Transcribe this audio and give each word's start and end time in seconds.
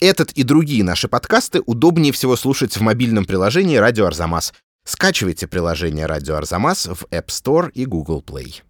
Этот 0.00 0.30
и 0.32 0.44
другие 0.44 0.84
наши 0.84 1.08
подкасты 1.08 1.60
удобнее 1.66 2.12
всего 2.12 2.36
слушать 2.36 2.76
в 2.76 2.80
мобильном 2.80 3.24
приложении 3.24 3.76
«Радио 3.76 4.06
Арзамас». 4.06 4.52
Скачивайте 4.84 5.48
приложение 5.48 6.06
«Радио 6.06 6.36
Арзамас» 6.36 6.86
в 6.86 7.04
App 7.10 7.26
Store 7.26 7.70
и 7.72 7.84
Google 7.84 8.24
Play. 8.24 8.62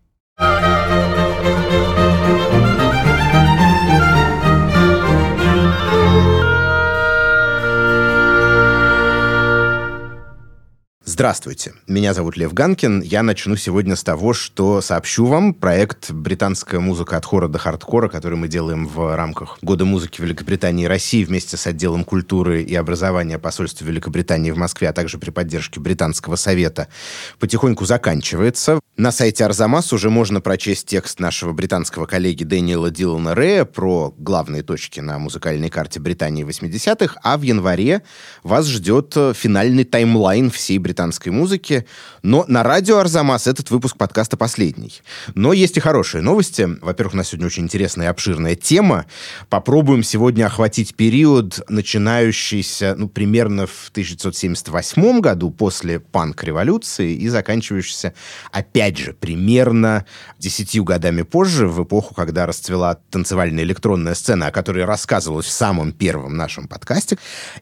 Здравствуйте, 11.10 11.72
меня 11.86 12.12
зовут 12.12 12.36
Лев 12.36 12.52
Ганкин. 12.52 13.00
Я 13.00 13.22
начну 13.22 13.56
сегодня 13.56 13.96
с 13.96 14.04
того, 14.04 14.34
что 14.34 14.82
сообщу 14.82 15.24
вам 15.24 15.54
проект 15.54 16.10
«Британская 16.10 16.80
музыка 16.80 17.16
от 17.16 17.24
хора 17.24 17.48
до 17.48 17.58
хардкора», 17.58 18.10
который 18.10 18.36
мы 18.36 18.46
делаем 18.46 18.86
в 18.86 19.16
рамках 19.16 19.56
Года 19.62 19.86
музыки 19.86 20.20
Великобритании 20.20 20.84
и 20.84 20.86
России 20.86 21.24
вместе 21.24 21.56
с 21.56 21.66
отделом 21.66 22.04
культуры 22.04 22.62
и 22.62 22.74
образования 22.74 23.38
посольства 23.38 23.86
Великобритании 23.86 24.50
в 24.50 24.58
Москве, 24.58 24.90
а 24.90 24.92
также 24.92 25.16
при 25.16 25.30
поддержке 25.30 25.80
Британского 25.80 26.36
совета, 26.36 26.88
потихоньку 27.38 27.86
заканчивается. 27.86 28.78
На 28.98 29.10
сайте 29.10 29.46
Арзамас 29.46 29.94
уже 29.94 30.10
можно 30.10 30.42
прочесть 30.42 30.88
текст 30.88 31.20
нашего 31.20 31.54
британского 31.54 32.04
коллеги 32.04 32.44
Дэниела 32.44 32.90
Дилана 32.90 33.32
Рея 33.32 33.64
про 33.64 34.12
главные 34.18 34.62
точки 34.62 35.00
на 35.00 35.18
музыкальной 35.18 35.70
карте 35.70 36.00
Британии 36.00 36.44
80-х, 36.44 37.18
а 37.22 37.38
в 37.38 37.42
январе 37.42 38.02
вас 38.42 38.66
ждет 38.66 39.14
финальный 39.34 39.84
таймлайн 39.84 40.50
всей 40.50 40.76
британской 40.76 40.97
британской 40.98 41.30
музыки. 41.30 41.86
Но 42.24 42.44
на 42.48 42.64
радио 42.64 42.98
Арзамас 42.98 43.46
этот 43.46 43.70
выпуск 43.70 43.96
подкаста 43.96 44.36
последний. 44.36 45.00
Но 45.36 45.52
есть 45.52 45.76
и 45.76 45.80
хорошие 45.80 46.22
новости. 46.22 46.68
Во-первых, 46.82 47.14
у 47.14 47.16
нас 47.18 47.28
сегодня 47.28 47.46
очень 47.46 47.64
интересная 47.64 48.06
и 48.06 48.10
обширная 48.10 48.56
тема. 48.56 49.06
Попробуем 49.48 50.02
сегодня 50.02 50.46
охватить 50.46 50.96
период, 50.96 51.62
начинающийся 51.68 52.96
ну, 52.98 53.08
примерно 53.08 53.68
в 53.68 53.90
1978 53.92 55.20
году, 55.20 55.52
после 55.52 56.00
панк-революции, 56.00 57.14
и 57.14 57.28
заканчивающийся, 57.28 58.12
опять 58.50 58.98
же, 58.98 59.12
примерно 59.12 60.04
десятью 60.40 60.82
годами 60.82 61.22
позже, 61.22 61.68
в 61.68 61.84
эпоху, 61.84 62.14
когда 62.14 62.44
расцвела 62.46 62.96
танцевальная 63.10 63.62
электронная 63.62 64.14
сцена, 64.14 64.48
о 64.48 64.50
которой 64.50 64.84
рассказывалось 64.84 65.46
в 65.46 65.52
самом 65.52 65.92
первом 65.92 66.36
нашем 66.36 66.66
подкасте. 66.66 67.18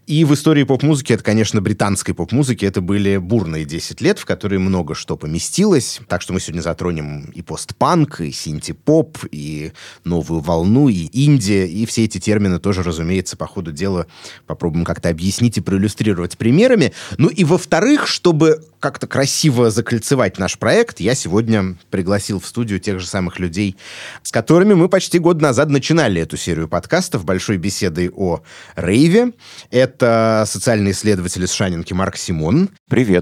И 0.06 0.24
в 0.24 0.32
истории 0.32 0.62
поп-музыки, 0.62 1.12
это, 1.12 1.22
конечно, 1.22 1.60
британской 1.60 2.14
поп-музыки, 2.14 2.64
это 2.64 2.80
были 2.80 3.25
бурные 3.26 3.64
10 3.64 4.00
лет, 4.00 4.18
в 4.18 4.24
которые 4.24 4.58
много 4.58 4.94
что 4.94 5.16
поместилось. 5.16 6.00
Так 6.08 6.22
что 6.22 6.32
мы 6.32 6.40
сегодня 6.40 6.62
затронем 6.62 7.30
и 7.34 7.42
постпанк, 7.42 8.20
и 8.20 8.30
синти-поп, 8.30 9.18
и 9.30 9.72
новую 10.04 10.40
волну, 10.40 10.88
и 10.88 11.06
Индия, 11.06 11.66
и 11.66 11.84
все 11.86 12.04
эти 12.04 12.18
термины 12.18 12.58
тоже, 12.58 12.82
разумеется, 12.82 13.36
по 13.36 13.46
ходу 13.46 13.72
дела 13.72 14.06
попробуем 14.46 14.84
как-то 14.84 15.08
объяснить 15.08 15.58
и 15.58 15.60
проиллюстрировать 15.60 16.38
примерами. 16.38 16.92
Ну 17.18 17.28
и 17.28 17.44
во-вторых, 17.44 18.06
чтобы 18.06 18.64
как-то 18.80 19.06
красиво 19.06 19.70
закольцевать 19.70 20.38
наш 20.38 20.58
проект, 20.58 21.00
я 21.00 21.14
сегодня 21.14 21.76
пригласил 21.90 22.38
в 22.40 22.46
студию 22.46 22.78
тех 22.78 23.00
же 23.00 23.06
самых 23.06 23.40
людей, 23.40 23.76
с 24.22 24.30
которыми 24.30 24.74
мы 24.74 24.88
почти 24.88 25.18
год 25.18 25.40
назад 25.40 25.70
начинали 25.70 26.20
эту 26.22 26.36
серию 26.36 26.68
подкастов 26.68 27.24
большой 27.24 27.56
беседой 27.56 28.10
о 28.10 28.42
рейве. 28.76 29.32
Это 29.70 30.44
социальный 30.46 30.92
исследователь 30.92 31.42
из 31.44 31.52
Шанинки 31.52 31.92
Марк 31.92 32.16
Симон. 32.16 32.70
Привет. 32.88 33.15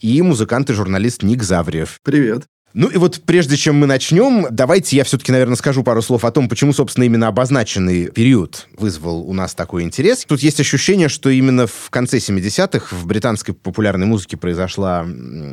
И 0.00 0.22
музыкант 0.22 0.70
и 0.70 0.72
журналист 0.72 1.22
Ник 1.22 1.42
Завриев. 1.42 2.00
Привет. 2.02 2.46
Ну 2.74 2.88
и 2.88 2.96
вот 2.96 3.22
прежде 3.26 3.56
чем 3.56 3.76
мы 3.76 3.86
начнем, 3.86 4.46
давайте 4.50 4.96
я 4.96 5.04
все-таки, 5.04 5.30
наверное, 5.30 5.56
скажу 5.56 5.82
пару 5.82 6.00
слов 6.00 6.24
о 6.24 6.30
том, 6.30 6.48
почему, 6.48 6.72
собственно, 6.72 7.04
именно 7.04 7.28
обозначенный 7.28 8.06
период 8.06 8.66
вызвал 8.76 9.28
у 9.28 9.32
нас 9.34 9.54
такой 9.54 9.82
интерес. 9.82 10.24
Тут 10.26 10.40
есть 10.40 10.58
ощущение, 10.58 11.08
что 11.08 11.28
именно 11.28 11.66
в 11.66 11.90
конце 11.90 12.16
70-х 12.16 12.96
в 12.96 13.06
британской 13.06 13.54
популярной 13.54 14.06
музыке 14.06 14.38
произошла 14.38 15.06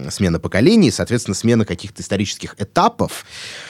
смена 0.09 0.39
поколений, 0.39 0.91
соответственно, 0.91 1.35
смена 1.35 1.65
каких-то 1.65 2.01
исторических 2.01 2.55
этапов. 2.57 3.25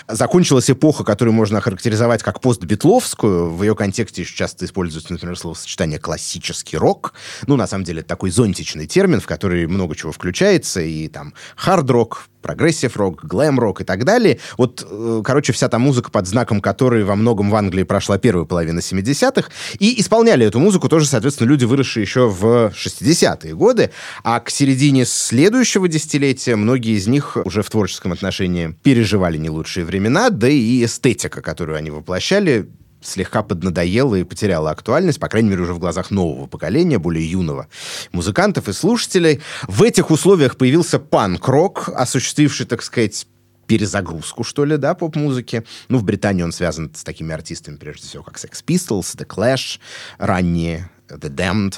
Закончилась 0.08 0.70
эпоха, 0.70 1.04
которую 1.04 1.34
можно 1.34 1.58
охарактеризовать 1.58 2.22
как 2.22 2.42
постбитловскую. 2.42 3.50
В 3.50 3.64
ее 3.64 3.76
контексте 3.76 4.22
еще 4.22 4.36
часто 4.36 4.66
используется, 4.66 5.12
например, 5.12 5.38
словосочетание 5.38 5.98
«классический 5.98 6.78
рок». 6.78 7.14
Ну, 7.48 7.56
на 7.56 7.66
самом 7.66 7.84
деле, 7.84 8.02
это 8.02 8.10
такой 8.10 8.30
зонтичный 8.30 8.86
термин, 8.86 9.22
в 9.22 9.26
который 9.26 9.66
много 9.66 9.96
чего 9.96 10.12
включается, 10.12 10.82
и 10.82 11.08
там 11.08 11.34
хард-рок, 11.56 12.28
прогрессив-рок, 12.42 13.26
глэм-рок 13.26 13.82
и 13.82 13.84
так 13.84 14.04
далее. 14.04 14.40
Вот, 14.58 14.86
э, 14.90 15.22
короче, 15.24 15.54
вся 15.54 15.68
та 15.70 15.80
музыка, 15.80 16.12
под 16.12 16.28
знаком 16.28 16.62
которой 16.62 17.04
во 17.04 17.16
многом 17.16 17.50
в 17.50 17.56
Англии 17.56 17.84
прошла 17.84 18.18
первая 18.18 18.46
половина 18.46 18.80
70-х. 18.80 19.50
И 19.80 20.00
исполняли 20.00 20.46
эту 20.46 20.60
музыку 20.60 20.90
тоже, 20.90 21.06
соответственно, 21.06 21.50
люди, 21.50 21.66
выросшие 21.66 22.04
еще 22.04 22.28
в 22.28 22.72
60-е 22.76 23.56
годы. 23.56 23.92
А 24.24 24.40
к 24.40 24.50
середине 24.50 25.06
следующего 25.06 25.88
десятилетия 25.88 26.56
многие 26.56 26.98
из 26.98 27.08
них 27.08 27.38
уже 27.44 27.62
в 27.62 27.70
творческом 27.70 28.12
отношении 28.12 28.76
переживали 28.84 29.38
не 29.38 29.50
лучшие 29.50 29.86
времена, 29.86 30.30
да 30.30 30.48
и 30.48 30.84
эстетика, 30.84 31.42
которую 31.42 31.78
они 31.78 31.92
воплощали, 31.92 32.70
слегка 33.02 33.44
поднадоела 33.44 34.16
и 34.16 34.24
потеряла 34.24 34.72
актуальность, 34.72 35.20
по 35.20 35.28
крайней 35.28 35.50
мере, 35.50 35.64
уже 35.64 35.74
в 35.74 35.80
глазах 35.80 36.12
нового 36.12 36.48
поколения, 36.48 37.00
более 37.00 37.30
юного 37.30 37.68
музыкантов 38.12 38.68
и 38.68 38.74
слушателей. 38.74 39.42
В 39.68 39.84
этих 39.84 40.12
условиях 40.12 40.58
появился 40.58 41.00
панк-рок, 41.00 41.90
осуществивший, 41.90 42.66
так 42.66 42.82
сказать, 42.84 43.28
перезагрузку, 43.68 44.44
что 44.44 44.66
ли, 44.66 44.78
да, 44.78 44.96
поп-музыки. 44.96 45.64
Ну, 45.90 46.00
в 46.00 46.04
Британии 46.04 46.42
он 46.42 46.52
связан 46.52 46.92
с 46.96 47.04
такими 47.04 47.34
артистами, 47.34 47.78
прежде 47.78 48.08
всего, 48.08 48.24
как 48.24 48.38
Sex 48.38 48.64
Pistols, 48.66 49.16
The 49.16 49.28
Clash, 49.28 49.80
ранние 50.18 50.90
The 51.10 51.30
Damned. 51.30 51.76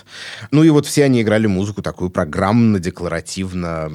Ну 0.52 0.64
и 0.64 0.70
вот 0.70 0.86
все 0.86 1.06
они 1.06 1.22
играли 1.22 1.48
музыку 1.48 1.82
такую 1.82 2.10
программно-декларативно 2.10 3.92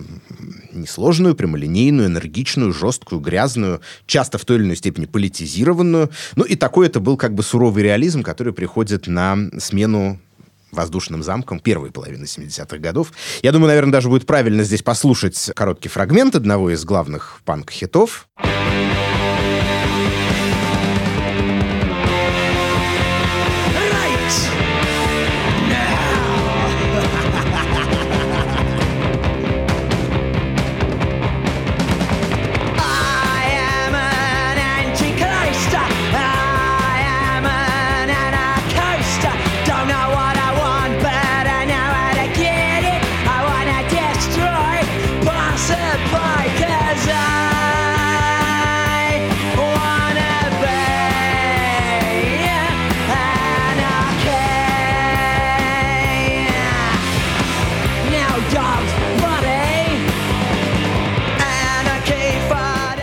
несложную, 0.72 1.34
прямолинейную, 1.34 2.08
энергичную, 2.08 2.72
жесткую, 2.72 3.20
грязную, 3.20 3.80
часто 4.06 4.38
в 4.38 4.44
той 4.44 4.56
или 4.58 4.64
иной 4.64 4.76
степени 4.76 5.06
политизированную. 5.06 6.10
Ну 6.36 6.44
и 6.44 6.56
такой 6.56 6.86
это 6.86 7.00
был 7.00 7.16
как 7.16 7.34
бы 7.34 7.42
суровый 7.42 7.82
реализм, 7.82 8.22
который 8.22 8.52
приходит 8.52 9.06
на 9.06 9.36
смену 9.58 10.18
воздушным 10.72 11.22
замком 11.22 11.58
первой 11.58 11.90
половины 11.90 12.24
70-х 12.24 12.78
годов. 12.78 13.12
Я 13.42 13.52
думаю, 13.52 13.68
наверное, 13.68 13.92
даже 13.92 14.08
будет 14.08 14.26
правильно 14.26 14.62
здесь 14.62 14.82
послушать 14.82 15.50
короткий 15.54 15.88
фрагмент 15.88 16.34
одного 16.34 16.70
из 16.70 16.84
главных 16.84 17.40
панк-хитов. 17.44 18.28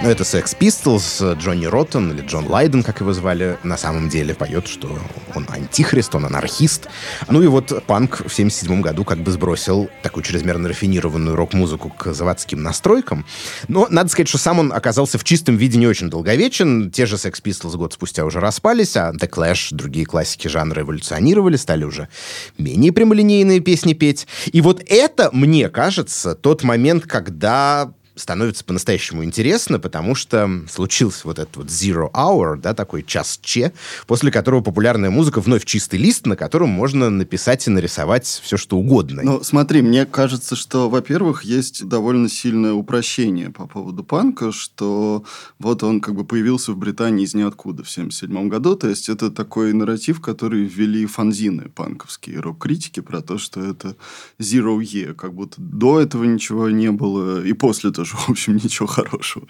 Ну, 0.03 0.09
это 0.09 0.23
Sex 0.23 0.57
Pistols, 0.59 1.39
Джонни 1.39 1.65
Роттон 1.65 2.11
или 2.11 2.27
Джон 2.27 2.47
Лайден, 2.47 2.83
как 2.83 2.99
его 2.99 3.13
звали, 3.13 3.57
на 3.63 3.77
самом 3.77 4.09
деле 4.09 4.35
поет, 4.35 4.67
что 4.67 4.99
он 5.33 5.47
антихрист, 5.49 6.13
он 6.13 6.25
анархист. 6.25 6.89
Ну 7.29 7.41
и 7.41 7.47
вот 7.47 7.85
панк 7.85 8.21
в 8.27 8.33
77 8.33 8.81
году 8.81 9.05
как 9.05 9.19
бы 9.19 9.31
сбросил 9.31 9.89
такую 10.01 10.25
чрезмерно 10.25 10.67
рафинированную 10.67 11.37
рок-музыку 11.37 11.89
к 11.89 12.13
заводским 12.13 12.61
настройкам. 12.61 13.25
Но 13.69 13.87
надо 13.89 14.09
сказать, 14.09 14.27
что 14.27 14.37
сам 14.37 14.59
он 14.59 14.73
оказался 14.73 15.17
в 15.17 15.23
чистом 15.23 15.55
виде 15.55 15.77
не 15.77 15.87
очень 15.87 16.09
долговечен. 16.09 16.91
Те 16.91 17.05
же 17.05 17.15
Sex 17.15 17.41
Pistols 17.41 17.77
год 17.77 17.93
спустя 17.93 18.25
уже 18.25 18.41
распались, 18.41 18.97
а 18.97 19.13
The 19.13 19.29
Clash, 19.29 19.69
другие 19.71 20.05
классики 20.05 20.49
жанра 20.49 20.81
эволюционировали, 20.81 21.55
стали 21.55 21.85
уже 21.85 22.09
менее 22.57 22.91
прямолинейные 22.91 23.61
песни 23.61 23.93
петь. 23.93 24.27
И 24.51 24.59
вот 24.59 24.83
это, 24.85 25.29
мне 25.31 25.69
кажется, 25.69 26.35
тот 26.35 26.63
момент, 26.63 27.07
когда 27.07 27.93
становится 28.15 28.63
по-настоящему 28.63 29.23
интересно, 29.23 29.79
потому 29.79 30.15
что 30.15 30.49
случился 30.69 31.21
вот 31.25 31.39
этот 31.39 31.57
вот 31.57 31.67
Zero 31.67 32.11
Hour, 32.11 32.57
да, 32.57 32.73
такой 32.73 33.03
час 33.03 33.39
Че, 33.41 33.73
после 34.07 34.31
которого 34.31 34.61
популярная 34.61 35.09
музыка 35.09 35.41
вновь 35.41 35.65
чистый 35.65 35.99
лист, 35.99 36.25
на 36.25 36.35
котором 36.35 36.69
можно 36.69 37.09
написать 37.09 37.67
и 37.67 37.69
нарисовать 37.69 38.25
все, 38.25 38.57
что 38.57 38.77
угодно. 38.77 39.21
Ну, 39.23 39.43
смотри, 39.43 39.81
мне 39.81 40.05
кажется, 40.05 40.55
что, 40.55 40.89
во-первых, 40.89 41.43
есть 41.43 41.87
довольно 41.87 42.29
сильное 42.29 42.73
упрощение 42.73 43.49
по 43.49 43.67
поводу 43.67 44.03
панка, 44.03 44.51
что 44.51 45.23
вот 45.59 45.83
он 45.83 46.01
как 46.01 46.15
бы 46.15 46.25
появился 46.25 46.71
в 46.71 46.77
Британии 46.77 47.25
из 47.25 47.33
ниоткуда 47.33 47.83
в 47.83 47.89
1977 47.89 48.49
году, 48.49 48.75
то 48.75 48.89
есть 48.89 49.09
это 49.09 49.31
такой 49.31 49.73
нарратив, 49.73 50.21
который 50.21 50.65
ввели 50.65 51.05
фанзины 51.05 51.69
панковские, 51.69 52.39
рок-критики 52.39 52.99
про 52.99 53.21
то, 53.21 53.37
что 53.37 53.61
это 53.61 53.95
Zero 54.39 54.79
Year, 54.79 55.13
как 55.13 55.33
будто 55.33 55.55
до 55.57 55.99
этого 55.99 56.23
ничего 56.23 56.69
не 56.69 56.91
было, 56.91 57.43
и 57.43 57.53
после 57.53 57.91
тоже, 57.91 58.02
в 58.11 58.29
общем, 58.29 58.55
ничего 58.55 58.87
хорошего. 58.87 59.47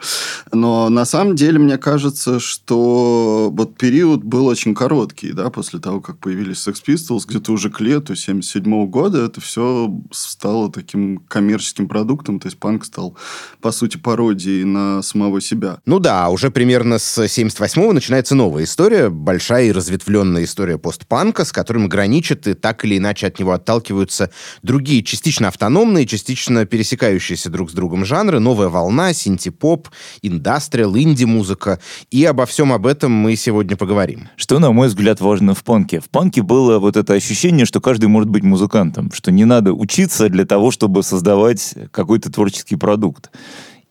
Но 0.52 0.90
на 0.90 1.06
самом 1.06 1.36
деле, 1.36 1.60
мне 1.60 1.78
кажется, 1.78 2.40
что 2.40 3.50
вот 3.52 3.78
период 3.78 4.24
был 4.24 4.48
очень 4.48 4.76
короткий, 4.76 5.32
да, 5.32 5.50
после 5.50 5.80
того, 5.80 6.02
как 6.02 6.20
появились 6.20 6.68
Sex 6.68 6.84
Pistols, 6.88 7.24
где-то 7.28 7.52
уже 7.52 7.70
к 7.70 7.80
лету 7.82 8.16
77 8.16 8.86
года 8.88 9.26
это 9.26 9.42
все 9.42 9.94
стало 10.12 10.72
таким 10.72 11.18
коммерческим 11.18 11.88
продуктом, 11.88 12.40
то 12.40 12.48
есть 12.48 12.58
панк 12.58 12.86
стал, 12.86 13.18
по 13.62 13.72
сути, 13.72 13.98
пародией 13.98 14.64
на 14.64 15.02
самого 15.02 15.42
себя. 15.42 15.80
Ну 15.86 16.00
да, 16.00 16.30
уже 16.30 16.52
примерно 16.52 17.00
с 17.00 17.24
78-го 17.24 17.94
начинается 17.94 18.36
новая 18.36 18.64
история, 18.64 19.10
большая 19.10 19.66
и 19.66 19.72
разветвленная 19.72 20.44
история 20.44 20.78
постпанка, 20.78 21.46
с 21.46 21.52
которым 21.52 21.90
граничат 21.90 22.48
и 22.48 22.54
так 22.54 22.86
или 22.86 22.98
иначе 22.98 23.28
от 23.28 23.40
него 23.40 23.52
отталкиваются 23.52 24.30
другие, 24.62 25.04
частично 25.04 25.48
автономные, 25.48 26.06
частично 26.06 26.66
пересекающиеся 26.66 27.50
друг 27.50 27.72
с 27.72 27.74
другом 27.74 28.06
жанры, 28.06 28.40
новая 28.44 28.68
волна, 28.68 29.14
синти-поп, 29.14 29.90
индастриал, 30.22 30.96
инди-музыка. 30.96 31.80
И 32.12 32.24
обо 32.26 32.46
всем 32.46 32.72
об 32.74 32.86
этом 32.86 33.12
мы 33.12 33.36
сегодня 33.36 33.76
поговорим. 33.76 34.30
Что, 34.36 34.60
на 34.60 34.72
мой 34.72 34.88
взгляд, 34.88 35.22
важно 35.22 35.56
в 35.56 35.64
панке? 35.64 36.00
В 36.00 36.10
панке 36.10 36.42
было 36.42 36.80
вот 36.80 36.98
это 36.98 37.14
ощущение, 37.14 37.66
что 37.66 37.82
каждый 37.82 38.08
может 38.08 38.30
быть 38.30 38.44
музыкантом, 38.44 39.12
что 39.12 39.32
не 39.32 39.46
надо 39.46 39.74
учиться 39.74 40.30
для 40.30 40.46
того, 40.46 40.72
чтобы 40.72 41.04
создавать 41.04 41.74
какой-то 41.92 42.32
творческий 42.32 42.76
продукт. 42.76 43.32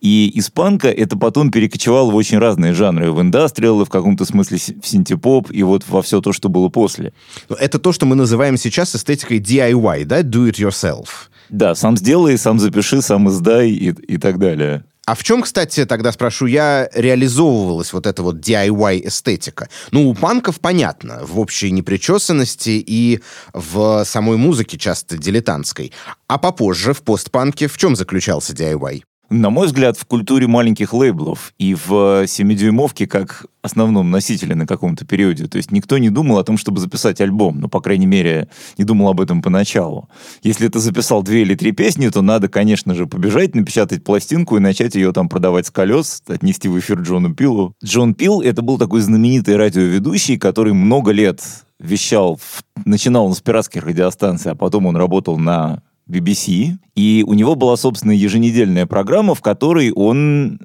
И 0.03 0.27
из 0.27 0.49
панка 0.49 0.89
это 0.89 1.17
потом 1.17 1.49
перекочевало 1.49 2.11
в 2.11 2.15
очень 2.15 2.37
разные 2.37 2.73
жанры. 2.73 3.09
В 3.13 3.21
индастриал, 3.21 3.85
в 3.85 3.89
каком-то 3.89 4.25
смысле 4.25 4.57
в 4.57 4.85
синтепоп, 4.85 5.49
и 5.49 5.63
вот 5.63 5.85
во 5.87 6.01
все 6.01 6.19
то, 6.19 6.33
что 6.33 6.49
было 6.49 6.67
после. 6.67 7.13
Это 7.47 7.79
то, 7.79 7.93
что 7.93 8.05
мы 8.05 8.17
называем 8.17 8.57
сейчас 8.57 8.93
эстетикой 8.97 9.39
DIY, 9.39 10.03
да? 10.03 10.21
Do 10.21 10.49
it 10.49 10.55
yourself. 10.55 11.07
Да, 11.47 11.73
сам 11.73 11.95
сделай, 11.95 12.37
сам 12.37 12.59
запиши, 12.59 13.01
сам 13.01 13.29
издай 13.29 13.69
и, 13.69 13.89
и 13.91 14.17
так 14.17 14.39
далее. 14.39 14.83
А 15.05 15.15
в 15.15 15.23
чем, 15.23 15.41
кстати, 15.41 15.85
тогда 15.85 16.11
спрошу 16.11 16.47
я, 16.47 16.89
реализовывалась 16.93 17.93
вот 17.93 18.05
эта 18.05 18.23
вот 18.23 18.37
DIY-эстетика? 18.37 19.69
Ну, 19.91 20.09
у 20.09 20.15
панков 20.15 20.59
понятно, 20.59 21.21
в 21.25 21.39
общей 21.39 21.71
непричесанности 21.71 22.71
и 22.71 23.21
в 23.53 24.03
самой 24.03 24.35
музыке 24.35 24.77
часто 24.77 25.17
дилетантской. 25.17 25.93
А 26.27 26.37
попозже, 26.37 26.93
в 26.93 27.03
постпанке, 27.03 27.67
в 27.67 27.77
чем 27.77 27.95
заключался 27.95 28.51
DIY? 28.51 29.03
На 29.35 29.49
мой 29.49 29.65
взгляд, 29.65 29.97
в 29.97 30.05
культуре 30.05 30.45
маленьких 30.45 30.93
лейблов 30.93 31.55
и 31.57 31.73
в 31.73 32.25
7-дюймовке 32.25 33.07
как 33.07 33.47
основном 33.63 34.11
носителе 34.11 34.53
на 34.53 34.67
каком-то 34.67 35.07
периоде. 35.07 35.47
То 35.47 35.57
есть 35.57 35.71
никто 35.71 35.97
не 35.97 36.11
думал 36.11 36.37
о 36.37 36.43
том, 36.43 36.55
чтобы 36.55 36.79
записать 36.79 37.19
альбом. 37.19 37.59
Ну, 37.59 37.67
по 37.67 37.81
крайней 37.81 38.05
мере, 38.05 38.47
не 38.77 38.83
думал 38.83 39.09
об 39.09 39.19
этом 39.19 39.41
поначалу. 39.41 40.07
Если 40.43 40.67
ты 40.67 40.77
записал 40.77 41.23
две 41.23 41.41
или 41.41 41.55
три 41.55 41.71
песни, 41.71 42.09
то 42.09 42.21
надо, 42.21 42.47
конечно 42.47 42.93
же, 42.93 43.07
побежать, 43.07 43.55
напечатать 43.55 44.03
пластинку 44.03 44.57
и 44.57 44.59
начать 44.59 44.93
ее 44.93 45.11
там 45.13 45.29
продавать 45.29 45.65
с 45.65 45.71
колес, 45.71 46.21
отнести 46.27 46.67
в 46.67 46.77
эфир 46.77 46.99
Джону 47.01 47.33
Пилу. 47.33 47.73
Джон 47.83 48.13
Пил— 48.13 48.39
это 48.43 48.61
был 48.61 48.77
такой 48.77 49.01
знаменитый 49.01 49.55
радиоведущий, 49.55 50.37
который 50.37 50.73
много 50.73 51.09
лет 51.11 51.41
вещал, 51.79 52.39
начинал 52.85 53.25
он 53.25 53.33
с 53.33 53.41
пиратских 53.41 53.83
радиостанций, 53.83 54.51
а 54.51 54.55
потом 54.55 54.85
он 54.85 54.95
работал 54.95 55.39
на 55.39 55.81
BBC, 56.09 56.77
и 56.95 57.23
у 57.25 57.33
него 57.33 57.55
была, 57.55 57.77
собственно, 57.77 58.11
еженедельная 58.11 58.85
программа, 58.85 59.35
в 59.35 59.41
которой 59.41 59.91
он 59.91 60.59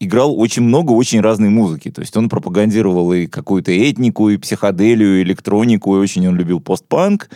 играл 0.00 0.38
очень 0.38 0.62
много 0.62 0.92
очень 0.92 1.20
разной 1.20 1.50
музыки. 1.50 1.90
То 1.90 2.00
есть 2.00 2.16
он 2.16 2.28
пропагандировал 2.28 3.12
и 3.12 3.26
какую-то 3.26 3.70
этнику, 3.70 4.30
и 4.30 4.38
психоделию, 4.38 5.20
и 5.20 5.22
электронику, 5.22 5.96
и 5.96 6.00
очень 6.00 6.26
он 6.26 6.36
любил 6.36 6.60
постпанк. 6.60 7.28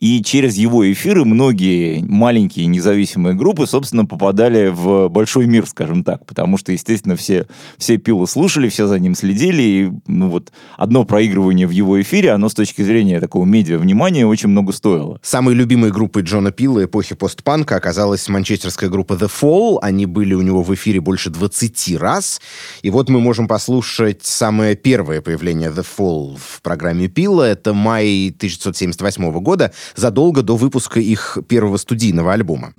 И 0.00 0.22
через 0.22 0.56
его 0.56 0.90
эфиры 0.90 1.24
многие 1.24 2.04
маленькие 2.04 2.66
независимые 2.66 3.34
группы, 3.34 3.66
собственно, 3.66 4.04
попадали 4.06 4.68
в 4.68 5.08
большой 5.08 5.46
мир, 5.46 5.66
скажем 5.66 6.04
так, 6.04 6.24
потому 6.24 6.56
что, 6.56 6.72
естественно, 6.72 7.16
все, 7.16 7.46
все 7.78 7.96
пилы 7.96 8.26
слушали, 8.28 8.68
все 8.68 8.86
за 8.86 8.98
ним 8.98 9.14
следили, 9.14 9.62
и 9.62 9.90
ну 10.06 10.28
вот 10.28 10.52
одно 10.76 11.04
проигрывание 11.04 11.66
в 11.66 11.70
его 11.70 12.00
эфире, 12.00 12.30
оно 12.30 12.48
с 12.48 12.54
точки 12.54 12.82
зрения 12.82 13.20
такого 13.20 13.44
медиа 13.44 13.78
внимания 13.78 14.26
очень 14.26 14.48
много 14.48 14.72
стоило. 14.72 15.18
Самой 15.22 15.54
любимой 15.54 15.90
группой 15.90 16.22
Джона 16.22 16.52
Пила 16.52 16.84
эпохи 16.84 17.14
постпанка 17.14 17.76
оказалась 17.76 18.28
манчестерская 18.28 18.90
группа 18.90 19.14
The 19.14 19.30
Fall. 19.30 19.78
Они 19.82 20.06
были 20.06 20.34
у 20.34 20.42
него 20.42 20.62
в 20.62 20.72
эфире 20.74 21.00
больше 21.00 21.30
20 21.30 21.96
раз. 21.98 22.40
И 22.82 22.90
вот 22.90 23.08
мы 23.08 23.20
можем 23.20 23.48
послушать 23.48 24.24
самое 24.24 24.76
первое 24.76 25.20
появление 25.20 25.70
The 25.70 25.84
Fall 25.84 26.38
в 26.38 26.62
программе 26.62 27.08
Пила. 27.08 27.48
Это 27.48 27.74
май 27.74 28.32
1978 28.36 29.32
года 29.40 29.72
задолго 29.94 30.42
до 30.42 30.56
выпуска 30.56 31.00
их 31.00 31.38
первого 31.48 31.76
студийного 31.76 32.32
альбома. 32.32 32.72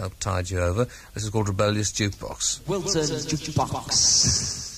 help 0.00 0.18
tide 0.18 0.50
you 0.50 0.60
over. 0.60 0.86
This 1.14 1.24
is 1.24 1.30
called 1.30 1.48
Rebellious 1.48 1.92
Jukebox. 1.92 2.66
Wilton's 2.66 3.26
Jukebox. 3.26 4.70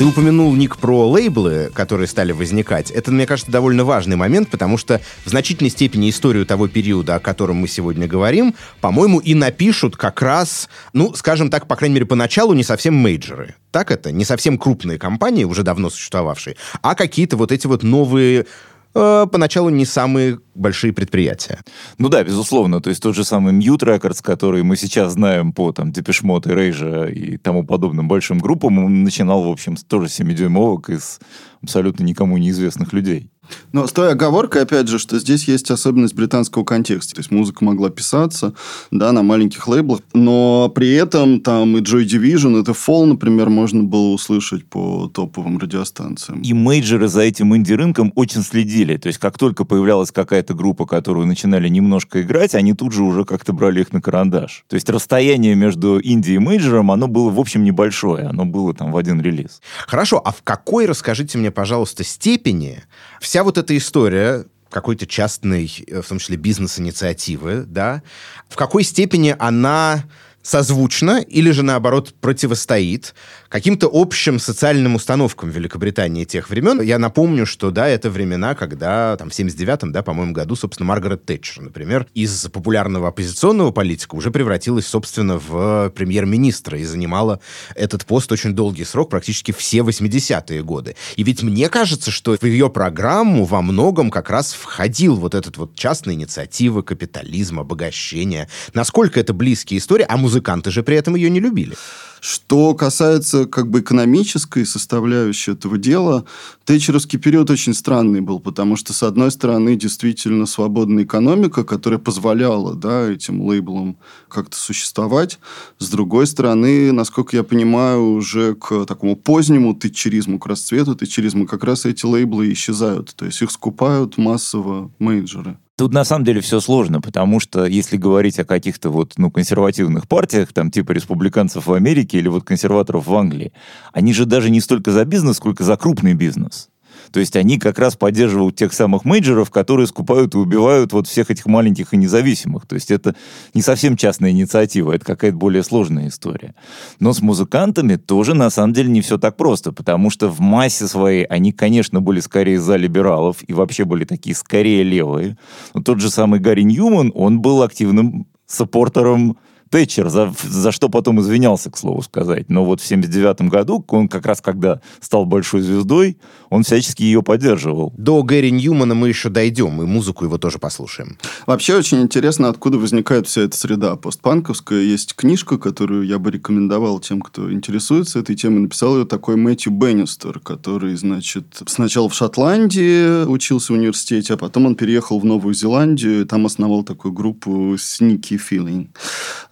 Ты 0.00 0.06
упомянул, 0.06 0.54
Ник, 0.54 0.78
про 0.78 1.06
лейблы, 1.06 1.70
которые 1.74 2.06
стали 2.06 2.32
возникать. 2.32 2.90
Это, 2.90 3.10
мне 3.10 3.26
кажется, 3.26 3.52
довольно 3.52 3.84
важный 3.84 4.16
момент, 4.16 4.48
потому 4.48 4.78
что 4.78 4.98
в 5.26 5.28
значительной 5.28 5.68
степени 5.68 6.08
историю 6.08 6.46
того 6.46 6.68
периода, 6.68 7.16
о 7.16 7.20
котором 7.20 7.56
мы 7.56 7.68
сегодня 7.68 8.08
говорим, 8.08 8.54
по-моему, 8.80 9.18
и 9.18 9.34
напишут 9.34 9.98
как 9.98 10.22
раз, 10.22 10.70
ну, 10.94 11.12
скажем 11.12 11.50
так, 11.50 11.66
по 11.66 11.76
крайней 11.76 11.96
мере, 11.96 12.06
поначалу 12.06 12.54
не 12.54 12.64
совсем 12.64 12.94
мейджеры. 12.94 13.56
Так 13.72 13.90
это? 13.90 14.10
Не 14.10 14.24
совсем 14.24 14.56
крупные 14.56 14.98
компании, 14.98 15.44
уже 15.44 15.64
давно 15.64 15.90
существовавшие, 15.90 16.56
а 16.80 16.94
какие-то 16.94 17.36
вот 17.36 17.52
эти 17.52 17.66
вот 17.66 17.82
новые 17.82 18.46
э, 18.94 19.26
поначалу 19.30 19.70
не 19.70 19.84
самые 19.84 20.38
большие 20.54 20.92
предприятия. 20.92 21.60
Ну 21.98 22.08
да, 22.08 22.22
безусловно. 22.22 22.80
То 22.80 22.90
есть 22.90 23.02
тот 23.02 23.14
же 23.14 23.24
самый 23.24 23.54
Mute 23.54 23.84
Records, 23.84 24.22
который 24.22 24.62
мы 24.62 24.76
сейчас 24.76 25.12
знаем 25.12 25.52
по 25.52 25.72
там 25.72 25.92
Депешмот 25.92 26.46
и 26.46 26.54
Рейжа 26.54 27.06
и 27.06 27.36
тому 27.36 27.64
подобным 27.64 28.08
большим 28.08 28.38
группам, 28.38 28.84
он 28.84 29.04
начинал, 29.04 29.42
в 29.42 29.50
общем, 29.50 29.76
тоже 29.76 30.06
7-дюймовок 30.06 30.90
из 30.90 31.20
абсолютно 31.62 32.04
никому 32.04 32.36
неизвестных 32.38 32.92
людей. 32.92 33.30
Но 33.72 33.86
с 33.86 33.92
той 33.92 34.12
оговоркой, 34.12 34.62
опять 34.62 34.88
же, 34.88 34.98
что 34.98 35.18
здесь 35.18 35.48
есть 35.48 35.70
особенность 35.70 36.14
британского 36.14 36.64
контекста. 36.64 37.14
То 37.14 37.20
есть 37.20 37.30
музыка 37.30 37.64
могла 37.64 37.90
писаться 37.90 38.54
да, 38.90 39.12
на 39.12 39.22
маленьких 39.22 39.66
лейблах, 39.68 40.00
но 40.12 40.70
при 40.74 40.92
этом 40.92 41.40
там 41.40 41.76
и 41.76 41.80
Joy 41.80 42.04
Division, 42.04 42.60
это 42.60 42.72
Fall, 42.72 43.06
например, 43.06 43.50
можно 43.50 43.82
было 43.82 44.08
услышать 44.08 44.64
по 44.66 45.08
топовым 45.08 45.58
радиостанциям. 45.58 46.42
И 46.42 46.52
мейджеры 46.52 47.08
за 47.08 47.22
этим 47.22 47.54
инди-рынком 47.56 48.12
очень 48.14 48.42
следили. 48.42 48.96
То 48.96 49.08
есть 49.08 49.18
как 49.18 49.38
только 49.38 49.64
появлялась 49.64 50.10
какая-то 50.10 50.54
группа, 50.54 50.86
которую 50.86 51.26
начинали 51.26 51.68
немножко 51.68 52.22
играть, 52.22 52.54
они 52.54 52.74
тут 52.74 52.92
же 52.92 53.02
уже 53.02 53.24
как-то 53.24 53.52
брали 53.52 53.80
их 53.80 53.92
на 53.92 54.00
карандаш. 54.00 54.64
То 54.68 54.74
есть 54.74 54.88
расстояние 54.88 55.54
между 55.54 56.00
инди 56.02 56.32
и 56.32 56.38
мейджером, 56.38 56.90
оно 56.90 57.08
было, 57.08 57.30
в 57.30 57.38
общем, 57.38 57.64
небольшое. 57.64 58.26
Оно 58.26 58.44
было 58.44 58.74
там 58.74 58.92
в 58.92 58.96
один 58.96 59.20
релиз. 59.20 59.60
Хорошо, 59.86 60.20
а 60.24 60.32
в 60.32 60.42
какой, 60.42 60.86
расскажите 60.86 61.38
мне, 61.38 61.49
пожалуйста, 61.50 62.04
степени. 62.04 62.82
Вся 63.20 63.44
вот 63.44 63.58
эта 63.58 63.76
история 63.76 64.46
какой-то 64.70 65.06
частной, 65.06 65.72
э, 65.86 66.00
в 66.00 66.08
том 66.08 66.18
числе 66.18 66.36
бизнес-инициативы, 66.36 67.64
да, 67.66 68.02
в 68.48 68.56
какой 68.56 68.84
степени 68.84 69.34
она 69.38 70.04
созвучно 70.42 71.20
или 71.20 71.50
же, 71.50 71.62
наоборот, 71.62 72.14
противостоит 72.20 73.14
каким-то 73.50 73.90
общим 73.92 74.38
социальным 74.38 74.94
установкам 74.94 75.50
Великобритании 75.50 76.24
тех 76.24 76.48
времен. 76.48 76.80
Я 76.80 76.98
напомню, 76.98 77.44
что, 77.44 77.70
да, 77.70 77.88
это 77.88 78.08
времена, 78.08 78.54
когда, 78.54 79.16
там, 79.16 79.28
в 79.28 79.32
79-м, 79.32 79.92
да, 79.92 80.02
по-моему, 80.02 80.32
году, 80.32 80.54
собственно, 80.54 80.86
Маргарет 80.86 81.26
Тэтчер, 81.26 81.64
например, 81.64 82.06
из 82.14 82.46
популярного 82.46 83.08
оппозиционного 83.08 83.72
политика 83.72 84.14
уже 84.14 84.30
превратилась, 84.30 84.86
собственно, 84.86 85.38
в 85.38 85.90
премьер-министра 85.90 86.78
и 86.78 86.84
занимала 86.84 87.40
этот 87.74 88.06
пост 88.06 88.30
очень 88.30 88.54
долгий 88.54 88.84
срок, 88.84 89.10
практически 89.10 89.50
все 89.50 89.78
80-е 89.78 90.62
годы. 90.62 90.94
И 91.16 91.24
ведь 91.24 91.42
мне 91.42 91.68
кажется, 91.68 92.12
что 92.12 92.36
в 92.36 92.44
ее 92.44 92.70
программу 92.70 93.44
во 93.44 93.62
многом 93.62 94.10
как 94.10 94.30
раз 94.30 94.52
входил 94.52 95.16
вот 95.16 95.34
этот 95.34 95.56
вот 95.56 95.74
частная 95.74 96.14
инициатива, 96.14 96.82
капитализм, 96.82 97.58
обогащение. 97.58 98.48
Насколько 98.74 99.18
это 99.18 99.34
близкие 99.34 99.78
истории, 99.78 100.06
а 100.08 100.16
музыканты 100.16 100.70
же 100.70 100.84
при 100.84 100.96
этом 100.96 101.16
ее 101.16 101.30
не 101.30 101.40
любили. 101.40 101.74
Что 102.20 102.74
касается 102.74 103.46
как 103.46 103.68
бы 103.68 103.80
экономической 103.80 104.66
составляющей 104.66 105.52
этого 105.52 105.78
дела, 105.78 106.24
Тэтчеровский 106.64 107.18
период 107.18 107.50
очень 107.50 107.74
странный 107.74 108.20
был, 108.20 108.40
потому 108.40 108.76
что, 108.76 108.92
с 108.92 109.02
одной 109.02 109.30
стороны, 109.30 109.74
действительно 109.74 110.46
свободная 110.46 111.04
экономика, 111.04 111.64
которая 111.64 111.98
позволяла 111.98 112.74
да, 112.74 113.10
этим 113.10 113.40
лейблам 113.42 113.96
как-то 114.28 114.56
существовать. 114.56 115.38
С 115.78 115.88
другой 115.88 116.26
стороны, 116.26 116.92
насколько 116.92 117.36
я 117.36 117.42
понимаю, 117.42 118.12
уже 118.12 118.54
к 118.54 118.84
такому 118.84 119.16
позднему 119.16 119.74
тэтчеризму, 119.74 120.38
к 120.38 120.46
расцвету 120.46 120.94
тэтчеризма 120.94 121.46
как 121.46 121.64
раз 121.64 121.86
эти 121.86 122.04
лейблы 122.04 122.52
исчезают. 122.52 123.14
То 123.16 123.24
есть 123.24 123.40
их 123.40 123.50
скупают 123.50 124.18
массово 124.18 124.90
мейджоры. 124.98 125.58
Тут 125.80 125.94
на 125.94 126.04
самом 126.04 126.26
деле 126.26 126.42
все 126.42 126.60
сложно, 126.60 127.00
потому 127.00 127.40
что 127.40 127.64
если 127.64 127.96
говорить 127.96 128.38
о 128.38 128.44
каких-то 128.44 128.90
вот, 128.90 129.14
ну, 129.16 129.30
консервативных 129.30 130.06
партиях, 130.06 130.52
там, 130.52 130.70
типа 130.70 130.92
республиканцев 130.92 131.66
в 131.66 131.72
Америке 131.72 132.18
или 132.18 132.28
вот 132.28 132.44
консерваторов 132.44 133.06
в 133.06 133.14
Англии, 133.14 133.54
они 133.94 134.12
же 134.12 134.26
даже 134.26 134.50
не 134.50 134.60
столько 134.60 134.92
за 134.92 135.06
бизнес, 135.06 135.38
сколько 135.38 135.64
за 135.64 135.78
крупный 135.78 136.12
бизнес. 136.12 136.68
То 137.12 137.20
есть 137.20 137.36
они 137.36 137.58
как 137.58 137.78
раз 137.78 137.96
поддерживают 137.96 138.56
тех 138.56 138.72
самых 138.72 139.04
мейджеров, 139.04 139.50
которые 139.50 139.86
скупают 139.86 140.34
и 140.34 140.38
убивают 140.38 140.92
вот 140.92 141.06
всех 141.06 141.30
этих 141.30 141.46
маленьких 141.46 141.92
и 141.92 141.96
независимых. 141.96 142.66
То 142.66 142.74
есть 142.74 142.90
это 142.90 143.14
не 143.54 143.62
совсем 143.62 143.96
частная 143.96 144.30
инициатива, 144.30 144.92
это 144.92 145.04
какая-то 145.04 145.36
более 145.36 145.62
сложная 145.62 146.08
история. 146.08 146.54
Но 146.98 147.12
с 147.12 147.20
музыкантами 147.20 147.96
тоже 147.96 148.34
на 148.34 148.50
самом 148.50 148.72
деле 148.72 148.90
не 148.90 149.00
все 149.00 149.18
так 149.18 149.36
просто, 149.36 149.72
потому 149.72 150.10
что 150.10 150.28
в 150.28 150.40
массе 150.40 150.86
своей 150.86 151.24
они, 151.24 151.52
конечно, 151.52 152.00
были 152.00 152.20
скорее 152.20 152.60
за 152.60 152.76
либералов 152.76 153.38
и 153.46 153.52
вообще 153.52 153.84
были 153.84 154.04
такие 154.04 154.34
скорее 154.34 154.82
левые. 154.82 155.36
Но 155.74 155.82
тот 155.82 156.00
же 156.00 156.10
самый 156.10 156.40
Гарри 156.40 156.62
Ньюман, 156.62 157.12
он 157.14 157.40
был 157.40 157.62
активным 157.62 158.26
саппортером 158.46 159.36
Тэтчер, 159.70 160.08
за, 160.08 160.34
за 160.42 160.72
что 160.72 160.88
потом 160.88 161.20
извинялся, 161.20 161.70
к 161.70 161.78
слову 161.78 162.02
сказать. 162.02 162.50
Но 162.50 162.64
вот 162.64 162.80
в 162.80 162.86
79 162.86 163.42
году, 163.42 163.84
он 163.88 164.08
как 164.08 164.26
раз 164.26 164.40
когда 164.40 164.80
стал 165.00 165.24
большой 165.24 165.62
звездой, 165.62 166.18
он 166.48 166.64
всячески 166.64 167.02
ее 167.04 167.22
поддерживал. 167.22 167.92
До 167.96 168.22
Гэри 168.24 168.50
Ньюмана 168.50 168.94
мы 168.96 169.08
еще 169.08 169.28
дойдем, 169.28 169.80
и 169.80 169.86
музыку 169.86 170.24
его 170.24 170.38
тоже 170.38 170.58
послушаем. 170.58 171.16
Вообще 171.46 171.76
очень 171.76 172.02
интересно, 172.02 172.48
откуда 172.48 172.78
возникает 172.78 173.28
вся 173.28 173.42
эта 173.42 173.56
среда 173.56 173.94
постпанковская. 173.94 174.80
Есть 174.80 175.14
книжка, 175.14 175.56
которую 175.56 176.04
я 176.04 176.18
бы 176.18 176.32
рекомендовал 176.32 176.98
тем, 176.98 177.20
кто 177.20 177.52
интересуется 177.52 178.18
этой 178.18 178.34
темой. 178.34 178.60
Написал 178.60 178.98
ее 178.98 179.04
такой 179.04 179.36
Мэтью 179.36 179.72
Беннистер, 179.72 180.40
который, 180.40 180.96
значит, 180.96 181.62
сначала 181.66 182.08
в 182.08 182.14
Шотландии 182.14 183.24
учился 183.24 183.72
в 183.72 183.76
университете, 183.76 184.34
а 184.34 184.36
потом 184.36 184.66
он 184.66 184.74
переехал 184.74 185.20
в 185.20 185.24
Новую 185.24 185.54
Зеландию, 185.54 186.22
и 186.22 186.24
там 186.24 186.46
основал 186.46 186.82
такую 186.82 187.12
группу 187.12 187.74
Sneaky 187.74 188.40
Feeling. 188.50 188.88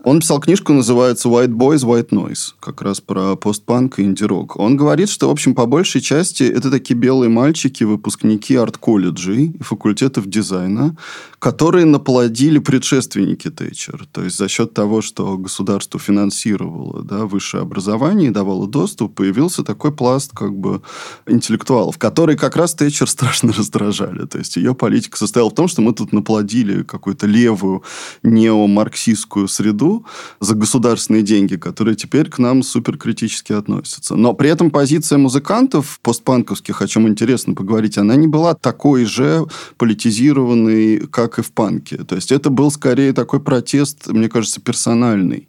Он 0.08 0.20
писал 0.20 0.40
книжку, 0.40 0.72
называется 0.72 1.28
White 1.28 1.52
Boys, 1.52 1.84
White 1.84 2.08
Noise, 2.12 2.54
как 2.60 2.80
раз 2.80 2.98
про 2.98 3.36
постпанк 3.36 3.98
и 3.98 4.04
инди-рок. 4.04 4.56
Он 4.56 4.74
говорит, 4.74 5.10
что, 5.10 5.28
в 5.28 5.30
общем, 5.30 5.54
по 5.54 5.66
большей 5.66 6.00
части 6.00 6.44
это 6.44 6.70
такие 6.70 6.94
белые 6.94 7.28
мальчики, 7.28 7.84
выпускники 7.84 8.56
арт-колледжей 8.56 9.48
и 9.48 9.62
факультетов 9.62 10.26
дизайна, 10.26 10.96
которые 11.38 11.84
наплодили 11.84 12.58
предшественники 12.58 13.50
Тэтчер. 13.50 14.06
То 14.10 14.24
есть 14.24 14.38
за 14.38 14.48
счет 14.48 14.72
того, 14.72 15.02
что 15.02 15.36
государство 15.36 16.00
финансировало 16.00 17.02
да, 17.02 17.26
высшее 17.26 17.62
образование 17.62 18.30
и 18.30 18.32
давало 18.32 18.66
доступ, 18.66 19.14
появился 19.14 19.62
такой 19.62 19.92
пласт 19.92 20.30
как 20.34 20.56
бы 20.56 20.80
интеллектуалов, 21.26 21.98
которые 21.98 22.38
как 22.38 22.56
раз 22.56 22.72
Тэтчер 22.74 23.10
страшно 23.10 23.52
раздражали. 23.56 24.24
То 24.24 24.38
есть 24.38 24.56
ее 24.56 24.74
политика 24.74 25.18
состояла 25.18 25.50
в 25.50 25.54
том, 25.54 25.68
что 25.68 25.82
мы 25.82 25.92
тут 25.92 26.14
наплодили 26.14 26.82
какую-то 26.82 27.26
левую 27.26 27.82
неомарксистскую 28.22 29.48
среду, 29.48 29.97
за 30.40 30.54
государственные 30.54 31.22
деньги, 31.22 31.56
которые 31.56 31.96
теперь 31.96 32.28
к 32.28 32.38
нам 32.38 32.62
суперкритически 32.62 33.52
относятся. 33.52 34.16
Но 34.16 34.34
при 34.34 34.50
этом 34.50 34.70
позиция 34.70 35.18
музыкантов 35.18 36.00
постпанковских, 36.02 36.82
о 36.82 36.86
чем 36.86 37.08
интересно 37.08 37.54
поговорить, 37.54 37.98
она 37.98 38.16
не 38.16 38.26
была 38.26 38.54
такой 38.54 39.04
же 39.04 39.46
политизированной, 39.76 41.06
как 41.08 41.38
и 41.38 41.42
в 41.42 41.52
панке. 41.52 41.98
То 41.98 42.14
есть 42.14 42.32
это 42.32 42.50
был 42.50 42.70
скорее 42.70 43.12
такой 43.12 43.40
протест, 43.40 44.08
мне 44.08 44.28
кажется, 44.28 44.60
персональный 44.60 45.48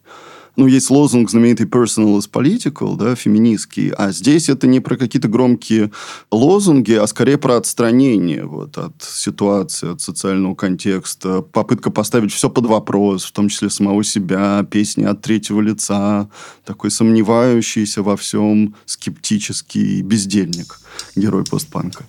ну, 0.60 0.68
есть 0.68 0.90
лозунг 0.90 1.30
знаменитый 1.30 1.68
personal 1.68 2.18
is 2.18 2.30
political, 2.30 2.98
да, 2.98 3.16
феминистский, 3.16 3.92
а 3.92 4.12
здесь 4.12 4.50
это 4.50 4.68
не 4.68 4.82
про 4.82 4.98
какие-то 4.98 5.30
громкие 5.30 5.90
лозунги, 6.32 6.92
а 6.92 7.08
скорее 7.08 7.38
про 7.38 7.56
отстранение 7.56 8.44
вот, 8.46 8.78
от 8.78 9.02
ситуации, 9.02 9.94
от 9.94 10.02
социального 10.02 10.56
контекста, 10.56 11.42
попытка 11.42 11.92
поставить 11.92 12.34
все 12.34 12.50
под 12.50 12.66
вопрос, 12.66 13.24
в 13.24 13.32
том 13.32 13.48
числе 13.48 13.70
самого 13.70 14.04
себя, 14.04 14.66
песни 14.70 15.06
от 15.06 15.22
третьего 15.22 15.62
лица, 15.62 16.30
такой 16.66 16.92
сомневающийся 16.92 18.04
во 18.04 18.18
всем 18.18 18.76
скептический 18.86 20.02
бездельник, 20.02 20.82
герой 21.16 21.46
постпанка. 21.46 22.04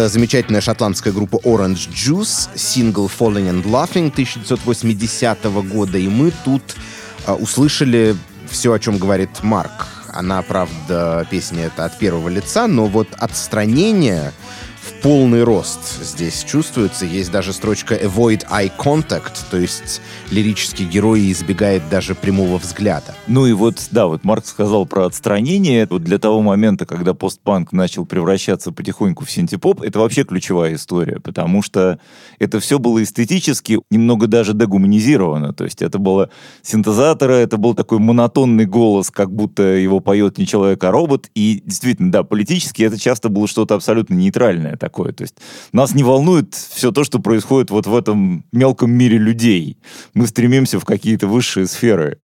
Это 0.00 0.08
замечательная 0.08 0.62
шотландская 0.62 1.12
группа 1.12 1.36
Orange 1.44 1.90
Juice, 1.90 2.48
сингл 2.56 3.06
Falling 3.06 3.50
and 3.50 3.64
Laughing 3.64 4.08
1980 4.10 5.44
года. 5.70 5.98
И 5.98 6.08
мы 6.08 6.32
тут 6.42 6.62
а, 7.26 7.34
услышали 7.34 8.16
все, 8.48 8.72
о 8.72 8.78
чем 8.78 8.96
говорит 8.96 9.28
Марк. 9.42 9.88
Она, 10.08 10.40
правда, 10.40 11.26
песня 11.30 11.66
это 11.66 11.84
от 11.84 11.98
первого 11.98 12.30
лица, 12.30 12.66
но 12.66 12.86
вот 12.86 13.08
отстранение 13.18 14.32
полный 15.02 15.44
рост 15.44 16.02
здесь 16.02 16.44
чувствуется. 16.44 17.06
Есть 17.06 17.30
даже 17.30 17.52
строчка 17.52 17.94
«avoid 17.94 18.46
eye 18.50 18.70
contact», 18.76 19.32
то 19.50 19.56
есть 19.56 20.02
лирический 20.30 20.84
герой 20.84 21.30
избегает 21.32 21.82
даже 21.90 22.14
прямого 22.14 22.58
взгляда. 22.58 23.14
Ну 23.26 23.46
и 23.46 23.52
вот, 23.52 23.88
да, 23.90 24.06
вот 24.06 24.24
Марк 24.24 24.44
сказал 24.46 24.86
про 24.86 25.06
отстранение. 25.06 25.86
Вот 25.88 26.04
для 26.04 26.18
того 26.18 26.42
момента, 26.42 26.86
когда 26.86 27.14
постпанк 27.14 27.72
начал 27.72 28.04
превращаться 28.04 28.72
потихоньку 28.72 29.24
в 29.24 29.30
синтепоп, 29.30 29.82
это 29.82 29.98
вообще 29.98 30.24
ключевая 30.24 30.74
история, 30.74 31.20
потому 31.20 31.62
что 31.62 31.98
это 32.38 32.60
все 32.60 32.78
было 32.78 33.02
эстетически 33.02 33.80
немного 33.90 34.26
даже 34.26 34.52
дегуманизировано. 34.52 35.54
То 35.54 35.64
есть 35.64 35.82
это 35.82 35.98
было 35.98 36.30
синтезаторы, 36.62 37.34
это 37.34 37.56
был 37.56 37.74
такой 37.74 37.98
монотонный 37.98 38.66
голос, 38.66 39.10
как 39.10 39.32
будто 39.32 39.62
его 39.62 40.00
поет 40.00 40.38
не 40.38 40.46
человек, 40.46 40.82
а 40.84 40.90
робот. 40.90 41.30
И 41.34 41.62
действительно, 41.64 42.12
да, 42.12 42.22
политически 42.22 42.82
это 42.82 42.98
часто 42.98 43.28
было 43.28 43.48
что-то 43.48 43.74
абсолютно 43.74 44.14
нейтральное 44.14 44.76
такое. 44.90 45.12
То 45.12 45.22
есть 45.22 45.36
нас 45.72 45.94
не 45.94 46.02
волнует 46.02 46.54
все 46.54 46.90
то, 46.90 47.04
что 47.04 47.20
происходит 47.20 47.70
вот 47.70 47.86
в 47.86 47.94
этом 47.94 48.44
мелком 48.52 48.90
мире 48.90 49.18
людей. 49.18 49.78
Мы 50.14 50.26
стремимся 50.26 50.78
в 50.80 50.84
какие-то 50.84 51.26
высшие 51.26 51.66
сферы. 51.66 52.18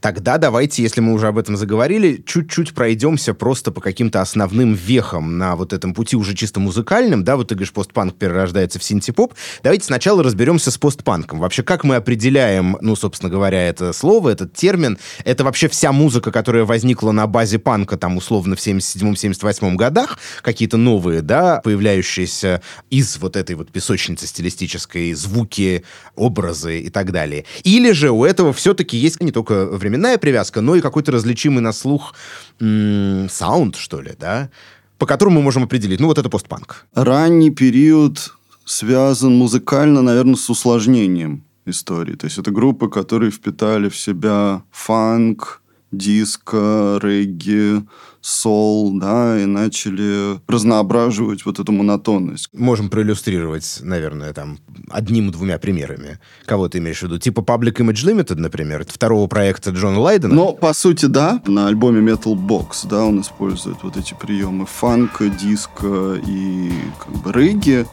Тогда 0.00 0.38
давайте, 0.38 0.82
если 0.82 1.00
мы 1.00 1.12
уже 1.12 1.28
об 1.28 1.38
этом 1.38 1.56
заговорили, 1.56 2.22
чуть-чуть 2.26 2.74
пройдемся 2.74 3.34
просто 3.34 3.72
по 3.72 3.80
каким-то 3.80 4.20
основным 4.20 4.74
вехам 4.74 5.38
на 5.38 5.56
вот 5.56 5.72
этом 5.72 5.94
пути 5.94 6.16
уже 6.16 6.34
чисто 6.34 6.60
музыкальным. 6.60 7.24
Да, 7.24 7.36
вот 7.36 7.48
ты 7.48 7.54
говоришь, 7.54 7.72
постпанк 7.72 8.16
перерождается 8.16 8.78
в 8.78 8.84
синтепоп. 8.84 9.34
Давайте 9.62 9.86
сначала 9.86 10.22
разберемся 10.22 10.70
с 10.70 10.78
постпанком. 10.78 11.40
Вообще, 11.40 11.62
как 11.62 11.84
мы 11.84 11.96
определяем, 11.96 12.76
ну, 12.80 12.96
собственно 12.96 13.30
говоря, 13.30 13.68
это 13.68 13.92
слово, 13.92 14.30
этот 14.30 14.54
термин? 14.54 14.98
Это 15.24 15.44
вообще 15.44 15.68
вся 15.68 15.92
музыка, 15.92 16.32
которая 16.32 16.64
возникла 16.64 17.12
на 17.12 17.26
базе 17.26 17.58
панка, 17.58 17.96
там, 17.96 18.16
условно, 18.16 18.56
в 18.56 18.58
77-78 18.58 19.74
годах, 19.76 20.18
какие-то 20.42 20.76
новые, 20.76 21.22
да, 21.22 21.60
появляющиеся 21.62 22.62
из 22.90 23.16
вот 23.18 23.36
этой 23.36 23.54
вот 23.54 23.70
песочницы 23.70 24.26
стилистической, 24.26 25.12
звуки, 25.14 25.84
образы 26.16 26.80
и 26.80 26.90
так 26.90 27.12
далее. 27.12 27.44
Или 27.64 27.92
же 27.92 28.10
у 28.10 28.24
этого 28.24 28.52
все-таки 28.52 28.96
есть 28.96 29.20
не 29.20 29.32
только 29.32 29.61
временная 29.66 30.18
привязка, 30.18 30.60
но 30.60 30.76
и 30.76 30.80
какой-то 30.80 31.12
различимый 31.12 31.60
на 31.60 31.72
слух 31.72 32.14
саунд, 32.58 33.76
что 33.76 34.00
ли, 34.00 34.12
да, 34.18 34.50
по 34.98 35.06
которому 35.06 35.36
мы 35.36 35.42
можем 35.42 35.64
определить, 35.64 36.00
ну 36.00 36.06
вот 36.06 36.18
это 36.18 36.28
постпанк. 36.28 36.86
Ранний 36.94 37.50
период 37.50 38.34
связан 38.64 39.34
музыкально, 39.34 40.02
наверное, 40.02 40.36
с 40.36 40.50
усложнением 40.50 41.44
истории. 41.66 42.14
То 42.14 42.26
есть 42.26 42.38
это 42.38 42.50
группы, 42.50 42.88
которые 42.88 43.30
впитали 43.30 43.88
в 43.88 43.96
себя 43.96 44.62
фанк, 44.70 45.62
диско, 45.90 46.98
регги, 47.02 47.82
сол, 48.22 48.98
да, 48.98 49.38
и 49.38 49.44
начали 49.44 50.40
разноображивать 50.48 51.44
вот 51.44 51.58
эту 51.58 51.72
монотонность. 51.72 52.48
Можем 52.52 52.88
проиллюстрировать, 52.88 53.80
наверное, 53.82 54.32
там 54.32 54.58
одним-двумя 54.88 55.58
примерами. 55.58 56.18
Кого 56.46 56.68
ты 56.68 56.78
имеешь 56.78 57.00
в 57.00 57.02
виду? 57.02 57.18
Типа 57.18 57.40
Public 57.40 57.74
Image 57.74 58.06
Limited, 58.06 58.36
например, 58.36 58.86
второго 58.88 59.26
проекта 59.26 59.70
Джона 59.70 59.98
Лайдена? 59.98 60.34
Но, 60.34 60.52
по 60.52 60.72
сути, 60.72 61.06
да. 61.06 61.42
На 61.46 61.66
альбоме 61.66 62.00
Metal 62.00 62.34
Box, 62.34 62.86
да, 62.88 63.04
он 63.04 63.20
использует 63.20 63.82
вот 63.82 63.96
эти 63.96 64.14
приемы 64.14 64.66
фанка, 64.66 65.28
диска 65.28 66.20
и 66.26 66.70
как 66.98 67.22
бы 67.22 67.32
регги. 67.32 67.86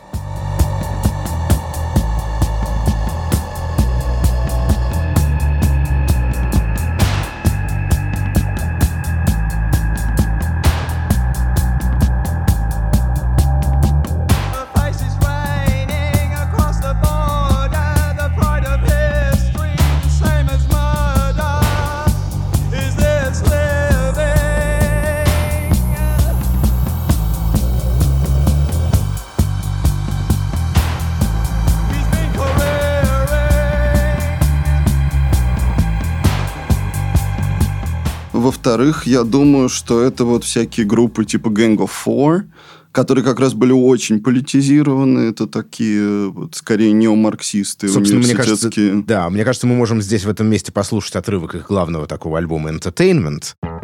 Во-вторых, 38.69 39.07
я 39.07 39.23
думаю, 39.23 39.67
что 39.67 39.99
это 39.99 40.25
вот 40.25 40.43
всякие 40.43 40.85
группы 40.85 41.25
типа 41.25 41.47
Gang 41.47 41.77
of 41.77 41.89
Four, 42.05 42.43
которые 42.91 43.25
как 43.25 43.39
раз 43.39 43.55
были 43.55 43.71
очень 43.71 44.21
политизированы. 44.21 45.21
Это 45.21 45.47
такие 45.47 46.29
вот 46.29 46.53
скорее 46.53 46.91
неомарксисты, 46.91 47.87
Собственно, 47.87 48.21
мне 48.21 48.35
кажется, 48.35 48.69
да, 49.07 49.27
мне 49.31 49.43
кажется, 49.43 49.65
мы 49.65 49.75
можем 49.75 50.03
здесь 50.03 50.23
в 50.23 50.29
этом 50.29 50.45
месте 50.45 50.71
послушать 50.71 51.15
отрывок 51.15 51.55
их 51.55 51.65
главного 51.65 52.05
такого 52.05 52.37
альбома 52.37 52.69
Entertainment. 52.69 53.55
Потом 53.59 53.78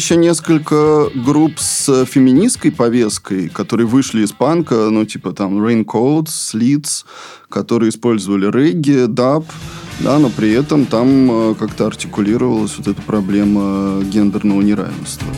еще 0.00 0.16
несколько 0.16 1.10
групп 1.14 1.58
с 1.58 2.06
феминистской 2.06 2.72
повесткой, 2.72 3.50
которые 3.50 3.86
вышли 3.86 4.22
из 4.22 4.32
панка, 4.32 4.88
ну, 4.88 5.04
типа 5.04 5.32
там 5.32 5.62
Raincoats, 5.62 6.28
Slits, 6.28 7.04
которые 7.50 7.90
использовали 7.90 8.50
регги, 8.50 9.04
даб, 9.06 9.44
да, 10.00 10.18
но 10.18 10.30
при 10.30 10.52
этом 10.52 10.86
там 10.86 11.50
э, 11.50 11.54
как-то 11.54 11.86
артикулировалась 11.86 12.78
вот 12.78 12.88
эта 12.88 13.02
проблема 13.02 14.02
гендерного 14.02 14.62
неравенства. 14.62 15.28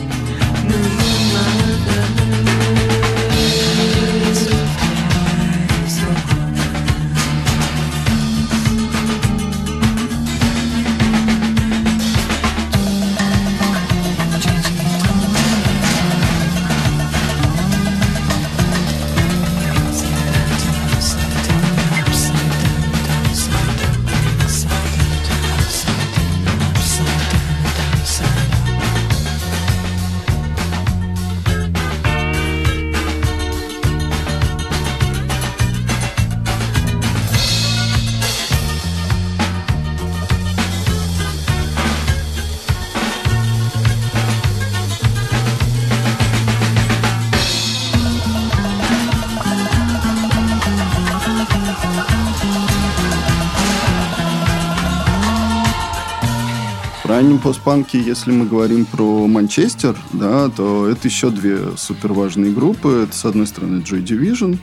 Раннем 57.05 57.39
постпанке, 57.39 57.99
если 57.99 58.31
мы 58.31 58.45
говорим 58.45 58.85
про 58.85 59.27
Манчестер, 59.27 59.97
да, 60.13 60.49
то 60.49 60.87
это 60.87 61.07
еще 61.07 61.29
две 61.29 61.75
супер 61.77 62.13
важные 62.13 62.53
группы. 62.53 63.05
Это, 63.07 63.15
с 63.15 63.25
одной 63.25 63.47
стороны, 63.47 63.81
Joy 63.81 64.03
Division, 64.03 64.57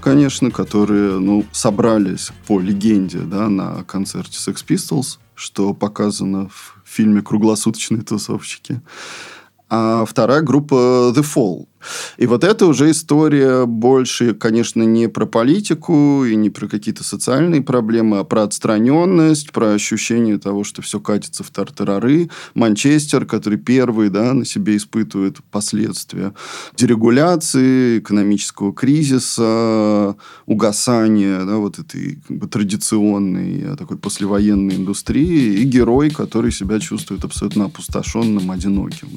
конечно, 0.00 0.50
которые, 0.50 1.18
ну, 1.18 1.44
собрались 1.52 2.30
по 2.46 2.60
легенде, 2.60 3.18
да, 3.18 3.48
на 3.48 3.84
концерте 3.84 4.38
Sex 4.38 4.64
Pistols, 4.66 5.18
что 5.34 5.74
показано 5.74 6.48
в 6.48 6.80
фильме 6.84 7.22
«Круглосуточные 7.22 8.02
тусовщики». 8.02 8.80
А 9.68 10.04
вторая 10.04 10.42
группа 10.42 11.12
The 11.16 11.24
Fall. 11.24 11.66
И 12.18 12.26
вот 12.26 12.44
это 12.44 12.66
уже 12.66 12.90
история 12.90 13.66
больше, 13.66 14.34
конечно, 14.34 14.82
не 14.82 15.08
про 15.08 15.26
политику 15.26 16.24
и 16.24 16.36
не 16.36 16.50
про 16.50 16.68
какие-то 16.68 17.04
социальные 17.04 17.62
проблемы, 17.62 18.18
а 18.18 18.24
про 18.24 18.42
отстраненность, 18.42 19.52
про 19.52 19.72
ощущение 19.72 20.38
того, 20.38 20.64
что 20.64 20.82
все 20.82 21.00
катится 21.00 21.44
в 21.44 21.50
тартарары. 21.50 22.30
Манчестер, 22.54 23.24
который 23.26 23.58
первый 23.58 24.10
да, 24.10 24.32
на 24.32 24.44
себе 24.44 24.76
испытывает 24.76 25.38
последствия 25.50 26.32
дерегуляции, 26.76 27.98
экономического 27.98 28.72
кризиса, 28.72 30.16
угасания 30.46 31.44
да, 31.44 31.56
вот 31.56 31.78
этой 31.78 32.18
как 32.26 32.36
бы, 32.38 32.46
традиционной 32.46 33.76
такой 33.76 33.96
послевоенной 33.96 34.76
индустрии 34.76 35.60
и 35.60 35.64
герой, 35.64 36.10
который 36.10 36.52
себя 36.52 36.80
чувствует 36.80 37.24
абсолютно 37.24 37.66
опустошенным, 37.66 38.50
одиноким. 38.50 39.08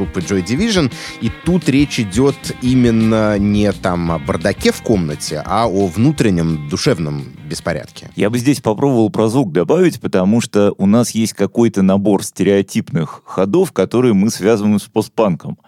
Группы 0.00 0.20
Joy 0.20 0.44
Division, 0.44 0.90
и 1.20 1.30
тут 1.44 1.68
речь 1.68 2.00
идет 2.00 2.56
именно 2.62 3.38
не 3.38 3.70
там 3.72 4.10
о 4.10 4.18
бардаке 4.18 4.72
в 4.72 4.80
комнате, 4.82 5.42
а 5.44 5.66
о 5.66 5.88
внутреннем 5.88 6.68
душевном 6.70 7.24
беспорядке. 7.46 8.10
Я 8.16 8.30
бы 8.30 8.38
здесь 8.38 8.60
попробовал 8.60 9.10
про 9.10 9.28
звук 9.28 9.52
добавить, 9.52 10.00
потому 10.00 10.40
что 10.40 10.72
у 10.78 10.86
нас 10.86 11.10
есть 11.10 11.34
какой-то 11.34 11.82
набор 11.82 12.24
стереотипных 12.24 13.22
ходов, 13.26 13.72
которые 13.72 14.14
мы 14.14 14.30
связываем 14.30 14.80
с 14.80 14.84
постпанком. 14.84 15.58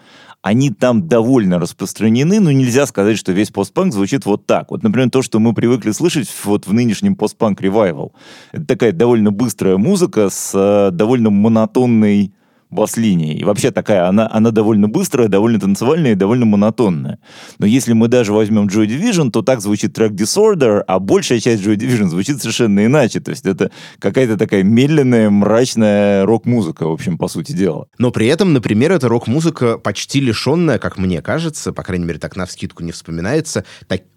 Они 0.41 0.71
там 0.71 1.07
довольно 1.07 1.59
распространены, 1.59 2.41
но 2.41 2.51
нельзя 2.51 2.87
сказать, 2.87 3.19
что 3.19 3.33
весь 3.33 3.51
постпанк 3.51 3.93
звучит 3.93 4.25
вот 4.25 4.47
так. 4.47 4.71
Вот, 4.71 4.83
например, 4.83 5.11
то, 5.11 5.21
что 5.21 5.41
мы 5.41 5.53
привыкли 5.53 5.93
слышать 5.93 6.29
вот 6.45 6.67
в 6.67 6.73
нынешнем 6.73 7.17
постпанк 7.17 7.61
ревайвал. 7.61 8.13
Это 8.51 8.65
такая 8.65 8.93
довольно 8.93 9.31
быстрая 9.31 9.77
музыка 9.77 10.31
с 10.31 10.53
э, 10.55 10.91
довольно 10.91 11.31
монотонной 11.31 12.33
бас-линии. 12.73 13.37
И 13.37 13.45
вообще 13.45 13.71
такая, 13.71 14.09
она, 14.09 14.29
она 14.31 14.51
довольно 14.51 14.89
быстрая, 14.89 15.29
довольно 15.29 15.61
танцевальная 15.61 16.13
и 16.13 16.15
довольно 16.15 16.47
монотонная. 16.47 17.19
Но 17.59 17.67
если 17.67 17.93
мы 17.93 18.09
даже 18.09 18.33
возьмем 18.33 18.67
Joy 18.67 18.87
Division, 18.87 19.31
то 19.31 19.43
так 19.43 19.61
звучит 19.61 19.93
трек 19.93 20.13
Disorder, 20.13 20.83
а 20.87 20.99
большая 20.99 21.41
часть 21.41 21.63
Joy 21.63 21.77
Division 21.77 22.09
звучит 22.09 22.41
совершенно 22.41 22.85
иначе. 22.85 23.21
То 23.21 23.31
есть 23.31 23.47
это 23.47 23.71
какая-то 23.99 24.37
такая 24.37 24.63
медленная, 24.63 25.31
мрачная 25.31 26.25
рок-музыка, 26.25 26.87
в 26.87 26.93
общем, 26.93 27.19
по 27.19 27.29
сути 27.29 27.53
дела. 27.53 27.87
Но 27.99 28.11
при 28.11 28.27
этом, 28.27 28.53
например, 28.53 28.93
эта 28.93 29.09
рок-музыка 29.09 29.79
почти 29.79 30.21
лишенная, 30.21 30.79
как 30.79 30.99
мне 30.99 31.23
кажется, 31.23 31.73
по 31.73 31.83
крайней 31.83 32.07
мере, 32.07 32.19
так 32.19 32.37
на 32.37 32.47
вскидку 32.47 32.83
не 32.83 32.93
вспоминается, 32.93 33.65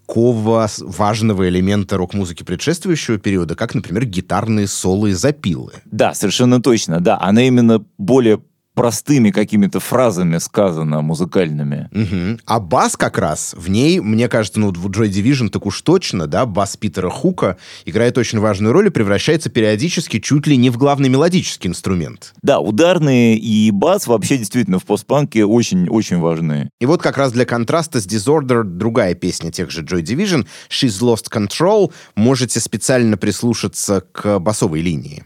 такого 0.06 0.68
важного 0.78 1.48
элемента 1.48 1.96
рок-музыки 1.96 2.42
предшествующего 2.42 3.18
периода, 3.18 3.54
как, 3.54 3.74
например, 3.74 4.04
гитарные 4.06 4.68
соло 4.68 5.06
и 5.08 5.12
запилы. 5.12 5.72
Да, 5.84 6.14
совершенно 6.14 6.62
точно, 6.62 7.00
да. 7.00 7.18
Она 7.20 7.42
именно 7.42 7.84
более 7.98 8.40
простыми 8.76 9.30
какими-то 9.30 9.80
фразами 9.80 10.36
сказано, 10.36 11.00
музыкальными. 11.00 11.88
Угу. 11.92 12.40
А 12.44 12.60
бас 12.60 12.96
как 12.96 13.18
раз 13.18 13.54
в 13.56 13.70
ней, 13.70 14.00
мне 14.00 14.28
кажется, 14.28 14.60
ну, 14.60 14.70
в 14.70 14.86
Joy 14.88 15.08
Division 15.08 15.48
так 15.48 15.64
уж 15.64 15.80
точно, 15.80 16.26
да, 16.26 16.44
бас 16.44 16.76
Питера 16.76 17.08
Хука 17.08 17.56
играет 17.86 18.18
очень 18.18 18.38
важную 18.38 18.74
роль 18.74 18.88
и 18.88 18.90
превращается 18.90 19.48
периодически 19.48 20.20
чуть 20.20 20.46
ли 20.46 20.58
не 20.58 20.68
в 20.68 20.76
главный 20.76 21.08
мелодический 21.08 21.70
инструмент. 21.70 22.34
Да, 22.42 22.60
ударные 22.60 23.38
и 23.38 23.70
бас 23.70 24.06
вообще 24.06 24.36
действительно 24.36 24.78
в 24.78 24.84
постпанке 24.84 25.46
очень-очень 25.46 26.18
важны. 26.18 26.68
И 26.78 26.84
вот 26.84 27.00
как 27.00 27.16
раз 27.16 27.32
для 27.32 27.46
контраста 27.46 27.98
с 27.98 28.06
Disorder 28.06 28.62
другая 28.62 29.14
песня 29.14 29.50
тех 29.50 29.70
же 29.70 29.82
Joy 29.82 30.02
Division, 30.02 30.46
She's 30.68 31.00
Lost 31.00 31.30
Control, 31.32 31.92
можете 32.14 32.60
специально 32.60 33.16
прислушаться 33.16 34.02
к 34.12 34.38
басовой 34.38 34.82
линии. 34.82 35.24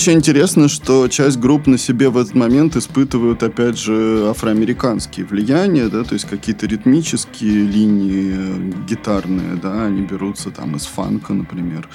Еще 0.00 0.12
интересно, 0.12 0.68
что 0.68 1.08
часть 1.08 1.38
групп 1.38 1.66
на 1.66 1.76
себе 1.76 2.08
в 2.08 2.16
этот 2.16 2.34
момент 2.34 2.74
испытывают, 2.74 3.42
опять 3.42 3.76
же, 3.76 4.28
афроамериканские 4.30 5.26
влияния, 5.26 5.88
да, 5.88 6.04
то 6.04 6.14
есть 6.14 6.24
какие-то 6.24 6.64
ритмические 6.64 7.64
линии 7.64 8.32
э, 8.32 8.86
гитарные, 8.88 9.56
да, 9.62 9.84
они 9.84 10.00
берутся 10.00 10.50
там 10.50 10.74
из 10.76 10.86
фанка, 10.86 11.34
например. 11.34 11.86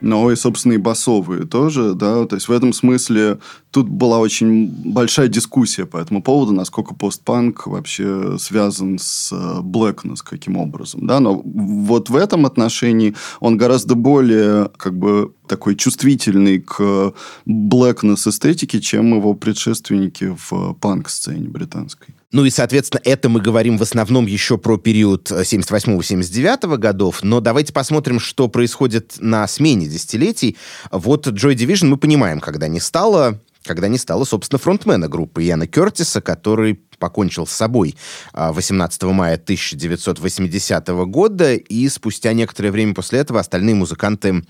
Но 0.00 0.30
и, 0.30 0.36
собственно, 0.36 0.74
и 0.74 0.76
басовые 0.76 1.46
тоже, 1.46 1.94
да, 1.94 2.26
то 2.26 2.36
есть 2.36 2.46
в 2.46 2.52
этом 2.52 2.72
смысле 2.72 3.40
тут 3.72 3.88
была 3.88 4.20
очень 4.20 4.68
большая 4.92 5.26
дискуссия 5.26 5.84
по 5.84 5.96
этому 5.96 6.22
поводу, 6.22 6.52
насколько 6.52 6.94
постпанк 6.94 7.66
вообще 7.66 8.38
связан 8.38 9.00
с 9.00 9.32
э, 9.32 9.60
Blackness, 9.62 10.18
каким 10.24 10.58
образом, 10.58 11.08
да, 11.08 11.18
но 11.18 11.42
вот 11.44 12.08
в 12.08 12.14
этом 12.14 12.46
отношении 12.46 13.16
он 13.40 13.56
гораздо 13.56 13.96
более, 13.96 14.70
как 14.76 14.96
бы, 14.96 15.32
такой 15.48 15.74
чувствительный 15.74 16.60
к 16.60 17.14
blackness 17.46 18.28
эстетике, 18.28 18.80
чем 18.80 19.16
его 19.16 19.34
предшественники 19.34 20.36
в 20.48 20.74
панк-сцене 20.74 21.48
британской. 21.48 22.14
Ну 22.30 22.44
и, 22.44 22.50
соответственно, 22.50 23.00
это 23.04 23.30
мы 23.30 23.40
говорим 23.40 23.78
в 23.78 23.82
основном 23.82 24.26
еще 24.26 24.58
про 24.58 24.76
период 24.76 25.30
78-79 25.30 26.76
годов, 26.76 27.22
но 27.22 27.40
давайте 27.40 27.72
посмотрим, 27.72 28.20
что 28.20 28.48
происходит 28.48 29.14
на 29.18 29.48
смене 29.48 29.86
десятилетий. 29.86 30.56
Вот 30.92 31.26
Joy 31.26 31.54
Division 31.54 31.86
мы 31.86 31.96
понимаем, 31.96 32.40
когда 32.40 32.68
не 32.68 32.80
стало 32.80 33.40
когда 33.68 33.86
не 33.86 33.98
стало, 33.98 34.24
собственно, 34.24 34.58
фронтмена 34.58 35.08
группы 35.08 35.42
Яна 35.42 35.66
Кертиса, 35.66 36.20
который 36.20 36.80
покончил 36.98 37.46
с 37.46 37.52
собой 37.52 37.94
18 38.32 39.02
мая 39.04 39.34
1980 39.34 40.88
года, 41.06 41.54
и 41.54 41.88
спустя 41.88 42.32
некоторое 42.32 42.72
время 42.72 42.94
после 42.94 43.20
этого 43.20 43.38
остальные 43.38 43.76
музыканты 43.76 44.42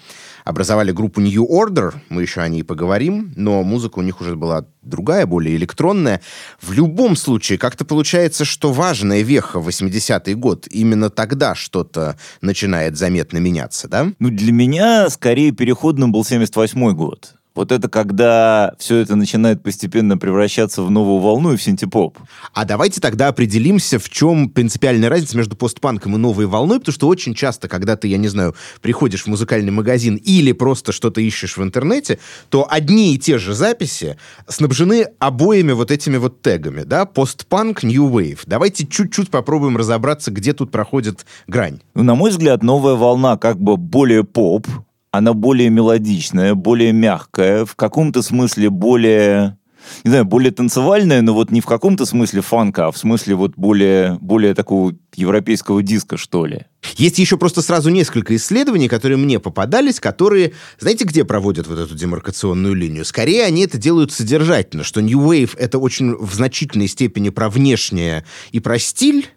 образовали 0.45 0.93
группу 0.93 1.21
New 1.21 1.45
Order, 1.45 1.95
мы 2.09 2.23
еще 2.23 2.41
о 2.41 2.49
ней 2.49 2.63
поговорим, 2.63 3.35
но 3.37 3.63
музыка 3.63 3.99
у 3.99 4.03
них 4.03 4.23
уже 4.23 4.35
была 4.35 4.65
другая, 4.81 5.27
более 5.27 5.57
электронная. 5.57 6.23
В 6.63 6.73
любом 6.73 7.17
случае, 7.17 7.59
как-то 7.59 7.85
получается, 7.85 8.47
что 8.47 8.73
важная 8.73 9.21
веха 9.21 9.59
80-й 9.59 10.35
год, 10.35 10.67
именно 10.71 11.11
тогда 11.11 11.55
что-то 11.55 12.17
начинает 12.41 12.97
заметно 12.97 13.39
меняться, 13.39 13.89
да? 13.89 14.11
Ну, 14.19 14.31
для 14.31 14.53
меня 14.53 15.11
скорее 15.11 15.53
переходным 15.53 16.13
был 16.13 16.25
78 16.25 16.93
год. 16.95 17.35
Вот 17.55 17.73
это 17.73 17.89
когда 17.89 18.75
все 18.79 18.97
это 18.99 19.17
начинает 19.17 19.63
постепенно 19.63 20.17
превращаться 20.17 20.83
в 20.83 20.91
новую 20.91 21.19
волну 21.19 21.53
и 21.53 21.57
в 21.57 21.63
синтепоп. 21.63 22.17
А 22.55 22.65
давайте 22.65 23.01
тогда 23.01 23.29
определимся, 23.29 23.99
в 23.99 24.09
чем 24.09 24.49
принципиальная 24.49 25.09
разница 25.09 25.37
между 25.37 25.57
постпанком 25.57 26.15
и 26.15 26.19
новой 26.19 26.47
волной, 26.47 26.79
потому 26.79 26.95
что 26.95 27.09
очень 27.09 27.35
часто, 27.35 27.69
когда 27.69 27.97
ты, 27.97 28.09
я 28.09 28.17
не 28.17 28.29
знаю, 28.29 28.55
приходишь 28.81 29.25
в 29.25 29.27
музыкальный 29.27 29.73
магазин 29.73 30.17
или 30.17 30.53
просто 30.53 30.93
что-то 30.93 31.21
ищешь 31.21 31.57
в 31.57 31.63
интернете, 31.63 32.19
то 32.49 32.67
одни 32.71 33.15
и 33.15 33.19
те 33.19 33.39
же 33.39 33.55
записи 33.55 34.17
снабжены 34.47 35.07
обоими 35.19 35.73
вот 35.73 35.91
этими 35.91 36.17
вот 36.17 36.43
тегами, 36.43 36.83
да, 36.83 37.07
постпанк, 37.07 37.83
new 37.83 38.09
wave. 38.09 38.41
Давайте 38.47 38.87
чуть-чуть 38.87 39.31
попробуем 39.31 39.77
разобраться, 39.77 40.31
где 40.31 40.53
тут 40.53 40.71
проходит 40.71 41.27
грань. 41.47 41.81
Ну, 41.95 42.03
на 42.05 42.15
мой 42.15 42.31
взгляд, 42.31 42.63
новая 42.63 42.95
волна 42.95 43.37
как 43.37 43.61
бы 43.61 43.77
более 43.77 44.25
поп, 44.25 44.67
она 45.11 45.33
более 45.33 45.71
мелодичная, 45.71 46.55
более 46.55 46.93
мягкая, 46.93 47.65
в 47.65 47.75
каком-то 47.77 48.23
смысле 48.23 48.71
более 48.71 49.59
не 50.05 50.11
знаю, 50.11 50.25
более 50.25 50.51
танцевальная, 50.51 51.23
но 51.23 51.35
вот 51.35 51.51
не 51.51 51.61
в 51.61 51.67
каком-то 51.67 52.05
смысле 52.05 52.41
фанка, 52.41 52.87
а 52.87 52.93
в 52.93 52.99
смысле 52.99 53.35
вот 53.35 53.53
более, 53.57 54.19
более 54.21 54.55
такого 54.55 54.95
европейского 55.15 55.83
диска, 55.83 56.17
что 56.17 56.47
ли. 56.47 56.67
Есть 56.97 57.19
еще 57.19 57.37
просто 57.37 57.63
сразу 57.63 57.91
несколько 57.91 58.35
исследований, 58.37 58.89
которые 58.89 59.19
мне 59.19 59.39
попадались, 59.39 60.01
которые, 60.01 60.53
знаете, 60.79 61.05
где 61.05 61.25
проводят 61.25 61.67
вот 61.67 61.79
эту 61.79 61.95
демаркационную 61.95 62.75
линию? 62.75 63.05
Скорее, 63.05 63.45
они 63.45 63.63
это 63.63 63.79
делают 63.79 64.13
содержательно, 64.13 64.85
что 64.85 65.01
New 65.01 65.21
Wave— 65.21 65.53
это 65.59 65.79
очень 65.79 66.17
в 66.17 66.33
значительной 66.35 66.89
степени 66.89 67.31
про 67.31 67.49
внешнее 67.49 68.25
и 68.53 68.61
про 68.61 68.79
стиль, 68.79 69.29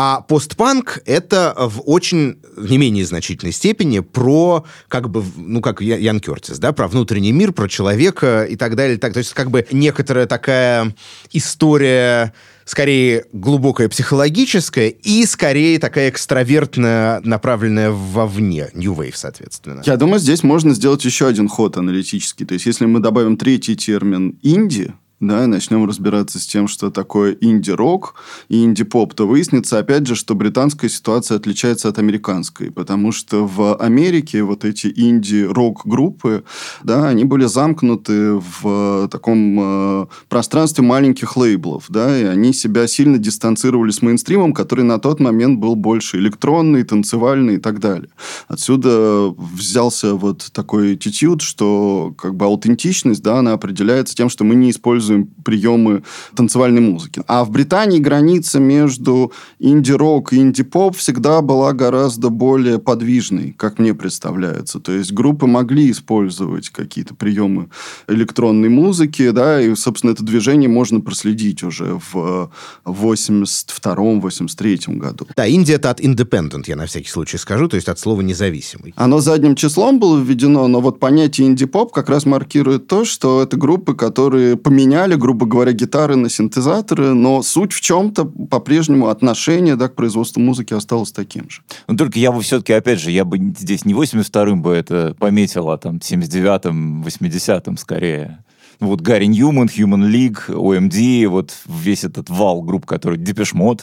А 0.00 0.20
постпанк— 0.20 1.00
это 1.06 1.52
в 1.58 1.82
очень, 1.84 2.38
не 2.56 2.78
менее 2.78 3.04
значительной 3.04 3.50
степени 3.50 3.98
про, 3.98 4.64
как 4.86 5.10
бы, 5.10 5.24
ну, 5.34 5.60
как 5.60 5.80
Ян 5.80 6.20
Кертис, 6.20 6.60
да, 6.60 6.72
про 6.72 6.86
внутренний 6.86 7.32
мир, 7.32 7.50
про 7.52 7.66
человека 7.66 8.44
и 8.44 8.54
так 8.54 8.76
далее. 8.76 8.96
Так, 8.98 9.12
то 9.12 9.18
есть, 9.18 9.34
как 9.34 9.50
бы, 9.50 9.66
некоторая 9.72 10.26
такая 10.26 10.94
история 11.32 12.32
скорее 12.64 13.24
глубокая 13.32 13.88
психологическая 13.88 14.86
и 14.88 15.26
скорее 15.26 15.80
такая 15.80 16.10
экстравертная, 16.10 17.20
направленная 17.24 17.90
вовне, 17.90 18.68
New 18.74 18.94
Wave, 18.94 19.14
соответственно. 19.16 19.82
Я 19.84 19.96
думаю, 19.96 20.20
здесь 20.20 20.44
можно 20.44 20.74
сделать 20.74 21.04
еще 21.04 21.26
один 21.26 21.48
ход 21.48 21.76
аналитический. 21.76 22.46
То 22.46 22.54
есть, 22.54 22.66
если 22.66 22.86
мы 22.86 23.00
добавим 23.00 23.36
третий 23.36 23.74
термин 23.74 24.38
«инди», 24.44 24.94
да, 25.20 25.46
начнем 25.46 25.84
разбираться 25.86 26.38
с 26.38 26.46
тем, 26.46 26.68
что 26.68 26.90
такое 26.90 27.36
инди-рок 27.40 28.14
и 28.48 28.62
инди-поп, 28.62 29.14
то 29.14 29.26
выяснится, 29.26 29.78
опять 29.78 30.06
же, 30.06 30.14
что 30.14 30.34
британская 30.34 30.88
ситуация 30.88 31.36
отличается 31.36 31.88
от 31.88 31.98
американской, 31.98 32.70
потому 32.70 33.10
что 33.10 33.46
в 33.46 33.76
Америке 33.76 34.44
вот 34.44 34.64
эти 34.64 34.92
инди-рок-группы, 34.94 36.44
да, 36.84 37.08
они 37.08 37.24
были 37.24 37.46
замкнуты 37.46 38.34
в 38.34 39.08
таком 39.10 39.58
э, 39.60 40.06
пространстве 40.28 40.84
маленьких 40.84 41.36
лейблов, 41.36 41.86
да, 41.88 42.16
и 42.16 42.24
они 42.24 42.52
себя 42.52 42.86
сильно 42.86 43.18
дистанцировали 43.18 43.90
с 43.90 44.02
мейнстримом, 44.02 44.52
который 44.52 44.84
на 44.84 44.98
тот 44.98 45.18
момент 45.18 45.58
был 45.58 45.74
больше 45.74 46.18
электронный, 46.18 46.84
танцевальный 46.84 47.56
и 47.56 47.58
так 47.58 47.80
далее. 47.80 48.10
Отсюда 48.46 49.34
взялся 49.36 50.14
вот 50.14 50.48
такой 50.52 50.94
attitude, 50.94 51.40
что 51.40 52.14
как 52.16 52.36
бы 52.36 52.44
аутентичность, 52.44 53.22
да, 53.22 53.38
она 53.38 53.52
определяется 53.52 54.14
тем, 54.14 54.28
что 54.28 54.44
мы 54.44 54.54
не 54.54 54.70
используем 54.70 55.07
приемы 55.44 56.02
танцевальной 56.34 56.80
музыки. 56.80 57.22
А 57.26 57.44
в 57.44 57.50
Британии 57.50 57.98
граница 57.98 58.60
между 58.60 59.32
инди-рок 59.58 60.32
и 60.32 60.38
инди-поп 60.38 60.96
всегда 60.96 61.40
была 61.40 61.72
гораздо 61.72 62.30
более 62.30 62.78
подвижной, 62.78 63.54
как 63.56 63.78
мне 63.78 63.94
представляется. 63.94 64.80
То 64.80 64.92
есть 64.92 65.12
группы 65.12 65.46
могли 65.46 65.90
использовать 65.90 66.70
какие-то 66.70 67.14
приемы 67.14 67.68
электронной 68.06 68.68
музыки, 68.68 69.30
да, 69.30 69.60
и, 69.60 69.74
собственно, 69.74 70.12
это 70.12 70.24
движение 70.24 70.68
можно 70.68 71.00
проследить 71.00 71.62
уже 71.62 72.00
в 72.12 72.50
82-83 72.84 74.96
году. 74.96 75.26
Да, 75.36 75.46
Индия 75.46 75.74
это 75.74 75.90
от 75.90 76.00
independent, 76.00 76.64
я 76.66 76.76
на 76.76 76.86
всякий 76.86 77.10
случай 77.10 77.38
скажу, 77.38 77.68
то 77.68 77.76
есть 77.76 77.88
от 77.88 77.98
слова 77.98 78.20
независимый. 78.20 78.92
Оно 78.96 79.20
задним 79.20 79.54
числом 79.54 79.98
было 79.98 80.18
введено, 80.18 80.68
но 80.68 80.80
вот 80.80 80.98
понятие 80.98 81.46
инди-поп 81.46 81.92
как 81.92 82.08
раз 82.08 82.26
маркирует 82.26 82.86
то, 82.86 83.04
что 83.04 83.42
это 83.42 83.56
группы, 83.56 83.94
которые 83.94 84.56
поменяли, 84.56 84.97
грубо 85.16 85.46
говоря, 85.46 85.72
гитары 85.72 86.16
на 86.16 86.28
синтезаторы, 86.28 87.14
но 87.14 87.42
суть 87.42 87.72
в 87.72 87.80
чем-то 87.80 88.24
по-прежнему 88.24 89.08
отношение 89.08 89.76
да, 89.76 89.88
к 89.88 89.94
производству 89.94 90.40
музыки 90.40 90.74
осталось 90.74 91.12
таким 91.12 91.48
же. 91.48 91.62
Но 91.86 91.96
только 91.96 92.18
я 92.18 92.32
бы 92.32 92.40
все-таки, 92.42 92.72
опять 92.72 93.00
же, 93.00 93.10
я 93.10 93.24
бы 93.24 93.38
здесь 93.38 93.84
не 93.84 93.94
82-м 93.94 94.62
бы 94.62 94.72
это 94.72 95.14
пометил, 95.18 95.70
а 95.70 95.78
там 95.78 95.96
79-м, 95.96 97.04
80-м 97.04 97.76
скорее. 97.76 98.44
Вот 98.80 99.00
Гарри 99.00 99.24
Ньюман, 99.26 99.66
Human 99.66 100.08
League, 100.08 100.48
OMD, 100.48 101.26
вот 101.26 101.52
весь 101.66 102.04
этот 102.04 102.30
вал 102.30 102.62
групп, 102.62 102.86
который 102.86 103.18
Mode, 103.52 103.80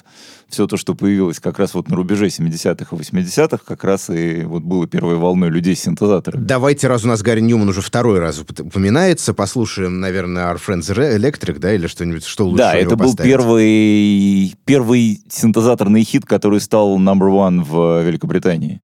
все 0.47 0.67
то, 0.67 0.77
что 0.77 0.95
появилось 0.95 1.39
как 1.41 1.59
раз 1.59 1.73
вот 1.73 1.89
на 1.89 1.97
рубеже 1.97 2.27
70-х 2.27 2.95
и 2.95 2.99
80-х, 2.99 3.57
как 3.65 3.83
раз 3.83 4.09
и 4.09 4.43
вот 4.45 4.63
было 4.63 4.87
первой 4.87 5.15
волной 5.15 5.49
людей 5.49 5.75
с 5.75 5.81
синтезаторами. 5.81 6.45
Давайте, 6.45 6.87
раз 6.87 7.03
у 7.03 7.07
нас 7.09 7.21
Гарри 7.23 7.41
Ньюман 7.41 7.67
уже 7.67 7.81
второй 7.81 8.19
раз 8.19 8.39
уп- 8.39 8.61
упоминается, 8.61 9.33
послушаем, 9.33 9.99
наверное, 9.99 10.45
Our 10.53 10.59
Friends 10.65 10.89
Electric, 11.17 11.59
да, 11.59 11.73
или 11.73 11.87
что-нибудь, 11.87 12.23
что 12.25 12.45
лучше 12.47 12.57
Да, 12.59 12.73
это 12.75 12.95
был 12.95 13.07
поставить? 13.09 13.29
первый, 13.31 14.55
первый 14.63 15.19
синтезаторный 15.29 16.03
хит, 16.03 16.25
который 16.25 16.61
стал 16.61 16.97
number 16.99 17.29
one 17.29 17.61
в 17.63 18.01
Великобритании. 18.03 18.79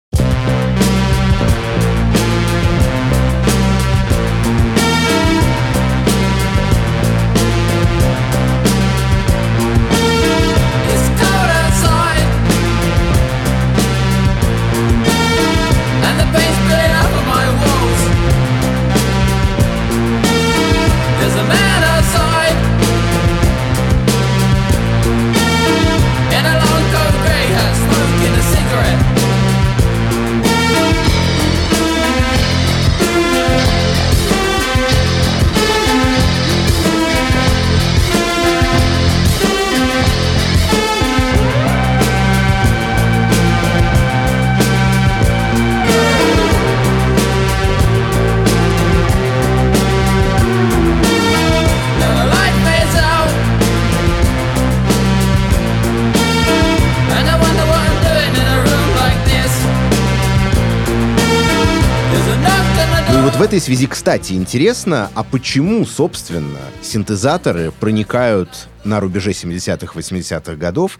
Вот 63.21 63.35
в 63.35 63.41
этой 63.41 63.61
связи, 63.61 63.85
кстати, 63.85 64.33
интересно, 64.33 65.11
а 65.13 65.23
почему, 65.23 65.85
собственно, 65.85 66.57
синтезаторы 66.81 67.71
проникают 67.71 68.67
на 68.83 68.99
рубеже 68.99 69.31
70-х, 69.31 69.93
80-х 69.97 70.55
годов 70.55 70.97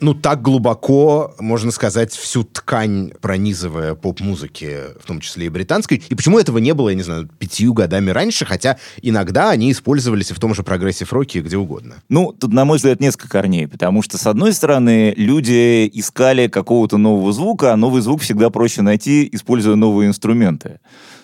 ну, 0.00 0.12
так 0.12 0.42
глубоко, 0.42 1.34
можно 1.38 1.70
сказать, 1.70 2.12
всю 2.12 2.44
ткань 2.44 3.12
пронизывая 3.22 3.94
поп-музыки, 3.94 4.76
в 5.00 5.06
том 5.06 5.20
числе 5.20 5.46
и 5.46 5.48
британской. 5.48 6.02
И 6.08 6.14
почему 6.14 6.38
этого 6.38 6.58
не 6.58 6.74
было, 6.74 6.90
я 6.90 6.94
не 6.94 7.02
знаю, 7.02 7.28
пятью 7.38 7.72
годами 7.72 8.10
раньше, 8.10 8.44
хотя 8.44 8.76
иногда 9.00 9.48
они 9.48 9.72
использовались 9.72 10.30
и 10.30 10.34
в 10.34 10.40
том 10.40 10.54
же 10.54 10.62
прогрессив-роке, 10.62 11.40
где 11.40 11.56
угодно. 11.56 11.96
Ну, 12.10 12.32
тут, 12.32 12.52
на 12.52 12.66
мой 12.66 12.76
взгляд, 12.76 13.00
несколько 13.00 13.28
корней, 13.28 13.66
потому 13.66 14.02
что, 14.02 14.18
с 14.18 14.26
одной 14.26 14.52
стороны, 14.52 15.14
люди 15.16 15.90
искали 15.94 16.48
какого-то 16.48 16.98
нового 16.98 17.32
звука, 17.32 17.72
а 17.72 17.76
новый 17.76 18.02
звук 18.02 18.20
всегда 18.20 18.50
проще 18.50 18.82
найти, 18.82 19.26
используя 19.32 19.76
новые 19.76 20.08
инструменты. 20.08 20.80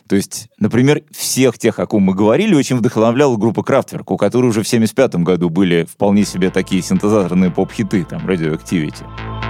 То 0.09 0.17
есть, 0.17 0.49
например, 0.59 1.03
всех 1.11 1.59
тех, 1.59 1.79
о 1.79 1.87
ком 1.87 2.03
мы 2.03 2.15
говорили, 2.15 2.55
очень 2.55 2.77
вдохновляла 2.77 3.37
группа 3.37 3.61
Kraftwerk, 3.61 4.05
у 4.07 4.17
которой 4.17 4.47
уже 4.47 4.63
в 4.63 4.69
75 4.69 5.17
году 5.17 5.51
были 5.51 5.85
вполне 5.85 6.25
себе 6.25 6.51
такие 6.51 6.83
синтезаторные 6.83 7.51
поп-хиты, 7.51 8.05
там, 8.05 8.27
Radioactivity. 8.27 9.05
Radioactivity 9.05 9.50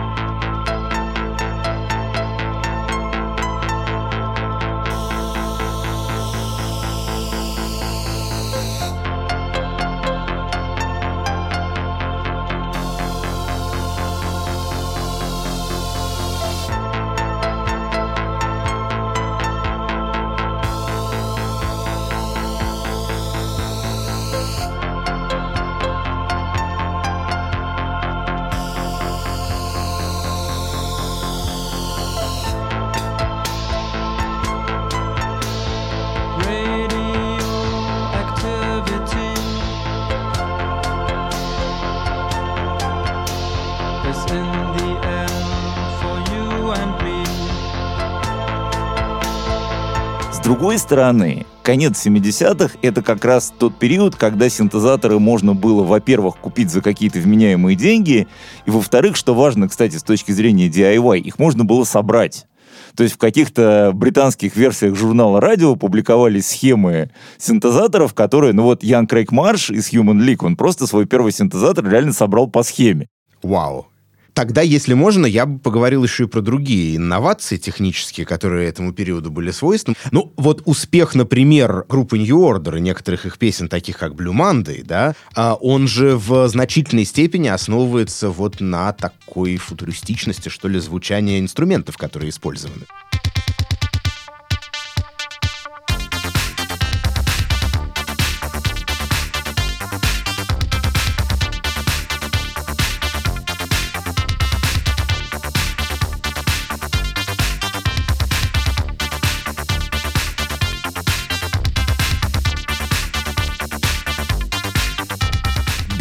другой 50.50 50.78
стороны, 50.78 51.46
конец 51.62 52.04
70-х— 52.04 52.76
это 52.82 53.02
как 53.02 53.24
раз 53.24 53.52
тот 53.56 53.78
период, 53.78 54.16
когда 54.16 54.48
синтезаторы 54.48 55.20
можно 55.20 55.54
было, 55.54 55.84
во-первых, 55.84 56.38
купить 56.38 56.70
за 56.70 56.80
какие-то 56.80 57.20
вменяемые 57.20 57.76
деньги, 57.76 58.26
и, 58.66 58.70
во-вторых, 58.72 59.14
что 59.14 59.32
важно, 59.32 59.68
кстати, 59.68 59.94
с 59.94 60.02
точки 60.02 60.32
зрения 60.32 60.66
DIY, 60.66 61.20
их 61.20 61.38
можно 61.38 61.64
было 61.64 61.84
собрать. 61.84 62.48
То 62.96 63.04
есть 63.04 63.14
в 63.14 63.18
каких-то 63.18 63.92
британских 63.94 64.56
версиях 64.56 64.96
журнала 64.96 65.40
«Радио» 65.40 65.76
публиковались 65.76 66.48
схемы 66.48 67.12
синтезаторов, 67.38 68.12
которые, 68.14 68.52
ну 68.52 68.64
вот 68.64 68.82
Ян 68.82 69.06
Крейг 69.06 69.30
Марш 69.30 69.70
из 69.70 69.92
Human 69.92 70.18
League, 70.18 70.44
он 70.44 70.56
просто 70.56 70.88
свой 70.88 71.06
первый 71.06 71.30
синтезатор 71.30 71.88
реально 71.88 72.12
собрал 72.12 72.48
по 72.48 72.64
схеме. 72.64 73.06
Вау. 73.44 73.86
Тогда, 74.34 74.62
если 74.62 74.94
можно, 74.94 75.26
я 75.26 75.46
бы 75.46 75.58
поговорил 75.58 76.04
еще 76.04 76.24
и 76.24 76.26
про 76.26 76.40
другие 76.40 76.96
инновации 76.96 77.56
технические, 77.56 78.26
которые 78.26 78.68
этому 78.68 78.92
периоду 78.92 79.30
были 79.30 79.50
свойственны. 79.50 79.96
Ну, 80.10 80.32
вот 80.36 80.62
успех, 80.64 81.14
например, 81.14 81.84
группы 81.88 82.18
New 82.18 82.38
Order 82.38 82.78
и 82.78 82.80
некоторых 82.80 83.26
их 83.26 83.38
песен, 83.38 83.68
таких 83.68 83.98
как 83.98 84.12
Blue 84.12 84.32
Monday, 84.32 84.82
да, 84.84 85.14
а, 85.34 85.54
он 85.54 85.88
же 85.88 86.16
в 86.16 86.48
значительной 86.48 87.04
степени 87.04 87.48
основывается 87.48 88.30
вот 88.30 88.60
на 88.60 88.92
такой 88.92 89.56
футуристичности, 89.56 90.48
что 90.48 90.68
ли, 90.68 90.78
звучания 90.80 91.40
инструментов, 91.40 91.96
которые 91.96 92.30
использованы. 92.30 92.86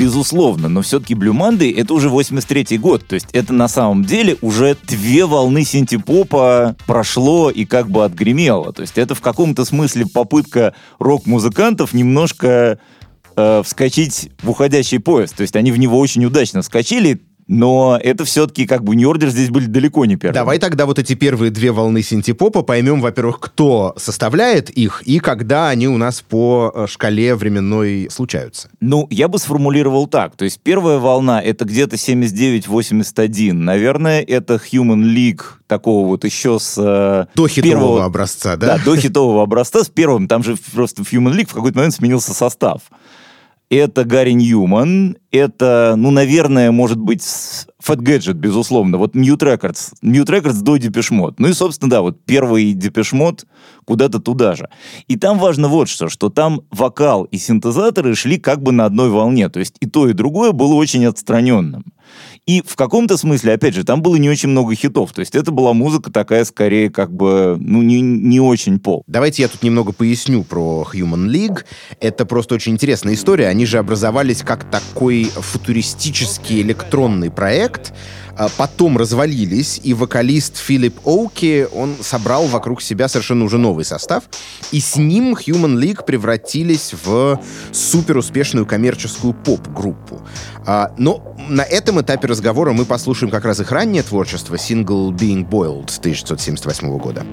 Безусловно, 0.10 0.70
но 0.70 0.82
все-таки 0.82 1.14
Monday 1.14 1.72
это 1.80 1.94
уже 1.94 2.10
83 2.10 2.80
год, 2.80 3.06
то 3.06 3.14
есть 3.14 3.28
это 3.32 3.54
на 3.54 3.68
самом 3.68 4.04
деле 4.04 4.38
уже 4.42 4.76
две 4.88 5.28
волны 5.28 5.64
синтепопа 5.64 6.76
прошло 6.88 7.52
и 7.52 7.64
как 7.64 7.92
бы 7.92 8.04
отгремело. 8.04 8.74
То 8.74 8.82
есть 8.82 8.98
это 8.98 9.14
в 9.14 9.22
каком-то 9.22 9.66
смысле 9.66 10.08
попытка 10.08 10.74
рок-музыкантов 10.98 11.94
немножко 11.94 12.80
э, 13.36 13.62
вскочить 13.64 14.32
в 14.42 14.50
уходящий 14.50 15.00
поезд. 15.00 15.36
То 15.36 15.44
есть 15.44 15.56
они 15.56 15.72
в 15.72 15.78
него 15.78 16.00
очень 16.00 16.26
удачно 16.26 16.64
вскочили, 16.64 17.22
но 17.50 18.00
это 18.02 18.26
все-таки 18.26 18.68
как 18.68 18.84
бы 18.84 18.96
New 18.96 19.10
Order 19.12 19.30
здесь 19.30 19.50
были 19.50 19.66
далеко 19.66 20.06
не 20.06 20.16
первые. 20.16 20.36
Давай 20.36 20.60
тогда 20.60 20.86
вот 20.86 21.00
эти 21.00 21.16
первые 21.16 21.50
две 21.50 21.72
волны 21.72 22.04
синтепопа 22.04 22.62
поймем, 22.62 23.02
во-первых, 23.02 23.40
кто 23.40 23.94
составляет 23.98 24.70
их 24.70 25.02
и 25.06 25.18
когда 25.20 25.70
они 25.70 25.88
у 25.88 25.98
нас 25.98 26.22
по 26.22 26.72
э, 26.74 26.86
шкале 26.88 27.34
временной 27.36 28.08
случаются. 28.12 28.70
Ну, 28.80 29.08
я 29.10 29.28
бы 29.28 29.40
сформулировал 29.40 30.06
так. 30.06 30.36
То 30.36 30.46
есть 30.46 30.60
первая 30.62 31.00
волна— 31.00 31.42
это 31.44 31.66
где-то 31.66 31.98
79-81. 31.98 33.54
Наверное, 33.54 34.22
это 34.22 34.56
Human 34.72 35.04
League 35.16 35.42
такого 35.68 36.08
вот 36.08 36.24
еще 36.26 36.60
с... 36.60 36.76
э, 36.78 37.26
До 37.36 37.48
хитового 37.48 37.72
первого- 37.80 38.06
образца, 38.06 38.56
да? 38.58 38.78
Да, 38.78 38.84
до 38.84 38.96
хитового 38.96 39.44
образца 39.44 39.84
с 39.84 39.90
первым. 39.90 40.28
Там 40.28 40.44
же 40.44 40.56
просто 40.74 41.04
в 41.04 41.12
Human 41.12 41.36
League 41.36 41.48
в 41.50 41.54
какой-то 41.54 41.78
момент 41.78 41.96
сменился 41.96 42.34
состав. 42.34 42.82
Это 43.70 44.04
Гарри 44.04 44.32
Ньюман, 44.32 45.18
это, 45.30 45.94
ну, 45.96 46.10
наверное, 46.10 46.72
может 46.72 46.98
быть, 46.98 47.22
Fat 47.22 47.98
Gadget, 47.98 48.34
безусловно. 48.34 48.98
Вот 48.98 49.16
Mute 49.16 49.38
Records. 49.38 49.94
Mute 50.04 50.26
Records 50.26 50.62
до 50.62 50.78
Mode. 50.78 51.36
Ну 51.38 51.50
и, 51.50 51.54
собственно, 51.54 51.90
да, 51.90 52.02
вот 52.02 52.26
первый 52.26 52.74
Mode 52.74 53.46
куда-то 53.86 54.20
туда 54.20 54.56
же. 54.56 54.70
И 55.08 55.18
там 55.18 55.38
важно 55.38 55.68
вот 55.68 55.88
что, 55.88 56.10
что 56.10 56.30
там 56.30 56.62
вокал 56.72 57.26
и 57.26 57.38
синтезаторы 57.38 58.16
шли 58.16 58.40
как 58.40 58.64
бы 58.64 58.72
на 58.72 58.86
одной 58.86 59.10
волне. 59.10 59.50
То 59.50 59.60
есть 59.60 59.76
и 59.80 59.86
то, 59.86 60.10
и 60.10 60.14
другое 60.14 60.52
было 60.52 60.74
очень 60.74 61.06
отстраненным. 61.06 61.86
И 62.50 62.64
в 62.66 62.76
каком-то 62.76 63.16
смысле, 63.16 63.54
опять 63.54 63.76
же, 63.76 63.84
там 63.84 64.02
было 64.02 64.16
не 64.16 64.28
очень 64.28 64.50
много 64.50 64.74
хитов. 64.74 65.12
То 65.12 65.20
есть 65.20 65.36
это 65.36 65.52
была 65.52 65.74
музыка 65.74 66.12
такая, 66.12 66.44
скорее, 66.46 66.90
как 66.90 67.14
бы, 67.14 67.58
ну, 67.60 67.84
не, 67.84 68.02
не 68.02 68.40
очень 68.40 68.80
поп. 68.80 69.04
Давайте 69.06 69.44
я 69.44 69.50
тут 69.50 69.62
немного 69.62 69.92
поясню 69.92 70.44
про 70.44 70.84
Human 70.92 71.28
League. 71.28 71.66
Это 72.00 72.26
просто 72.26 72.56
очень 72.56 72.72
интересная 72.72 73.14
история. 73.14 73.50
Они 73.50 73.68
же 73.68 73.78
образовались 73.78 74.42
как 74.42 74.68
такой 74.68 75.26
футуристический 75.26 76.62
электронный 76.62 77.30
проект, 77.30 77.94
потом 78.58 78.98
развалились, 78.98 79.82
и 79.84 79.94
вокалист 79.94 80.58
Филипп 80.58 81.00
Оуки, 81.06 81.68
он 81.74 81.96
собрал 82.02 82.46
вокруг 82.46 82.82
себя 82.82 83.08
совершенно 83.08 83.44
уже 83.44 83.58
новый 83.58 83.86
состав, 83.86 84.24
и 84.72 84.80
с 84.80 84.96
ним 84.96 85.34
Human 85.34 85.76
League 85.76 86.06
превратились 86.06 86.94
в 87.04 87.40
суперуспешную 87.72 88.66
коммерческую 88.66 89.34
поп-группу. 89.34 90.22
А, 90.66 90.94
но 90.98 91.36
на 91.50 91.64
этом 91.64 92.00
этапе 92.02 92.28
разговора 92.28 92.74
мы 92.74 92.86
послушаем 92.86 93.32
как 93.32 93.46
раз 93.46 93.60
их 93.60 93.72
раннее 93.72 94.04
творчество, 94.04 94.58
сингл 94.58 95.12
Being 95.12 95.48
Boiled 95.48 95.98
1978 96.00 96.98
года. 96.98 97.26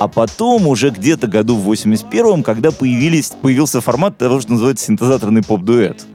А 0.00 0.06
потом 0.06 0.68
уже 0.68 0.90
где-то 0.90 1.26
году 1.26 1.56
в 1.56 1.70
81-м, 1.70 2.42
когда 2.42 2.70
появились, 2.70 3.32
появился 3.42 3.80
формат 3.80 4.16
того, 4.16 4.40
что 4.40 4.52
называется 4.52 4.86
синтезаторный 4.86 5.42
поп-дуэт. 5.42 6.06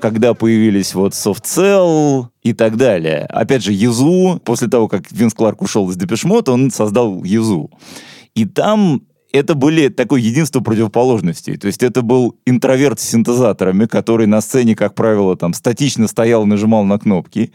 Когда 0.00 0.34
появились 0.34 0.94
вот 0.94 1.12
Soft 1.14 1.44
Cell 1.44 2.26
и 2.42 2.52
так 2.52 2.76
далее. 2.76 3.20
Опять 3.30 3.64
же, 3.64 3.72
Езу, 3.72 4.40
после 4.44 4.68
того, 4.68 4.88
как 4.88 5.10
Винс 5.10 5.32
Кларк 5.32 5.62
ушел 5.62 5.88
из 5.90 5.96
Депешмот, 5.96 6.50
он 6.50 6.70
создал 6.70 7.24
Езу. 7.24 7.70
И 8.34 8.44
там 8.44 9.02
это 9.32 9.54
были 9.54 9.88
такое 9.88 10.20
единство 10.20 10.60
противоположностей. 10.60 11.56
То 11.56 11.66
есть 11.66 11.82
это 11.82 12.02
был 12.02 12.36
интроверт 12.46 13.00
с 13.00 13.08
синтезаторами, 13.08 13.86
который 13.86 14.26
на 14.26 14.40
сцене, 14.40 14.76
как 14.76 14.94
правило, 14.94 15.36
там 15.36 15.54
статично 15.54 16.06
стоял 16.06 16.46
нажимал 16.46 16.84
на 16.84 16.98
кнопки. 16.98 17.52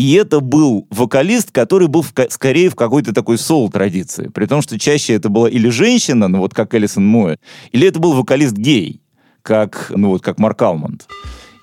И 0.00 0.14
это 0.14 0.40
был 0.40 0.86
вокалист, 0.88 1.50
который 1.50 1.86
был 1.86 2.00
в 2.00 2.14
скорее 2.30 2.70
в 2.70 2.74
какой-то 2.74 3.12
такой 3.12 3.36
соул-традиции. 3.36 4.30
При 4.32 4.46
том, 4.46 4.62
что 4.62 4.78
чаще 4.78 5.12
это 5.12 5.28
была 5.28 5.50
или 5.50 5.68
женщина, 5.68 6.26
ну 6.26 6.38
вот 6.38 6.54
как 6.54 6.74
Элисон 6.74 7.06
Моэ, 7.06 7.36
или 7.70 7.86
это 7.86 7.98
был 7.98 8.14
вокалист 8.14 8.54
гей, 8.54 9.02
как, 9.42 9.92
ну 9.94 10.08
вот, 10.08 10.22
как 10.22 10.38
Марк 10.38 10.62
Алмонд. 10.62 11.06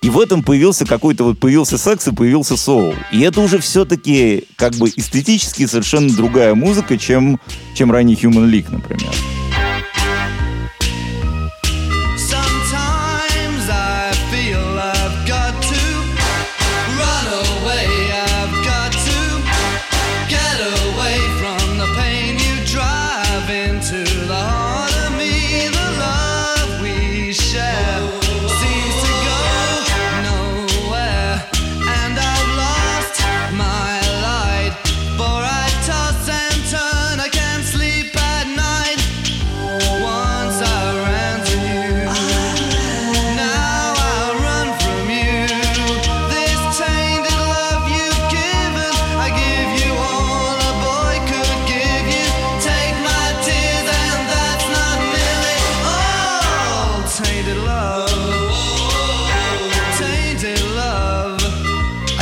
И 0.04 0.12
в 0.12 0.20
этом 0.20 0.44
появился 0.44 0.86
какой-то 0.86 1.24
вот, 1.24 1.40
появился 1.40 1.80
секс 1.80 2.08
и 2.10 2.14
появился 2.14 2.58
соул. 2.58 2.94
И 3.12 3.22
это 3.22 3.42
уже 3.42 3.58
все-таки 3.58 4.44
как 4.56 4.76
бы 4.76 4.88
эстетически 4.96 5.66
совершенно 5.66 6.14
другая 6.14 6.54
музыка, 6.54 6.96
чем, 7.00 7.40
чем 7.74 7.92
ранний 7.92 8.14
Human 8.14 8.52
League, 8.52 8.72
например. 8.72 9.16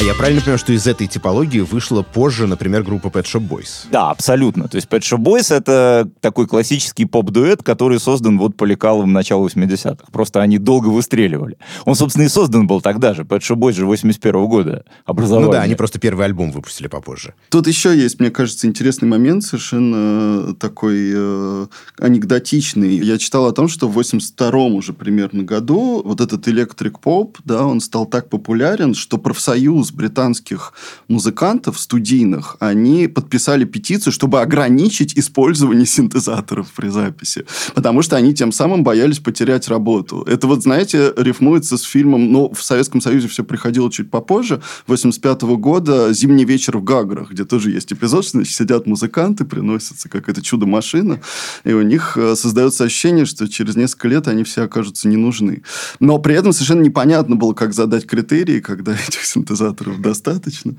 Я 0.05 0.13
правильно 0.13 0.39
понимаю, 0.39 0.59
что 0.59 0.71
из 0.71 0.85
этой 0.85 1.07
типологии 1.07 1.61
вышла 1.61 2.03
позже, 2.03 2.45
например, 2.45 2.83
группа 2.83 3.07
Pet 3.07 3.23
Shop 3.23 3.47
Boys? 3.47 3.87
Да, 3.91 4.11
абсолютно. 4.11 4.67
То 4.67 4.75
есть 4.75 4.87
Pet 4.87 4.99
Shop 4.99 5.17
Boys— 5.17 5.51
это 5.55 6.07
такой 6.21 6.47
классический 6.47 7.05
поп-дуэт, 7.05 7.63
который 7.63 7.99
создан 7.99 8.38
вот 8.38 8.55
по 8.55 8.65
лекалам 8.65 9.13
начала 9.13 9.47
80-х. 9.47 10.05
Просто 10.11 10.41
они 10.43 10.59
долго 10.59 10.89
выстреливали. 10.89 11.57
Он, 11.86 11.95
собственно, 11.95 12.25
и 12.25 12.27
создан 12.27 12.67
был 12.67 12.82
тогда 12.82 13.15
же. 13.15 13.23
Pet 13.23 13.39
Shop 13.39 13.55
Boys 13.55 13.73
же 13.73 13.88
81 13.88 14.45
года 14.45 14.86
образовали. 15.05 15.45
Ну 15.45 15.51
да, 15.51 15.61
они 15.63 15.73
просто 15.73 15.97
первый 15.97 16.25
альбом 16.25 16.51
выпустили 16.51 16.88
попозже. 16.88 17.34
Тут 17.49 17.65
еще 17.65 17.97
есть, 17.97 18.19
мне 18.19 18.30
кажется, 18.30 18.67
интересный 18.67 19.07
момент, 19.07 19.43
совершенно 19.43 20.53
такой 20.53 21.13
э, 21.15 21.67
анекдотичный. 21.97 22.95
Я 22.97 23.17
читал 23.17 23.47
о 23.47 23.53
том, 23.53 23.67
что 23.67 23.88
в 23.88 23.97
82-м 23.97 24.75
уже 24.75 24.93
примерно 24.93 25.41
году 25.41 26.03
вот 26.05 26.21
этот 26.21 26.47
электрик 26.47 26.99
поп, 26.99 27.39
да, 27.43 27.65
он 27.65 27.82
стал 27.82 28.05
так 28.05 28.30
популярен, 28.30 28.93
что 28.93 29.17
профсоюз 29.17 29.94
британских 29.95 30.73
музыкантов 31.07 31.79
студийных, 31.79 32.57
они 32.59 33.07
подписали 33.07 33.65
петицию, 33.65 34.13
чтобы 34.13 34.41
ограничить 34.41 35.17
использование 35.17 35.85
синтезаторов 35.85 36.67
при 36.75 36.89
записи. 36.89 37.45
Потому 37.73 38.01
что 38.01 38.15
они 38.15 38.33
тем 38.33 38.51
самым 38.51 38.83
боялись 38.83 39.19
потерять 39.19 39.67
работу. 39.67 40.23
Это 40.27 40.47
вот, 40.47 40.63
знаете, 40.63 41.13
рифмуется 41.17 41.77
с 41.77 41.83
фильмом, 41.83 42.31
ну, 42.31 42.53
в 42.53 42.63
Советском 42.63 43.01
Союзе 43.01 43.27
все 43.27 43.43
приходило 43.43 43.91
чуть 43.91 44.09
попозже, 44.11 44.61
85 44.87 45.41
года 45.57 46.13
«Зимний 46.13 46.45
вечер 46.45 46.77
в 46.77 46.83
Гаграх», 46.83 47.31
где 47.31 47.45
тоже 47.45 47.71
есть 47.71 47.91
эпизод, 47.93 48.25
что 48.25 48.43
сидят 48.45 48.87
музыканты, 48.87 49.45
приносятся 49.45 50.09
какая-то 50.09 50.41
чудо-машина, 50.41 51.21
и 51.63 51.73
у 51.73 51.81
них 51.81 52.17
э, 52.17 52.35
создается 52.35 52.83
ощущение, 52.83 53.25
что 53.25 53.47
через 53.47 53.75
несколько 53.75 54.07
лет 54.07 54.27
они 54.27 54.43
все 54.43 54.63
окажутся 54.63 55.07
не 55.07 55.17
нужны. 55.17 55.63
Но 55.99 56.19
при 56.19 56.35
этом 56.35 56.53
совершенно 56.53 56.81
непонятно 56.81 57.35
было, 57.35 57.53
как 57.53 57.73
задать 57.73 58.07
критерии, 58.07 58.59
когда 58.59 58.93
этих 59.07 59.25
синтезаторов 59.25 59.84
достаточно. 59.99 60.75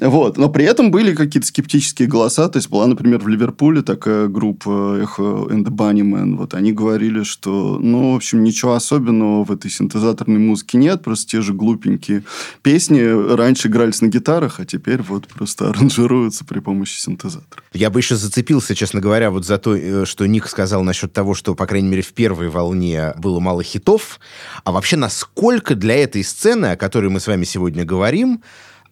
Вот. 0.00 0.36
Но 0.36 0.48
при 0.48 0.64
этом 0.64 0.90
были 0.90 1.14
какие-то 1.14 1.46
скептические 1.46 2.08
голоса. 2.08 2.48
То 2.48 2.58
есть 2.58 2.70
была, 2.70 2.86
например, 2.86 3.20
в 3.20 3.28
Ливерпуле 3.28 3.82
такая 3.82 4.28
группа 4.28 5.00
Echo 5.00 5.48
and 5.48 5.64
the 5.64 5.70
Bunnymen. 5.70 6.36
Вот 6.36 6.54
они 6.54 6.72
говорили, 6.72 7.22
что, 7.22 7.78
ну, 7.80 8.12
в 8.12 8.16
общем, 8.16 8.42
ничего 8.44 8.74
особенного 8.74 9.44
в 9.44 9.52
этой 9.52 9.70
синтезаторной 9.70 10.38
музыке 10.38 10.78
нет. 10.78 11.02
Просто 11.02 11.30
те 11.30 11.42
же 11.42 11.52
глупенькие 11.52 12.24
песни 12.62 13.00
раньше 13.34 13.68
игрались 13.68 14.00
на 14.00 14.06
гитарах, 14.06 14.60
а 14.60 14.64
теперь 14.64 15.02
вот 15.02 15.26
просто 15.28 15.70
аранжируются 15.70 16.44
при 16.44 16.60
помощи 16.60 16.98
синтезатора. 16.98 17.62
Я 17.72 17.90
бы 17.90 18.00
еще 18.00 18.16
зацепился, 18.16 18.74
честно 18.74 19.00
говоря, 19.00 19.30
вот 19.30 19.44
за 19.44 19.58
то, 19.58 19.76
э, 19.76 20.04
что 20.04 20.26
Ник 20.26 20.48
сказал 20.48 20.82
насчет 20.82 21.12
того, 21.12 21.34
что, 21.34 21.54
по 21.54 21.66
крайней 21.66 21.88
мере, 21.88 22.02
в 22.02 22.12
первой 22.12 22.48
волне 22.48 23.12
было 23.18 23.40
мало 23.40 23.62
хитов. 23.62 24.20
А 24.64 24.72
вообще, 24.72 24.96
насколько 24.96 25.74
для 25.74 25.96
этой 25.96 26.24
сцены, 26.24 26.66
о 26.66 26.76
которой 26.76 27.10
мы 27.10 27.20
с 27.20 27.26
вами 27.26 27.44
сегодня 27.44 27.84
говорим, 27.84 28.42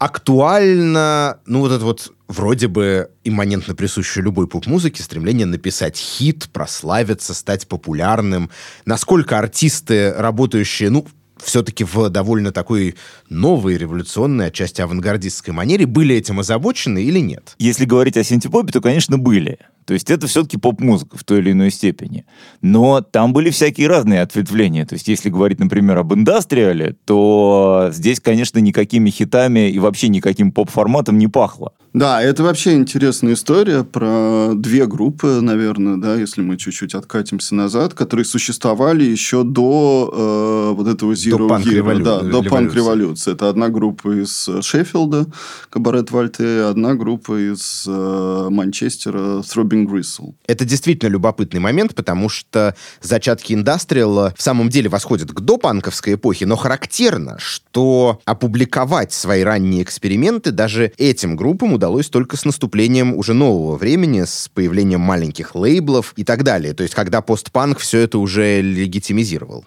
актуально, 0.04 1.38
ну, 1.46 1.60
вот 1.60 1.72
это 1.72 1.82
вот 1.82 2.12
вроде 2.28 2.68
бы 2.68 3.10
имманентно 3.24 3.74
присущее 3.74 4.22
любой 4.22 4.46
поп-музыке 4.46 5.02
стремление 5.02 5.46
написать 5.46 5.96
хит, 5.96 6.50
прославиться, 6.52 7.32
стать 7.32 7.66
популярным. 7.66 8.50
Насколько 8.84 9.38
артисты, 9.38 10.12
работающие, 10.12 10.90
ну, 10.90 11.06
все-таки 11.44 11.84
в 11.84 12.08
довольно 12.08 12.52
такой 12.52 12.96
новой, 13.28 13.76
революционной, 13.76 14.46
отчасти 14.46 14.80
авангардистской 14.80 15.54
манере, 15.54 15.86
были 15.86 16.16
этим 16.16 16.40
озабочены 16.40 17.02
или 17.02 17.18
нет? 17.18 17.54
Если 17.58 17.84
говорить 17.84 18.16
о 18.16 18.24
синтепопе, 18.24 18.72
то, 18.72 18.80
конечно, 18.80 19.18
были. 19.18 19.58
То 19.84 19.92
есть 19.94 20.10
это 20.10 20.26
все-таки 20.26 20.56
поп-музыка 20.56 21.18
в 21.18 21.24
той 21.24 21.40
или 21.40 21.52
иной 21.52 21.70
степени. 21.70 22.24
Но 22.62 23.02
там 23.02 23.32
были 23.32 23.50
всякие 23.50 23.86
разные 23.88 24.22
ответвления. 24.22 24.86
То 24.86 24.94
есть 24.94 25.08
если 25.08 25.28
говорить, 25.28 25.58
например, 25.58 25.98
об 25.98 26.14
индастриале, 26.14 26.96
то 27.04 27.90
здесь, 27.92 28.20
конечно, 28.20 28.58
никакими 28.58 29.10
хитами 29.10 29.70
и 29.70 29.78
вообще 29.78 30.08
никаким 30.08 30.52
поп-форматом 30.52 31.18
не 31.18 31.28
пахло. 31.28 31.74
Да, 31.94 32.20
это 32.20 32.42
вообще 32.42 32.72
интересная 32.72 33.34
история 33.34 33.84
про 33.84 34.50
две 34.56 34.84
группы, 34.86 35.38
наверное, 35.40 35.96
да, 35.96 36.16
если 36.16 36.42
мы 36.42 36.56
чуть-чуть 36.56 36.92
откатимся 36.92 37.54
назад, 37.54 37.94
которые 37.94 38.24
существовали 38.26 39.04
еще 39.04 39.44
до 39.44 40.12
э, 40.12 40.74
вот 40.74 40.88
этого 40.88 41.12
Zero 41.12 41.46
До 41.46 41.54
Hero, 41.54 42.02
да, 42.02 42.18
до 42.18 42.26
революции. 42.26 42.50
панк-революции. 42.50 43.32
Это 43.32 43.48
одна 43.48 43.68
группа 43.68 44.10
из 44.10 44.48
э, 44.48 44.60
Шеффилда, 44.60 45.26
Кабарет 45.70 46.10
Вальте, 46.10 46.62
одна 46.62 46.96
группа 46.96 47.38
из 47.38 47.84
э, 47.86 48.48
Манчестера, 48.50 49.38
Throbbing 49.42 49.86
Gristle. 49.86 50.34
Это 50.48 50.64
действительно 50.64 51.10
любопытный 51.10 51.60
момент, 51.60 51.94
потому 51.94 52.28
что 52.28 52.74
зачатки 53.02 53.52
индастриала 53.52 54.34
в 54.36 54.42
самом 54.42 54.68
деле 54.68 54.88
восходят 54.88 55.30
к 55.30 55.40
допанковской 55.40 56.14
эпохе, 56.14 56.44
но 56.46 56.56
характерно, 56.56 57.36
что 57.38 58.20
опубликовать 58.24 59.12
свои 59.12 59.44
ранние 59.44 59.84
эксперименты 59.84 60.50
даже 60.50 60.90
этим 60.98 61.36
группам 61.36 61.72
удалось 61.74 61.83
только 62.10 62.36
с 62.36 62.44
наступлением 62.44 63.14
уже 63.14 63.34
нового 63.34 63.76
времени, 63.76 64.24
с 64.24 64.50
появлением 64.52 65.00
маленьких 65.00 65.54
лейблов 65.54 66.12
и 66.16 66.24
так 66.24 66.42
далее. 66.42 66.74
То 66.74 66.82
есть, 66.82 66.94
когда 66.94 67.20
постпанк 67.20 67.78
все 67.78 68.00
это 68.00 68.18
уже 68.18 68.60
легитимизировал. 68.60 69.64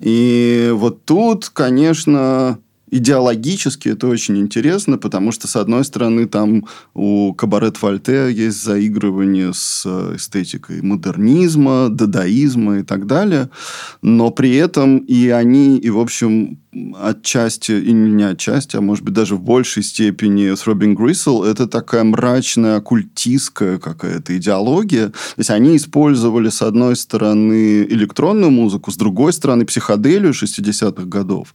И 0.00 0.70
вот 0.74 1.04
тут, 1.04 1.48
конечно, 1.48 2.58
идеологически 2.90 3.90
это 3.90 4.06
очень 4.06 4.38
интересно, 4.38 4.98
потому 4.98 5.32
что, 5.32 5.46
с 5.48 5.56
одной 5.56 5.84
стороны, 5.84 6.26
там 6.26 6.66
у 6.94 7.34
Кабарет 7.34 7.80
Вольте 7.80 8.32
есть 8.32 8.62
заигрывание 8.62 9.52
с 9.52 9.84
э, 9.86 10.16
эстетикой 10.16 10.82
модернизма, 10.82 11.88
дадаизма 11.88 12.78
и 12.78 12.82
так 12.82 13.06
далее, 13.06 13.50
но 14.02 14.30
при 14.30 14.54
этом 14.56 14.98
и 14.98 15.28
они, 15.28 15.78
и, 15.78 15.90
в 15.90 15.98
общем, 15.98 16.58
отчасти, 16.72 17.72
и 17.72 17.92
не 17.92 18.24
отчасти, 18.24 18.76
а 18.76 18.80
может 18.80 19.04
быть 19.04 19.14
даже 19.14 19.36
в 19.36 19.40
большей 19.40 19.82
степени 19.82 20.54
с 20.54 20.66
Робин 20.66 20.94
Грисел, 20.94 21.42
это 21.42 21.66
такая 21.66 22.04
мрачная, 22.04 22.76
оккультистская 22.76 23.78
какая-то 23.78 24.36
идеология. 24.36 25.08
То 25.08 25.38
есть 25.38 25.50
они 25.50 25.76
использовали, 25.76 26.50
с 26.50 26.62
одной 26.62 26.96
стороны, 26.96 27.84
электронную 27.84 28.50
музыку, 28.50 28.90
с 28.90 28.96
другой 28.96 29.32
стороны, 29.32 29.64
психоделию 29.64 30.32
60-х 30.32 31.04
годов. 31.04 31.54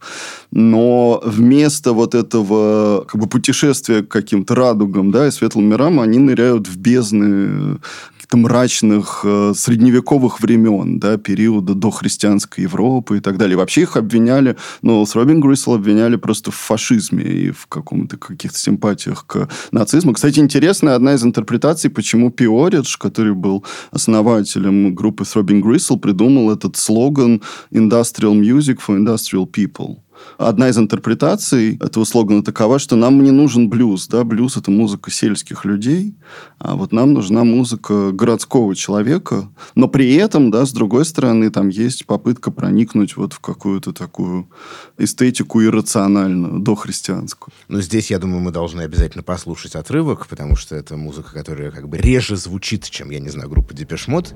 Но 0.50 1.22
вместо 1.24 1.92
вот 1.92 2.14
этого 2.14 3.04
как 3.06 3.20
бы, 3.20 3.26
путешествия 3.28 4.02
к 4.02 4.08
каким-то 4.08 4.54
радугам 4.54 5.10
да, 5.10 5.28
и 5.28 5.30
светлым 5.30 5.66
мирам, 5.66 6.00
они 6.00 6.18
ныряют 6.18 6.66
в 6.66 6.76
бездны 6.76 7.78
каких-то 8.24 8.36
мрачных 8.38 9.20
э, 9.24 9.52
средневековых 9.54 10.40
времен, 10.40 10.98
да, 10.98 11.16
периода 11.16 11.74
до 11.74 11.90
христианской 11.90 12.64
Европы 12.64 13.18
и 13.18 13.20
так 13.20 13.36
далее. 13.36 13.56
Вообще 13.56 13.82
их 13.82 13.96
обвиняли, 13.96 14.56
ну, 14.82 15.04
с 15.04 15.14
Робин 15.14 15.40
Грисел 15.40 15.74
обвиняли 15.74 16.16
просто 16.16 16.50
в 16.50 16.54
фашизме 16.54 17.24
и 17.24 17.50
в 17.50 17.66
каком-то 17.66 18.16
каких-то 18.16 18.58
симпатиях 18.58 19.26
к 19.26 19.48
нацизму. 19.72 20.14
Кстати, 20.14 20.40
интересная 20.40 20.94
одна 20.94 21.14
из 21.14 21.22
интерпретаций, 21.22 21.90
почему 21.90 22.30
Пиоридж, 22.30 22.96
который 22.98 23.34
был 23.34 23.64
основателем 23.90 24.94
группы 24.94 25.24
Throbbing 25.24 25.62
Gristle, 25.62 25.98
придумал 25.98 26.50
этот 26.50 26.76
слоган 26.76 27.42
«Industrial 27.72 28.34
music 28.34 28.78
for 28.86 28.96
industrial 28.96 29.46
people». 29.46 30.03
Одна 30.38 30.68
из 30.68 30.78
интерпретаций 30.78 31.76
этого 31.76 32.04
слогана 32.04 32.42
такова, 32.42 32.78
что 32.78 32.96
нам 32.96 33.22
не 33.22 33.30
нужен 33.30 33.68
блюз. 33.68 34.08
Да? 34.08 34.24
Блюз– 34.24 34.56
это 34.58 34.70
музыка 34.70 35.10
сельских 35.10 35.64
людей, 35.64 36.14
а 36.58 36.74
вот 36.74 36.92
нам 36.92 37.12
нужна 37.12 37.44
музыка 37.44 38.10
городского 38.12 38.74
человека. 38.74 39.48
Но 39.74 39.88
при 39.88 40.14
этом, 40.14 40.50
да, 40.50 40.66
с 40.66 40.72
другой 40.72 41.04
стороны, 41.04 41.50
там 41.50 41.68
есть 41.68 42.06
попытка 42.06 42.50
проникнуть 42.50 43.16
вот 43.16 43.32
в 43.32 43.40
какую-то 43.40 43.92
такую 43.92 44.48
эстетику 44.98 45.62
иррациональную, 45.62 46.60
дохристианскую. 46.60 47.52
Но 47.68 47.80
здесь, 47.80 48.10
я 48.10 48.18
думаю, 48.18 48.40
мы 48.40 48.50
должны 48.50 48.82
обязательно 48.82 49.22
послушать 49.22 49.74
отрывок, 49.74 50.26
потому 50.26 50.56
что 50.56 50.74
это 50.74 50.96
музыка, 50.96 51.32
которая 51.32 51.70
как 51.70 51.88
бы 51.88 51.96
реже 51.98 52.36
звучит, 52.36 52.88
чем, 52.90 53.10
я 53.10 53.20
не 53.20 53.28
знаю, 53.28 53.48
группа 53.48 53.74
Депешмот. 53.74 54.34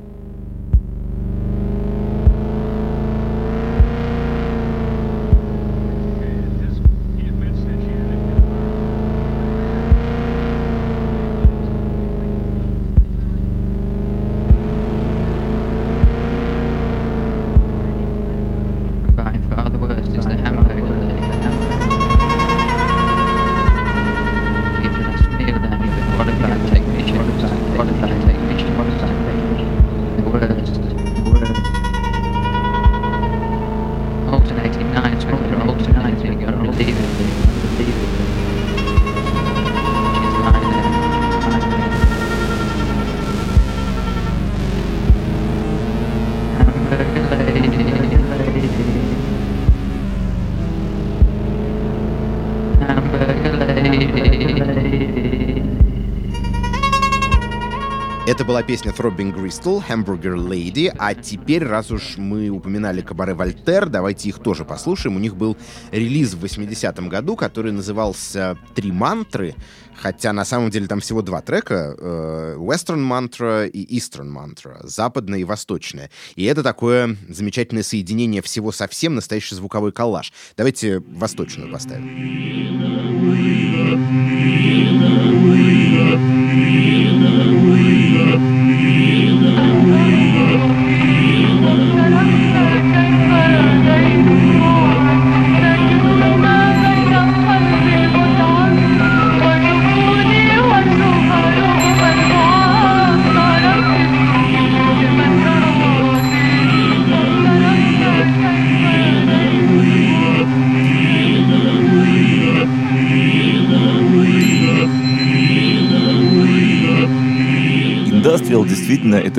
Это 58.39 58.47
была 58.47 58.63
песня 58.63 58.93
Throbbing 58.97 59.35
Crystal, 59.35 59.83
Hamburger 59.89 60.37
Lady. 60.37 60.95
А 60.97 61.13
теперь, 61.13 61.65
раз 61.65 61.91
уж 61.91 62.19
мы 62.19 62.51
упоминали 62.51 63.01
Кабаре 63.01 63.35
Вольтер, 63.35 63.89
давайте 63.89 64.29
их 64.29 64.39
тоже 64.39 64.65
послушаем. 64.65 65.17
У 65.17 65.19
них 65.19 65.35
был 65.35 65.57
релиз 65.91 66.35
в 66.35 66.45
80-м 66.45 67.09
году, 67.09 67.35
который 67.35 67.73
назывался 67.73 68.57
«Три 68.77 68.93
мантры», 68.93 69.57
хотя 69.93 70.33
на 70.33 70.45
самом 70.45 70.71
деле 70.71 70.87
там 70.87 71.01
всего 71.01 71.21
два 71.21 71.41
трека 71.41 71.97
э, 71.99 72.55
Western 72.59 73.01
Mantra 73.05 73.69
и 73.69 73.99
Eastern 73.99 74.33
Mantra, 74.33 74.87
западная 74.87 75.41
и 75.41 75.45
восточная. 75.45 76.09
И 76.37 76.45
это 76.45 76.63
такое 76.63 77.17
замечательное 77.29 77.83
соединение 77.83 78.41
всего 78.41 78.71
совсем, 78.71 79.17
настоящий 79.17 79.57
звуковой 79.57 79.91
коллаж. 79.91 80.33
Давайте 80.57 81.01
восточную 81.01 81.73
поставим. 81.73 82.07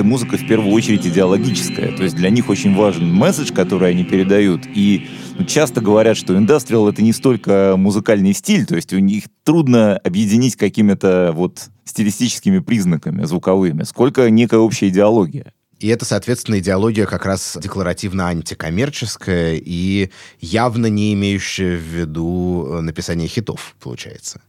Это 0.00 0.08
музыка 0.08 0.38
в 0.38 0.46
первую 0.46 0.72
очередь 0.72 1.06
идеологическая. 1.06 1.94
То 1.94 2.04
есть 2.04 2.16
для 2.16 2.30
них 2.30 2.48
очень 2.48 2.74
важен 2.74 3.12
месседж, 3.12 3.52
который 3.52 3.90
они 3.90 4.02
передают. 4.02 4.62
И 4.74 5.10
ну, 5.36 5.44
часто 5.44 5.82
говорят, 5.82 6.16
что 6.16 6.34
индастриал 6.38 6.88
это 6.88 7.02
не 7.02 7.12
столько 7.12 7.74
музыкальный 7.76 8.32
стиль, 8.32 8.64
то 8.64 8.76
есть 8.76 8.94
у 8.94 8.98
них 8.98 9.24
трудно 9.44 9.98
объединить 9.98 10.56
какими-то 10.56 11.32
вот 11.34 11.68
стилистическими 11.84 12.60
признаками 12.60 13.24
звуковыми, 13.24 13.82
сколько 13.82 14.30
некая 14.30 14.60
общая 14.60 14.88
идеология. 14.88 15.52
И 15.78 15.88
это, 15.88 16.06
соответственно, 16.06 16.58
идеология 16.60 17.04
как 17.04 17.26
раз 17.26 17.58
декларативно 17.60 18.28
антикоммерческая 18.28 19.60
и 19.62 20.10
явно 20.40 20.86
не 20.86 21.12
имеющая 21.12 21.76
в 21.76 21.80
виду 21.80 22.66
э, 22.70 22.80
написание 22.80 23.28
хитов, 23.28 23.76
получается. 23.80 24.40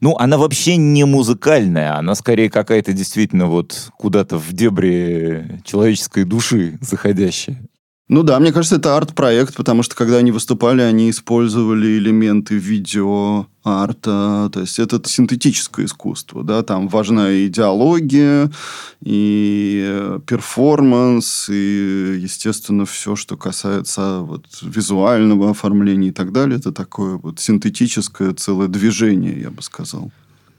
Ну, 0.00 0.16
она 0.18 0.38
вообще 0.38 0.76
не 0.76 1.04
музыкальная, 1.04 1.96
она 1.96 2.14
скорее 2.14 2.50
какая-то 2.50 2.92
действительно 2.92 3.46
вот 3.46 3.90
куда-то 3.98 4.38
в 4.38 4.52
дебри 4.52 5.60
человеческой 5.64 6.24
души 6.24 6.78
заходящая. 6.80 7.62
Ну 8.08 8.24
да, 8.24 8.38
мне 8.40 8.52
кажется, 8.52 8.76
это 8.76 8.96
арт-проект, 8.96 9.54
потому 9.54 9.82
что 9.82 9.94
когда 9.94 10.18
они 10.18 10.32
выступали, 10.32 10.82
они 10.82 11.08
использовали 11.08 11.98
элементы 11.98 12.56
видео, 12.56 13.46
арта, 13.64 14.50
то 14.52 14.60
есть 14.60 14.78
это 14.78 15.00
синтетическое 15.08 15.86
искусство, 15.86 16.42
да, 16.42 16.62
там 16.62 16.88
важна 16.88 17.30
и 17.30 17.46
идеология, 17.46 18.50
и 19.02 19.82
э, 19.86 20.20
перформанс, 20.26 21.48
и, 21.48 22.18
естественно, 22.20 22.84
все, 22.86 23.14
что 23.14 23.36
касается 23.36 24.18
вот 24.18 24.46
визуального 24.60 25.50
оформления 25.50 26.08
и 26.08 26.12
так 26.12 26.32
далее, 26.32 26.58
это 26.58 26.72
такое 26.72 27.16
вот 27.16 27.38
синтетическое 27.38 28.34
целое 28.34 28.68
движение, 28.68 29.40
я 29.40 29.50
бы 29.50 29.62
сказал. 29.62 30.10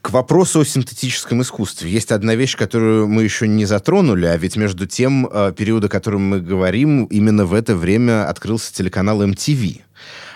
К 0.03 0.11
вопросу 0.11 0.59
о 0.59 0.65
синтетическом 0.65 1.41
искусстве. 1.41 1.89
Есть 1.89 2.11
одна 2.11 2.35
вещь, 2.35 2.57
которую 2.57 3.07
мы 3.07 3.23
еще 3.23 3.47
не 3.47 3.63
затронули, 3.63 4.25
а 4.25 4.35
ведь 4.35 4.57
между 4.57 4.85
тем, 4.85 5.29
э, 5.31 5.53
период, 5.55 5.85
о 5.85 5.87
котором 5.87 6.23
мы 6.23 6.41
говорим, 6.41 7.05
именно 7.05 7.45
в 7.45 7.53
это 7.53 7.73
время 7.73 8.27
открылся 8.27 8.73
телеканал 8.73 9.23
MTV. 9.23 9.79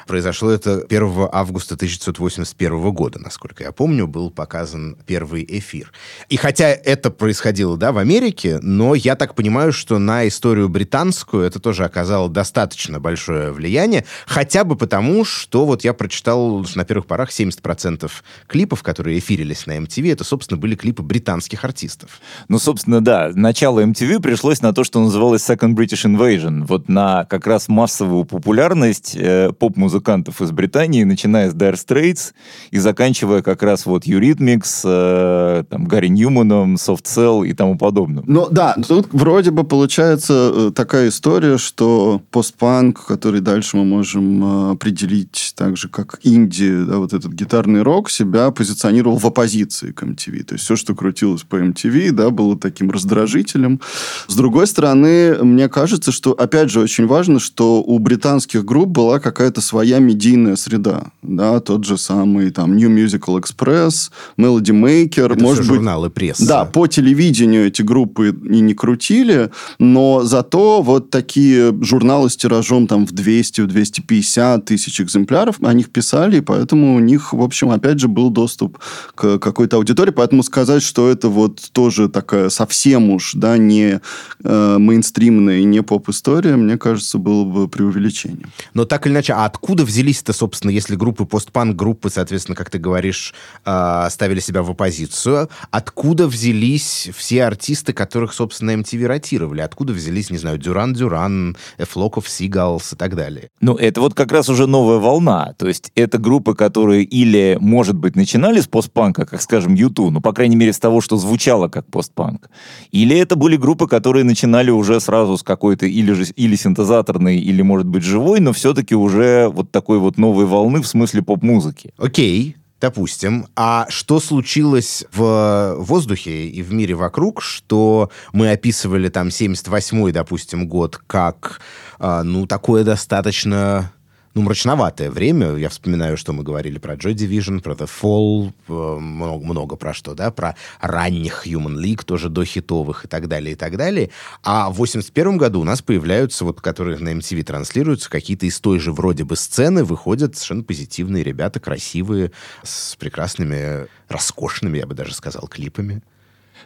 Произошло 0.08 0.51
это 0.51 0.86
1 0.89 1.28
августа 1.32 1.76
1981 1.76 2.91
года, 2.91 3.20
насколько 3.20 3.64
я 3.64 3.74
помню, 3.74 4.08
был 4.08 4.32
показан 4.32 4.97
первый 5.05 5.45
эфир. 5.47 5.91
И 6.30 6.38
хотя 6.38 6.70
это 6.70 7.12
происходило, 7.12 7.78
да, 7.78 7.91
в 7.91 7.97
Америке, 7.97 8.60
но 8.62 8.95
я 8.95 9.16
так 9.16 9.36
понимаю, 9.36 9.74
что 9.74 9.99
на 9.99 10.26
историю 10.28 10.70
британскую 10.70 11.43
это 11.43 11.60
тоже 11.60 11.84
оказало 11.84 12.30
достаточно 12.30 13.01
большое 13.01 13.51
влияние, 13.51 14.05
хотя 14.26 14.64
бы 14.64 14.78
потому, 14.78 15.26
что 15.26 15.66
вот 15.66 15.84
я 15.84 15.93
прочитал, 15.93 16.66
на 16.76 16.86
первых 16.86 17.05
порах 17.05 17.30
70% 17.30 18.10
клипов, 18.47 18.84
которые 18.84 19.20
эфирились 19.20 19.66
на 19.66 19.78
MTV, 19.78 20.14
это, 20.14 20.24
собственно, 20.24 20.58
были 20.58 20.76
клипы 20.76 21.03
британских 21.03 21.66
артистов. 21.66 22.22
Ну, 22.47 22.60
собственно, 22.60 23.01
да, 23.01 23.32
начало 23.34 23.84
MTV 23.84 24.22
пришлось 24.22 24.62
на 24.62 24.74
то, 24.74 24.86
что 24.86 25.01
называлось 25.01 25.47
Second 25.47 25.76
British 25.76 26.05
Invasion. 26.05 26.66
Вот 26.66 26.88
на 26.88 27.26
как 27.26 27.45
раз 27.45 27.68
массовую 27.68 28.24
популярность 28.24 29.16
э, 29.18 29.51
поп-музыкантов 29.98 30.41
из 30.41 30.52
Британии, 30.52 31.04
начиная 31.04 31.50
с 31.50 31.54
Dire 31.54 31.76
Straits 31.76 32.34
и 32.72 32.80
заканчивая 32.80 33.41
как 33.41 33.64
раз 33.64 33.86
вот 33.86 34.06
Eurythmics, 34.06 34.82
э, 34.84 35.64
там, 35.70 35.86
Гарри 35.86 36.08
Ньюманом, 36.08 36.76
Soft 36.76 37.06
Cell 37.06 37.48
и 37.48 37.54
тому 37.54 37.78
подобным. 37.78 38.24
Ну 38.28 38.48
да, 38.50 38.76
тут 38.88 39.08
вроде 39.12 39.52
бы 39.52 39.64
получается 39.64 40.52
э, 40.54 40.72
такая 40.76 41.10
история, 41.10 41.58
что 41.58 42.22
постпанк, 42.32 43.06
который 43.06 43.41
дальше 43.41 43.78
мы 43.78 43.86
можем 43.86 44.43
э, 44.43 44.72
определить 44.72 45.54
так 45.56 45.78
же, 45.78 45.89
как 45.89 46.20
инди, 46.24 46.84
да, 46.84 46.98
вот 46.98 47.14
этот 47.14 47.34
гитарный 47.34 47.82
рок, 47.82 48.10
себя 48.10 48.52
позиционировал 48.52 49.18
в 49.18 49.26
оппозиции 49.26 49.91
к 49.91 50.04
MTV. 50.04 50.43
То 50.43 50.54
есть 50.54 50.66
все, 50.66 50.76
что 50.76 50.95
крутилось 50.95 51.43
по 51.43 51.56
MTV, 51.56 52.12
да, 52.12 52.30
было 52.30 52.58
таким 52.58 52.91
раздражителем. 52.91 53.80
С 54.28 54.36
другой 54.36 54.68
стороны, 54.68 55.38
мне 55.43 55.70
кажется, 55.70 56.12
что, 56.12 56.32
опять 56.32 56.70
же, 56.70 56.80
очень 56.80 57.08
важно, 57.08 57.39
что 57.39 57.82
у 57.82 58.00
британских 58.00 58.66
групп 58.66 58.89
была 58.89 59.20
какая-то 59.20 59.62
своя 59.62 59.86
медийная 59.99 60.55
среда. 60.55 61.11
Да, 61.21 61.59
тот 61.59 61.85
же 61.85 61.97
самый 61.97 62.51
там 62.51 62.75
New 62.75 62.89
Musical 62.89 63.41
Express, 63.41 64.11
Melody 64.38 64.71
Maker. 64.71 65.33
Это 65.33 65.43
может 65.43 65.63
все 65.63 65.71
быть, 65.71 65.77
журналы 65.77 66.09
прессы. 66.09 66.45
да, 66.47 66.65
по 66.65 66.88
телевидению 66.88 67.67
эти 67.67 67.81
группы 67.81 68.29
и 68.29 68.59
не 68.59 68.73
крутили, 68.73 69.51
но 69.79 70.23
зато 70.23 70.81
вот 70.81 71.09
такие 71.09 71.73
журналы 71.81 72.29
с 72.29 72.38
тиражом 72.38 72.88
там 72.88 73.05
в 73.05 73.13
200-250 73.13 74.61
тысяч 74.61 75.01
экземпляров, 75.01 75.57
о 75.61 75.73
них 75.73 75.89
писали, 75.89 76.38
и 76.38 76.41
поэтому 76.41 76.95
у 76.95 76.99
них, 76.99 77.33
в 77.33 77.41
общем, 77.41 77.71
опять 77.71 77.99
же, 77.99 78.07
был 78.07 78.29
доступ 78.29 78.79
к 79.15 79.39
какой-то 79.39 79.77
аудитории, 79.77 80.11
поэтому 80.11 80.43
сказать, 80.43 80.83
что 80.83 81.09
это 81.09 81.29
вот 81.29 81.61
тоже 81.71 82.09
такая 82.09 82.49
совсем 82.49 83.09
уж, 83.09 83.33
да, 83.33 83.57
не 83.57 83.99
э, 84.43 84.77
мейнстримная 84.77 85.59
и 85.59 85.63
не 85.63 85.81
поп-история, 85.81 86.55
мне 86.55 86.77
кажется, 86.77 87.17
было 87.17 87.43
бы 87.43 87.67
преувеличением. 87.67 88.51
Но 88.73 88.85
так 88.85 89.05
или 89.05 89.13
иначе, 89.13 89.33
а 89.33 89.45
откуда 89.45 89.76
взялись-то, 89.84 90.34
собственно, 90.34 90.71
если 90.71 90.95
группы, 90.95 91.25
постпанк-группы, 91.25 92.09
соответственно, 92.09 92.55
как 92.55 92.69
ты 92.69 92.78
говоришь, 92.78 93.34
э, 93.65 94.07
ставили 94.09 94.39
себя 94.39 94.63
в 94.63 94.71
оппозицию, 94.71 95.49
откуда 95.71 96.28
взялись 96.28 97.09
все 97.15 97.45
артисты, 97.45 97.93
которых, 97.93 98.34
собственно, 98.34 98.71
MTV 98.71 99.05
ротировали? 99.05 99.61
Откуда 99.61 99.93
взялись, 99.93 100.30
не 100.30 100.38
знаю, 100.38 100.57
Дюран 100.57 100.93
Дюран, 100.93 101.57
of 101.78 102.25
Seagulls 102.25 102.93
и 102.93 102.95
так 102.95 103.15
далее? 103.15 103.49
Ну, 103.61 103.75
это 103.75 104.01
вот 104.01 104.13
как 104.13 104.32
раз 104.32 104.49
уже 104.49 104.67
новая 104.67 104.97
волна. 104.97 105.53
То 105.57 105.67
есть 105.67 105.91
это 105.95 106.17
группы, 106.17 106.55
которые 106.55 107.03
или, 107.03 107.57
может 107.59 107.95
быть, 107.95 108.15
начинали 108.15 108.59
с 108.59 108.67
постпанка, 108.67 109.25
как, 109.25 109.41
скажем, 109.41 109.75
Юту, 109.75 110.09
ну, 110.11 110.21
по 110.21 110.34
крайней 110.34 110.55
мере, 110.55 110.73
с 110.73 110.80
того, 110.80 111.01
что 111.01 111.17
звучало 111.17 111.67
как 111.67 111.88
постпанк. 111.88 112.49
Или 112.91 113.17
это 113.17 113.36
были 113.36 113.57
группы, 113.57 113.88
которые 113.88 114.23
начинали 114.23 114.69
уже 114.69 114.99
сразу 114.99 115.38
с 115.38 115.43
какой-то 115.43 115.86
или, 115.86 116.11
же, 116.13 116.25
или 116.36 116.55
синтезаторной, 116.55 117.38
или, 117.38 117.61
может 117.61 117.88
быть, 117.88 118.03
живой, 118.03 118.39
но 118.39 118.53
все-таки 118.53 118.95
уже 118.95 119.49
вот 119.58 119.72
такой 119.72 119.99
вот 119.99 120.18
новой 120.18 120.45
волны 120.45 120.82
в 120.82 120.88
смысле 120.88 121.22
поп-музыки. 121.22 121.93
Окей, 121.97 122.55
допустим. 122.80 123.47
А 123.55 123.88
что 123.89 124.20
случилось 124.20 125.05
в 125.12 125.76
воздухе 125.80 126.47
и 126.47 126.62
в 126.62 126.74
мире 126.74 126.95
вокруг, 126.95 127.41
что 127.41 128.10
мы 128.34 128.51
описывали 128.51 129.10
там 129.10 129.28
78-й, 129.28 130.12
допустим, 130.12 130.68
год 130.68 130.99
как, 131.08 131.60
а, 131.99 132.24
ну, 132.24 132.45
такое 132.45 132.84
достаточно 132.84 133.91
ну, 134.38 134.43
мрачноватое 134.43 135.09
время. 135.09 135.55
Я 135.55 135.67
вспоминаю, 135.67 136.15
что 136.15 136.31
мы 136.31 136.43
говорили 136.43 136.77
про 136.77 136.93
Joy 136.93 137.15
Division, 137.15 137.59
про 137.59 137.73
The 137.73 137.89
Fall, 137.89 138.53
э, 138.67 138.99
много, 138.99 139.43
много 139.43 139.75
про 139.77 139.95
что, 139.95 140.13
да, 140.13 140.29
про 140.29 140.55
ранних 140.79 141.47
Human 141.47 141.75
League, 141.75 142.05
тоже 142.05 142.29
до 142.29 142.45
хитовых 142.45 143.05
и 143.05 143.07
так 143.07 143.27
далее, 143.27 143.53
и 143.53 143.55
так 143.55 143.77
далее. 143.77 144.11
А 144.43 144.69
в 144.69 144.75
81 144.75 145.38
году 145.38 145.61
у 145.61 145.63
нас 145.63 145.81
появляются, 145.81 146.45
вот, 146.45 146.61
которые 146.61 146.99
на 146.99 147.09
MTV 147.13 147.41
транслируются, 147.45 148.11
какие-то 148.11 148.45
из 148.45 148.59
той 148.59 148.77
же 148.77 148.91
вроде 148.91 149.23
бы 149.23 149.35
сцены 149.35 149.83
выходят 149.83 150.35
совершенно 150.35 150.63
позитивные 150.63 151.23
ребята, 151.23 151.59
красивые, 151.59 152.31
с 152.61 152.95
прекрасными, 152.95 153.88
роскошными, 154.07 154.77
я 154.77 154.85
бы 154.85 154.93
даже 154.93 155.15
сказал, 155.15 155.47
клипами. 155.47 156.03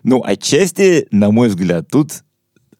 Ну, 0.03 0.21
отчасти, 0.25 1.07
на 1.11 1.31
мой 1.31 1.47
взгляд, 1.47 1.87
тут 1.89 2.23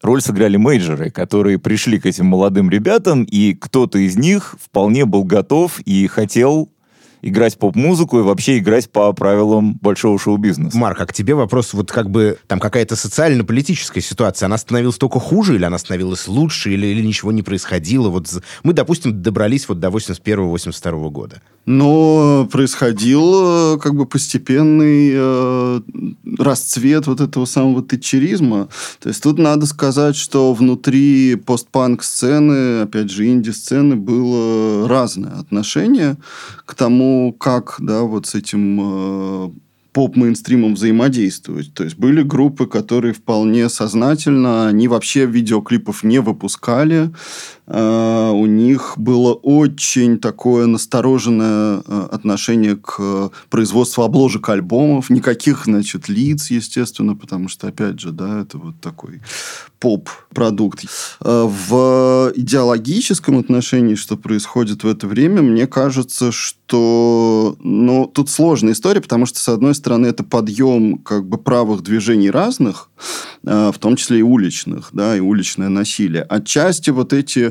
роль 0.01 0.21
сыграли 0.21 0.57
мейджоры, 0.57 1.09
которые 1.09 1.59
пришли 1.59 1.99
к 1.99 2.05
этим 2.05 2.25
молодым 2.25 2.69
ребятам, 2.69 3.23
и 3.23 3.53
кто-то 3.53 3.97
из 3.97 4.17
них 4.17 4.55
вполне 4.61 5.05
был 5.05 5.23
готов 5.23 5.79
и 5.81 6.07
хотел 6.07 6.69
играть 7.21 7.57
поп-музыку 7.57 8.19
и 8.19 8.23
вообще 8.23 8.57
играть 8.57 8.89
по 8.89 9.13
правилам 9.13 9.77
большого 9.81 10.17
шоу-бизнеса. 10.17 10.77
Марк, 10.77 10.99
а 11.01 11.05
к 11.05 11.13
тебе 11.13 11.35
вопрос, 11.35 11.73
вот 11.73 11.91
как 11.91 12.09
бы 12.09 12.37
там 12.47 12.59
какая-то 12.59 12.95
социально-политическая 12.95 14.01
ситуация, 14.01 14.47
она 14.47 14.57
становилась 14.57 14.97
только 14.97 15.19
хуже 15.19 15.55
или 15.55 15.63
она 15.63 15.77
становилась 15.77 16.27
лучше, 16.27 16.71
или, 16.71 16.87
или 16.87 17.05
ничего 17.05 17.31
не 17.31 17.43
происходило? 17.43 18.09
Вот 18.09 18.27
мы, 18.63 18.73
допустим, 18.73 19.21
добрались 19.21 19.67
вот 19.69 19.79
до 19.79 19.89
81-82 19.89 21.09
года. 21.09 21.41
Но 21.65 22.47
происходил 22.51 23.75
э, 23.75 23.79
как 23.79 23.93
бы 23.95 24.05
постепенный 24.05 25.11
э, 25.13 25.81
расцвет 26.39 27.05
вот 27.07 27.21
этого 27.21 27.45
самого 27.45 27.83
тетчеризма. 27.83 28.67
То 28.99 29.09
есть 29.09 29.21
тут 29.21 29.37
надо 29.37 29.67
сказать, 29.67 30.15
что 30.15 30.53
внутри 30.53 31.35
постпанк-сцены, 31.35 32.81
опять 32.81 33.11
же, 33.11 33.27
инди-сцены 33.27 33.95
было 33.95 34.87
разное 34.87 35.39
отношение 35.39 36.17
к 36.65 36.73
тому, 36.73 37.33
как, 37.33 37.75
да, 37.79 38.01
вот 38.01 38.25
с 38.25 38.35
этим 38.35 38.79
э, 38.81 39.51
поп-мейнстримом 39.93 40.75
взаимодействовать. 40.75 41.73
То 41.73 41.83
есть 41.83 41.97
были 41.97 42.21
группы, 42.21 42.65
которые 42.65 43.13
вполне 43.13 43.69
сознательно, 43.69 44.67
они 44.67 44.87
вообще 44.87 45.25
видеоклипов 45.25 46.03
не 46.03 46.19
выпускали, 46.19 47.11
Э, 47.67 48.31
у 48.33 48.45
них 48.45 48.93
было 48.97 49.33
очень 49.33 50.19
такое 50.19 50.65
настороженное 50.65 51.81
э, 51.85 52.07
отношение 52.11 52.75
к 52.75 52.95
э, 52.99 53.29
производству 53.49 54.03
обложек 54.03 54.49
альбомов, 54.49 55.09
никаких, 55.09 55.65
значит, 55.65 56.09
лиц, 56.09 56.49
естественно, 56.49 57.15
потому 57.15 57.47
что, 57.47 57.67
опять 57.67 57.99
же, 57.99 58.11
да, 58.11 58.41
это 58.41 58.57
вот 58.57 58.75
такой 58.81 59.21
поп-продукт. 59.79 60.85
В 61.19 62.31
идеологическом 62.35 63.39
отношении, 63.39 63.95
что 63.95 64.15
происходит 64.15 64.83
в 64.83 64.87
это 64.87 65.07
время, 65.07 65.41
мне 65.41 65.65
кажется, 65.65 66.31
что, 66.31 67.55
ну, 67.59 68.05
тут 68.05 68.29
сложная 68.29 68.73
история, 68.73 69.01
потому 69.01 69.25
что, 69.25 69.39
с 69.39 69.49
одной 69.49 69.73
стороны, 69.73 70.05
это 70.05 70.23
подъем 70.23 70.99
как 70.99 71.27
бы 71.27 71.39
правых 71.39 71.81
движений 71.81 72.29
разных, 72.29 72.91
в 73.41 73.73
том 73.79 73.95
числе 73.95 74.19
и 74.19 74.21
уличных, 74.21 74.89
да, 74.93 75.17
и 75.17 75.19
уличное 75.19 75.69
насилие. 75.69 76.21
Отчасти 76.23 76.91
вот 76.91 77.11
эти 77.11 77.50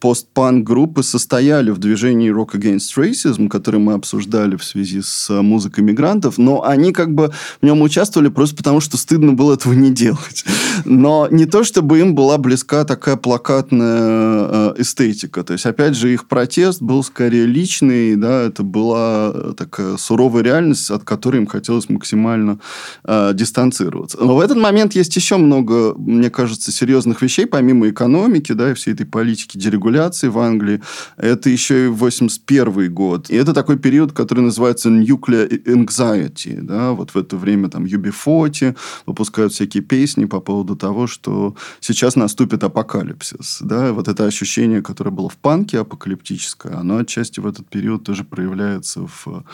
постпанк-группы 0.00 1.02
состояли 1.02 1.70
в 1.70 1.78
движении 1.78 2.30
Rock 2.30 2.52
Against 2.52 2.96
Racism, 2.96 3.48
который 3.48 3.80
мы 3.80 3.94
обсуждали 3.94 4.56
в 4.56 4.64
связи 4.64 5.00
с 5.00 5.30
э, 5.30 5.40
музыкой 5.40 5.82
мигрантов, 5.82 6.36
но 6.36 6.62
они 6.62 6.92
как 6.92 7.14
бы 7.14 7.32
в 7.62 7.64
нем 7.64 7.80
участвовали 7.80 8.28
просто 8.28 8.56
потому, 8.56 8.80
что 8.80 8.98
стыдно 8.98 9.32
было 9.32 9.54
этого 9.54 9.72
не 9.72 9.90
делать. 9.90 10.44
Но 10.84 11.26
не 11.30 11.46
то, 11.46 11.64
чтобы 11.64 12.00
им 12.00 12.14
была 12.14 12.36
близка 12.36 12.84
такая 12.84 13.16
плакатная 13.16 13.86
э, 13.88 14.74
эстетика. 14.78 15.42
То 15.42 15.54
есть, 15.54 15.64
опять 15.64 15.96
же, 15.96 16.12
их 16.12 16.28
протест 16.28 16.82
был 16.82 17.02
скорее 17.02 17.46
личный, 17.46 18.16
да, 18.16 18.42
это 18.42 18.62
была 18.62 19.32
э, 19.34 19.52
такая 19.56 19.96
суровая 19.96 20.42
реальность, 20.42 20.90
от 20.90 21.04
которой 21.04 21.38
им 21.38 21.46
хотелось 21.46 21.88
максимально 21.88 22.58
э, 23.04 23.30
дистанцироваться. 23.32 24.18
Но 24.20 24.36
в 24.36 24.40
этот 24.40 24.58
момент 24.58 24.94
есть 24.94 25.16
еще 25.16 25.38
много, 25.38 25.94
мне 25.96 26.28
кажется, 26.28 26.70
серьезных 26.72 27.22
вещей, 27.22 27.46
помимо 27.46 27.88
экономики, 27.88 28.52
да, 28.52 28.72
и 28.72 28.74
всей 28.74 28.92
этой 28.92 29.06
политики 29.06 29.56
дерегуляции 29.56 29.93
в 30.28 30.38
Англии. 30.38 30.80
Это 31.16 31.50
еще 31.50 31.86
и 31.86 31.88
81 31.88 32.92
год. 32.92 33.30
И 33.30 33.36
это 33.36 33.52
такой 33.52 33.78
период, 33.78 34.12
который 34.12 34.40
называется 34.40 34.88
nuclear 34.88 35.48
anxiety, 35.64 36.60
да, 36.60 36.92
вот 36.92 37.10
в 37.10 37.16
это 37.16 37.36
время 37.36 37.68
там 37.68 37.84
UB40 37.84 38.76
выпускают 39.06 39.52
всякие 39.52 39.82
песни 39.82 40.24
по 40.26 40.40
поводу 40.40 40.76
того, 40.76 41.06
что 41.06 41.54
сейчас 41.80 42.16
наступит 42.16 42.64
апокалипсис, 42.64 43.58
да, 43.60 43.92
вот 43.92 44.08
это 44.08 44.26
ощущение, 44.26 44.82
которое 44.82 45.10
было 45.10 45.28
в 45.28 45.36
панке 45.36 45.80
апокалиптическое, 45.80 46.76
оно 46.76 46.98
отчасти 46.98 47.40
в 47.40 47.46
этот 47.46 47.68
период 47.68 48.04
тоже 48.04 48.24
проявляется 48.24 49.06
в 49.06 49.44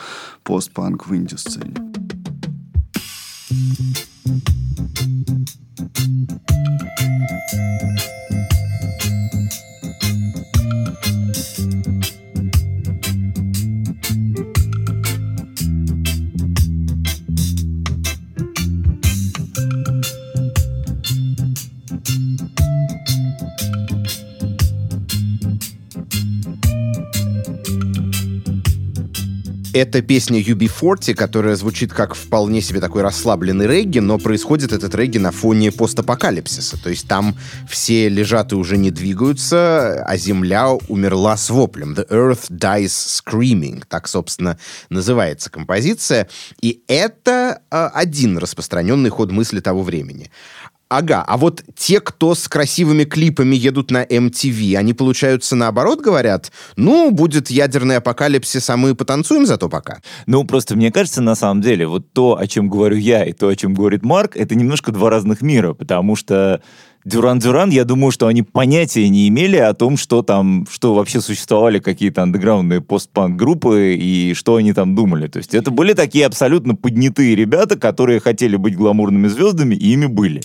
постпанк 0.43 1.07
в 1.07 1.15
инди-сцене. 1.15 1.75
Это 29.73 30.01
песня 30.01 30.41
UB40, 30.41 31.13
которая 31.13 31.55
звучит 31.55 31.93
как 31.93 32.13
вполне 32.13 32.61
себе 32.61 32.81
такой 32.81 33.03
расслабленный 33.03 33.67
регги, 33.67 33.99
но 33.99 34.17
происходит 34.17 34.73
этот 34.73 34.93
регги 34.95 35.17
на 35.17 35.31
фоне 35.31 35.71
постапокалипсиса. 35.71 36.81
То 36.81 36.89
есть 36.89 37.07
там 37.07 37.37
все 37.69 38.09
лежат 38.09 38.51
и 38.51 38.55
уже 38.55 38.77
не 38.77 38.91
двигаются, 38.91 40.03
а 40.05 40.17
Земля 40.17 40.71
умерла 40.71 41.37
с 41.37 41.49
воплем. 41.49 41.93
The 41.93 42.05
Earth 42.09 42.51
Dies 42.51 42.87
Screaming. 42.87 43.83
Так, 43.87 44.09
собственно, 44.09 44.57
называется 44.89 45.49
композиция. 45.49 46.27
И 46.61 46.81
это 46.87 47.61
э, 47.71 47.89
один 47.93 48.37
распространенный 48.37 49.09
ход 49.09 49.31
мысли 49.31 49.61
того 49.61 49.83
времени. 49.83 50.31
Ага, 50.91 51.23
а 51.25 51.37
вот 51.37 51.63
те, 51.77 52.01
кто 52.01 52.35
с 52.35 52.49
красивыми 52.49 53.05
клипами 53.05 53.55
едут 53.55 53.91
на 53.91 54.03
MTV, 54.03 54.75
они, 54.75 54.93
получаются, 54.93 55.55
наоборот 55.55 56.01
говорят, 56.01 56.51
ну, 56.75 57.11
будет 57.11 57.49
ядерный 57.49 57.95
апокалипсис, 57.95 58.69
а 58.69 58.75
мы 58.75 58.93
потанцуем 58.93 59.45
зато 59.45 59.69
пока. 59.69 60.01
Ну, 60.25 60.43
просто 60.43 60.75
мне 60.75 60.91
кажется, 60.91 61.21
на 61.21 61.35
самом 61.35 61.61
деле, 61.61 61.87
вот 61.87 62.11
то, 62.11 62.37
о 62.37 62.45
чем 62.45 62.67
говорю 62.67 62.97
я, 62.97 63.23
и 63.23 63.31
то, 63.31 63.47
о 63.47 63.55
чем 63.55 63.73
говорит 63.73 64.03
Марк, 64.03 64.35
это 64.35 64.53
немножко 64.53 64.91
два 64.91 65.09
разных 65.09 65.41
мира, 65.41 65.73
потому 65.73 66.17
что 66.17 66.61
Дюран-Дюран, 67.05 67.69
я 67.69 67.83
думаю, 67.83 68.11
что 68.11 68.27
они 68.27 68.43
понятия 68.43 69.07
не 69.09 69.27
имели 69.27 69.55
о 69.55 69.73
том, 69.73 69.95
что 69.97 70.21
там, 70.21 70.67
что 70.69 70.93
вообще 70.93 71.21
существовали 71.21 71.79
какие-то 71.79 72.21
андеграундные 72.21 72.81
постпанк-группы 72.81 73.95
и 73.95 74.33
что 74.33 74.57
они 74.57 74.73
там 74.73 74.93
думали. 74.93 75.27
То 75.27 75.37
есть 75.37 75.53
это 75.53 75.71
были 75.71 75.93
такие 75.93 76.25
абсолютно 76.25 76.75
поднятые 76.75 77.35
ребята, 77.35 77.79
которые 77.79 78.19
хотели 78.19 78.55
быть 78.55 78.75
гламурными 78.75 79.29
звездами, 79.29 79.73
и 79.73 79.93
ими 79.93 80.05
были. 80.05 80.41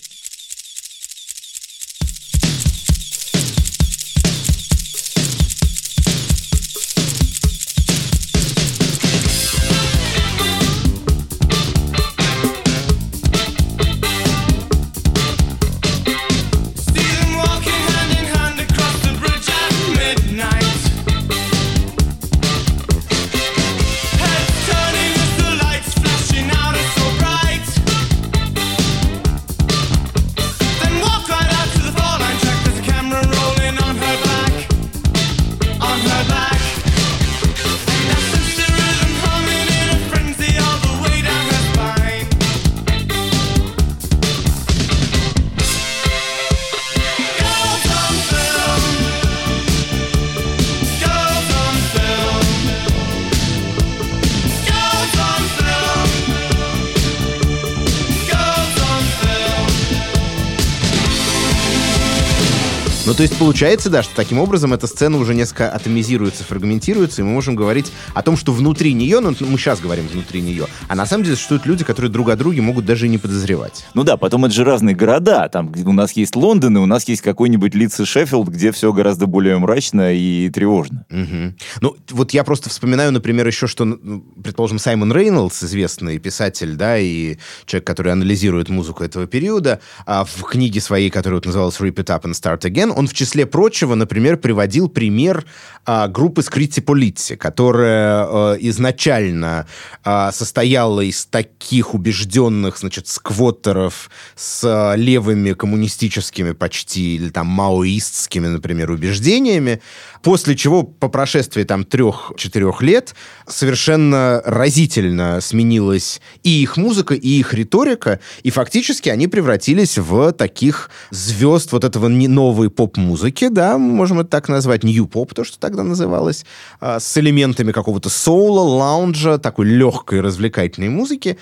Получается, 63.57 63.89
да, 63.89 64.03
что 64.03 64.15
таким 64.15 64.39
образом 64.39 64.75
эта 64.75 64.87
сцена 64.87 65.17
уже 65.17 65.35
несколько 65.35 65.71
атомизируется, 65.71 66.45
фрагментируется, 66.45 67.23
и 67.23 67.25
мы 67.25 67.31
можем 67.31 67.57
говорить 67.57 67.91
о 68.13 68.21
том, 68.21 68.37
что 68.37 68.53
внутри 68.53 68.93
нее, 68.93 69.21
ну, 69.21 69.35
мы 69.41 69.57
сейчас 69.57 69.81
говорим 69.81 70.07
внутри 70.09 70.43
нее, 70.43 70.67
а 70.89 70.95
на 70.95 71.07
самом 71.07 71.25
деле 71.25 71.37
существуют 71.37 71.65
люди, 71.65 71.83
которые 71.83 72.11
друг 72.11 72.29
о 72.29 72.37
друге 72.37 72.61
могут 72.61 72.85
даже 72.85 73.07
и 73.07 73.09
не 73.09 73.17
подозревать. 73.17 73.87
Ну 73.95 74.05
да, 74.05 74.19
потом 74.19 74.45
это 74.45 74.55
же 74.55 74.63
разные 74.63 74.95
города. 74.95 75.49
Там 75.49 75.73
у 75.75 75.93
нас 75.95 76.13
есть 76.13 76.37
Лондон, 76.37 76.77
и 76.77 76.81
у 76.81 76.85
нас 76.85 77.09
есть 77.09 77.23
какой-нибудь 77.23 77.75
Лидс 77.75 77.99
и 77.99 78.05
Шеффилд, 78.05 78.47
где 78.49 78.73
все 78.73 78.93
гораздо 78.93 79.25
более 79.25 79.57
мрачно 79.57 80.13
и 80.13 80.51
тревожно. 80.51 81.07
Мгм. 81.09 81.57
Ну, 81.81 81.97
вот 82.11 82.33
я 82.33 82.45
просто 82.45 82.69
вспоминаю, 82.69 83.11
например, 83.11 83.47
еще, 83.47 83.67
что, 83.67 83.87
ну, 83.87 84.21
предположим, 84.45 84.79
Саймон 84.79 85.15
Рейнольдс, 85.15 85.65
известный 85.65 86.19
писатель, 86.19 86.77
да, 86.77 86.99
и 86.99 87.39
человек, 87.65 87.87
который 87.87 88.13
анализирует 88.13 88.69
музыку 88.69 89.03
этого 89.03 89.27
периода, 89.27 89.81
а 90.05 90.27
в 90.27 90.43
книге 90.43 90.83
своей, 90.83 91.09
которая 91.09 91.39
вот 91.39 91.47
называлась 91.47 91.81
«Rip 91.81 91.95
It 91.95 92.15
Up 92.15 92.25
and 92.25 92.33
Start 92.33 92.61
Again», 92.71 92.93
он 92.95 93.09
в 93.09 93.15
числе 93.15 93.46
прочего, 93.47 93.95
например, 93.95 94.37
приводил 94.37 94.89
пример 94.89 95.45
а, 95.85 96.09
группы 96.09 96.43
Скрити 96.43 96.81
Политси, 96.81 97.37
которая 97.37 98.25
а, 98.25 98.57
изначально 98.61 99.67
а, 100.05 100.33
состояла 100.33 101.01
из 101.01 101.27
таких 101.27 101.95
убежденных, 101.95 102.79
значит, 102.79 103.07
сквоттеров 103.09 104.11
с 104.35 104.63
а, 104.65 104.95
левыми 104.95 105.53
коммунистическими 105.53 106.53
почти 106.53 107.17
или 107.17 107.29
там 107.29 107.47
маоистскими, 107.47 108.49
например, 108.49 108.91
убеждениями, 108.91 109.81
после 110.23 110.57
чего 110.57 110.83
по 110.83 111.09
прошествии 111.09 111.63
там 111.63 111.85
трех-четырех 111.85 112.83
лет 112.83 113.15
совершенно 113.47 114.43
разительно 114.45 115.41
сменилась 115.41 116.21
и 116.43 116.63
их 116.63 116.77
музыка, 116.77 117.15
и 117.15 117.29
их 117.29 117.55
риторика, 117.55 118.19
и 118.43 118.51
фактически 118.51 119.09
они 119.09 119.29
превратились 119.29 119.99
в 119.99 120.33
таких 120.33 120.91
звезд 121.11 121.73
вот 121.73 121.85
этого 121.85 122.09
не- 122.09 122.29
новой 122.29 122.71
поп-музыки, 122.71 123.36
да, 123.45 123.79
можем 123.79 124.21
это 124.21 124.31
так 124.31 124.49
назвать, 124.49 124.85
нью-поп, 124.85 125.35
то, 125.35 125.45
что 125.45 125.59
тогда 125.59 125.83
называлось, 125.83 126.45
а, 126.81 127.01
с 127.01 127.17
элементами 127.19 127.73
какого-то 127.73 128.09
соула, 128.09 128.61
лаунжа, 128.61 129.39
такой 129.39 129.67
легкой 129.67 130.21
развлекательной 130.21 130.89
музыки, 130.89 131.39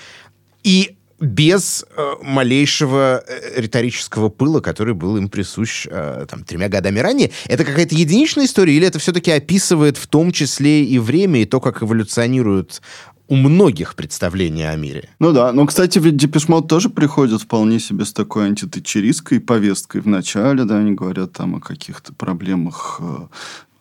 и 0.62 0.96
без 1.20 1.84
э, 1.96 2.12
малейшего 2.22 3.22
э, 3.26 3.60
риторического 3.60 4.28
пыла, 4.28 4.60
который 4.60 4.94
был 4.94 5.16
им 5.16 5.28
присущ 5.28 5.86
э, 5.88 6.26
там, 6.28 6.44
тремя 6.44 6.68
годами 6.68 6.98
ранее. 6.98 7.30
Это 7.46 7.64
какая-то 7.64 7.94
единичная 7.94 8.46
история, 8.46 8.74
или 8.74 8.86
это 8.86 8.98
все-таки 8.98 9.30
описывает 9.30 9.96
в 9.96 10.06
том 10.06 10.32
числе 10.32 10.84
и 10.84 10.98
время, 10.98 11.42
и 11.42 11.44
то, 11.44 11.60
как 11.60 11.82
эволюционируют 11.82 12.82
у 13.28 13.36
многих 13.36 13.94
представления 13.94 14.70
о 14.70 14.76
мире? 14.76 15.08
Ну 15.18 15.32
да, 15.32 15.52
но, 15.52 15.66
кстати, 15.66 15.98
ведь 15.98 16.16
Депешмот 16.16 16.68
тоже 16.68 16.90
приходит 16.90 17.42
вполне 17.42 17.80
себе 17.80 18.04
с 18.04 18.12
такой 18.12 18.46
антитетчеристской 18.46 19.40
повесткой 19.40 20.00
в 20.00 20.06
начале, 20.06 20.64
да, 20.64 20.78
они 20.78 20.92
говорят 20.92 21.32
там 21.32 21.56
о 21.56 21.60
каких-то 21.60 22.12
проблемах 22.12 23.00
э, 23.00 23.26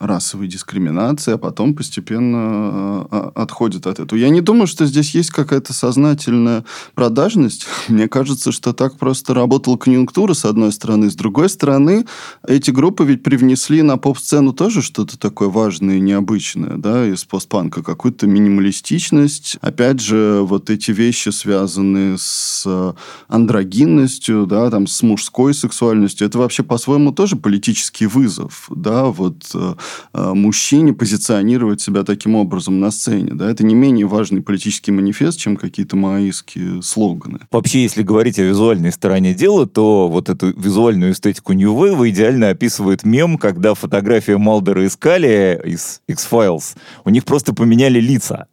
расовой 0.04 0.48
дискриминации, 0.48 1.34
а 1.34 1.38
потом 1.38 1.74
постепенно 1.74 3.08
э, 3.12 3.16
э, 3.16 3.32
отходит 3.36 3.88
от 3.88 4.00
этого. 4.00 4.20
Я 4.20 4.30
не 4.30 4.42
думаю, 4.42 4.68
что 4.68 4.86
здесь 4.86 5.16
есть 5.16 5.32
какая-то 5.32 5.74
сознательная 5.74 6.66
продажность. 6.96 7.66
Мне 7.88 8.08
кажется, 8.08 8.52
что 8.52 8.74
так 8.74 8.98
просто 8.98 9.34
работала 9.34 9.78
конъюнктура, 9.78 10.34
с 10.34 10.46
одной 10.46 10.72
стороны. 10.72 11.10
С 11.10 11.16
другой 11.16 11.50
стороны, 11.50 12.06
эти 12.48 12.72
группы 12.72 13.06
ведь 13.06 13.24
привнесли 13.24 13.82
на 13.82 13.98
поп-сцену 13.98 14.54
тоже 14.54 14.82
что-то 14.82 15.18
такое 15.18 15.50
важное 15.50 15.98
и 15.98 16.02
необычное, 16.02 16.78
да, 16.78 17.06
из 17.06 17.24
постпанка, 17.24 17.84
какую-то 17.84 18.28
минималистичность. 18.28 19.58
Опять 19.62 20.00
же, 20.00 20.42
вот 20.42 20.70
эти 20.70 20.92
вещи, 20.92 21.30
связанные 21.30 22.18
с 22.18 22.64
э, 22.66 22.94
андрогинностью, 23.28 24.46
да, 24.46 24.70
там, 24.70 24.88
с 24.88 25.02
мужской 25.02 25.54
сексуальностью, 25.54 26.28
это 26.28 26.38
вообще 26.38 26.64
по-своему 26.64 27.12
тоже 27.12 27.36
политический 27.36 28.06
вызов, 28.06 28.70
да, 28.70 29.06
вот 29.06 29.50
э, 29.54 29.76
мужчине 30.14 30.94
позиционировать 30.94 31.82
себя 31.82 32.04
таким 32.04 32.36
образом 32.36 32.80
на 32.80 32.92
сцене, 32.92 33.32
да, 33.34 33.50
это 33.50 33.66
не 33.66 33.76
менее 33.76 34.06
важный 34.06 34.42
политический 34.42 34.92
манифест, 34.92 35.40
чем 35.40 35.56
какие-то 35.56 35.96
маоистские 35.96 36.82
слоганы. 36.82 37.40
Вообще, 37.52 37.84
если 37.84 38.04
говорить 38.04 38.40
о 38.40 38.44
визуальной 38.44 38.92
стороне 38.92 39.34
дела, 39.34 39.66
то 39.68 40.10
вот 40.10 40.30
эту 40.30 40.48
визуальную 40.60 41.14
эстетику 41.14 41.54
New 41.54 41.74
Wave 41.74 42.10
идеально 42.10 42.50
описывает 42.50 43.04
мем, 43.04 43.38
когда 43.38 43.74
фотография 43.74 44.38
Малдера 44.38 44.86
и 44.86 44.90
Скали 44.90 45.60
из 45.66 46.02
X-Files, 46.08 46.76
у 47.06 47.10
них 47.10 47.26
просто 47.26 47.54
поменяли 47.54 48.00
лица. 48.00 48.48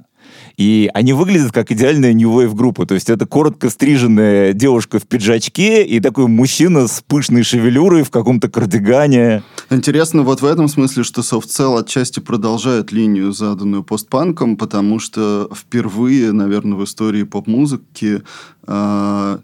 И 0.61 0.91
они 0.93 1.15
выглядят 1.15 1.53
как 1.53 1.73
идеальная 1.73 2.13
New 2.13 2.29
Wave 2.39 2.55
группа. 2.55 2.85
То 2.85 2.93
есть 2.93 3.09
это 3.09 3.25
коротко 3.25 3.71
стриженная 3.71 4.53
девушка 4.53 4.99
в 4.99 5.05
пиджачке 5.07 5.87
и 5.87 6.01
такой 6.01 6.27
мужчина 6.27 6.87
с 6.87 7.01
пышной 7.01 7.45
шевелюрой 7.45 8.03
в 8.03 8.11
каком-то 8.11 8.51
кардигане. 8.51 9.43
Интересно 9.71 10.21
вот 10.21 10.43
в 10.43 10.45
этом 10.45 10.69
смысле, 10.69 11.03
что 11.03 11.23
софтцел 11.23 11.79
отчасти 11.79 12.21
продолжает 12.21 12.93
линию, 12.93 13.33
заданную 13.33 13.83
постпанком, 13.85 14.59
потому 14.59 14.99
что 14.99 15.49
впервые, 15.57 16.33
наверное, 16.33 16.77
в 16.77 16.85
истории 16.85 17.23
поп-музыки 17.23 18.21
э, 18.67 19.39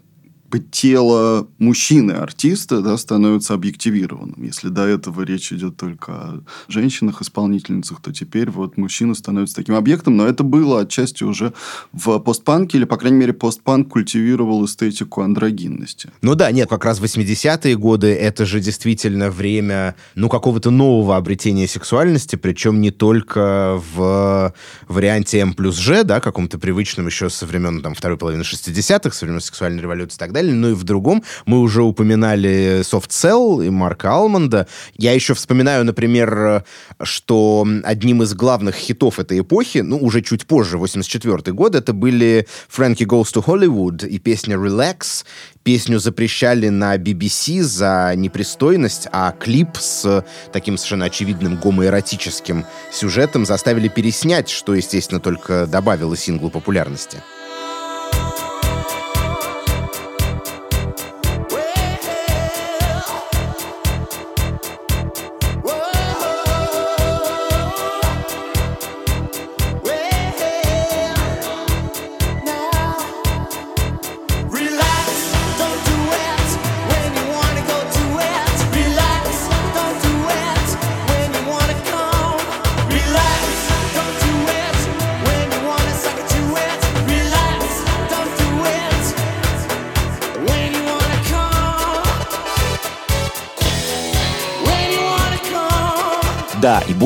тело 0.71 1.47
мужчины-артиста 1.59 2.81
да, 2.81 2.97
становится 2.97 3.53
объективированным. 3.53 4.43
Если 4.43 4.69
до 4.69 4.85
этого 4.85 5.23
речь 5.23 5.51
идет 5.51 5.77
только 5.77 6.11
о 6.11 6.43
женщинах-исполнительницах, 6.67 8.01
то 8.01 8.13
теперь 8.13 8.49
вот 8.49 8.77
мужчина 8.77 9.13
становится 9.15 9.55
таким 9.55 9.75
объектом. 9.75 10.17
Но 10.17 10.25
это 10.25 10.43
было 10.43 10.81
отчасти 10.81 11.23
уже 11.23 11.53
в 11.91 12.19
постпанке, 12.19 12.77
или, 12.77 12.85
по 12.85 12.97
крайней 12.97 13.17
мере, 13.17 13.33
постпанк 13.33 13.89
культивировал 13.89 14.65
эстетику 14.65 15.21
андрогинности. 15.21 16.11
Ну 16.21 16.35
да, 16.35 16.51
нет, 16.51 16.69
как 16.69 16.85
раз 16.85 17.01
80-е 17.01 17.75
годы 17.77 18.07
это 18.13 18.45
же 18.45 18.59
действительно 18.59 19.29
время, 19.29 19.95
ну, 20.15 20.29
какого-то 20.29 20.71
нового 20.71 21.17
обретения 21.17 21.67
сексуальности, 21.67 22.35
причем 22.35 22.81
не 22.81 22.91
только 22.91 23.81
в 23.93 24.53
варианте 24.87 25.39
М 25.39 25.53
плюс 25.53 25.77
Ж, 25.77 26.03
да, 26.03 26.19
каком-то 26.19 26.57
привычном 26.57 27.07
еще 27.07 27.29
со 27.29 27.45
времен 27.45 27.81
там, 27.81 27.93
второй 27.93 28.17
половины 28.17 28.43
60-х, 28.43 29.11
со 29.15 29.25
времен 29.25 29.41
сексуальной 29.41 29.81
революции 29.81 30.15
и 30.17 30.19
так 30.19 30.31
далее, 30.31 30.36
но 30.43 30.69
и 30.69 30.73
в 30.73 30.83
другом. 30.83 31.23
Мы 31.45 31.59
уже 31.59 31.83
упоминали 31.83 32.81
Soft 32.81 33.09
Cell 33.09 33.65
и 33.65 33.69
Марка 33.69 34.11
Алманда. 34.11 34.67
Я 34.95 35.13
еще 35.13 35.33
вспоминаю, 35.33 35.85
например, 35.85 36.63
что 37.01 37.67
одним 37.83 38.23
из 38.23 38.33
главных 38.33 38.75
хитов 38.75 39.19
этой 39.19 39.39
эпохи, 39.39 39.79
ну, 39.79 39.97
уже 39.97 40.21
чуть 40.21 40.45
позже, 40.45 40.77
84 40.77 41.53
год, 41.53 41.75
это 41.75 41.93
были 41.93 42.47
Frankie 42.75 43.05
Goes 43.05 43.33
to 43.33 43.43
Hollywood 43.43 44.07
и 44.07 44.19
песня 44.19 44.55
Relax. 44.55 45.25
Песню 45.63 45.99
запрещали 45.99 46.69
на 46.69 46.95
BBC 46.95 47.61
за 47.61 48.13
непристойность, 48.15 49.07
а 49.11 49.33
клип 49.33 49.75
с 49.77 50.23
таким 50.53 50.77
совершенно 50.77 51.05
очевидным 51.05 51.57
гомоэротическим 51.57 52.65
сюжетом 52.91 53.45
заставили 53.45 53.89
переснять, 53.89 54.49
что, 54.49 54.73
естественно, 54.73 55.19
только 55.19 55.67
добавило 55.67 56.15
синглу 56.15 56.49
популярности. 56.49 57.17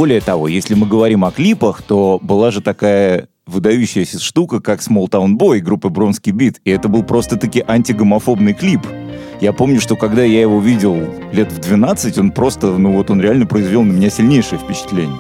Более 0.01 0.19
того, 0.19 0.47
если 0.47 0.73
мы 0.73 0.87
говорим 0.87 1.23
о 1.25 1.29
клипах, 1.29 1.83
то 1.83 2.17
была 2.23 2.49
же 2.49 2.59
такая 2.61 3.27
выдающаяся 3.45 4.19
штука, 4.19 4.59
как 4.59 4.79
Small 4.79 5.07
Town 5.07 5.37
Boy 5.37 5.59
группы 5.59 5.89
Бронский 5.89 6.31
Бит, 6.31 6.59
и 6.65 6.71
это 6.71 6.87
был 6.87 7.03
просто-таки 7.03 7.63
антигомофобный 7.67 8.55
клип. 8.55 8.81
Я 9.41 9.53
помню, 9.53 9.79
что 9.79 9.95
когда 9.95 10.23
я 10.23 10.41
его 10.41 10.59
видел 10.59 11.07
лет 11.31 11.51
в 11.51 11.59
12, 11.59 12.17
он 12.17 12.31
просто, 12.31 12.75
ну 12.79 12.93
вот 12.93 13.11
он 13.11 13.21
реально 13.21 13.45
произвел 13.45 13.83
на 13.83 13.91
меня 13.91 14.09
сильнейшее 14.09 14.57
впечатление. 14.57 15.19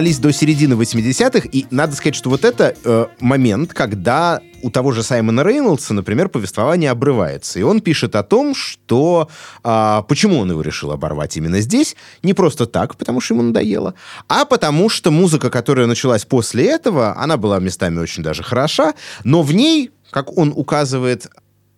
Добрались 0.00 0.18
до 0.18 0.32
середины 0.32 0.72
80-х, 0.76 1.46
и 1.52 1.66
надо 1.70 1.94
сказать, 1.94 2.14
что 2.14 2.30
вот 2.30 2.46
это 2.46 2.74
э, 2.84 3.06
момент, 3.20 3.74
когда 3.74 4.40
у 4.62 4.70
того 4.70 4.92
же 4.92 5.02
Саймона 5.02 5.42
Рейнольдса, 5.42 5.92
например, 5.92 6.30
повествование 6.30 6.90
обрывается. 6.90 7.58
И 7.58 7.62
он 7.62 7.82
пишет 7.82 8.16
о 8.16 8.22
том, 8.22 8.54
что 8.54 9.28
а, 9.62 10.00
почему 10.02 10.38
он 10.38 10.50
его 10.50 10.62
решил 10.62 10.90
оборвать 10.92 11.36
именно 11.36 11.60
здесь. 11.60 11.96
Не 12.22 12.32
просто 12.32 12.64
так, 12.64 12.96
потому 12.96 13.20
что 13.20 13.34
ему 13.34 13.42
надоело, 13.42 13.92
а 14.26 14.46
потому 14.46 14.88
что 14.88 15.10
музыка, 15.10 15.50
которая 15.50 15.86
началась 15.86 16.24
после 16.24 16.64
этого, 16.64 17.14
она 17.18 17.36
была 17.36 17.58
местами 17.58 17.98
очень 17.98 18.22
даже 18.22 18.42
хороша, 18.42 18.94
но 19.24 19.42
в 19.42 19.52
ней, 19.52 19.90
как 20.10 20.36
он 20.36 20.52
указывает, 20.56 21.28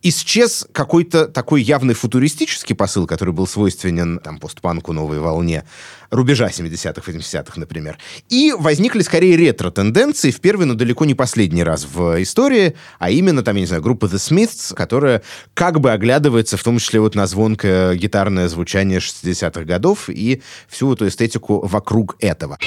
исчез 0.03 0.67
какой-то 0.73 1.29
такой 1.29 1.63
явный 1.63 1.95
футуристический 1.95 2.75
посыл, 2.75 3.07
который 3.07 3.33
был 3.33 3.47
свойственен 3.47 4.19
там, 4.19 4.39
постпанку, 4.39 4.93
новой 4.93 5.21
волне, 5.21 5.65
рубежа 6.11 6.49
70-х, 6.49 7.11
80-х, 7.11 7.59
например. 7.59 7.99
И 8.29 8.53
возникли 8.57 9.03
скорее 9.03 9.37
ретро-тенденции 9.37 10.31
в 10.31 10.41
первый, 10.41 10.67
но 10.67 10.75
далеко 10.75 11.05
не 11.05 11.15
последний 11.15 11.63
раз 11.63 11.87
в 11.91 12.23
истории, 12.23 12.75
а 12.99 13.11
именно, 13.11 13.43
там, 13.43 13.57
я 13.57 13.61
не 13.61 13.67
знаю, 13.67 13.83
группа 13.83 14.07
The 14.07 14.17
Smiths, 14.17 14.75
которая 14.75 15.23
как 15.55 15.81
бы 15.81 15.93
оглядывается 15.93 16.57
в 16.57 16.63
том 16.63 16.79
числе 16.79 17.01
вот 17.01 17.15
на 17.15 17.27
звонкое 17.27 17.95
гитарное 17.95 18.49
звучание 18.49 18.99
60-х 18.99 19.65
годов 19.65 20.09
и 20.09 20.43
всю 20.69 20.93
эту 20.93 21.09
эстетику 21.09 21.67
вокруг 21.67 22.17
этого. 22.19 22.59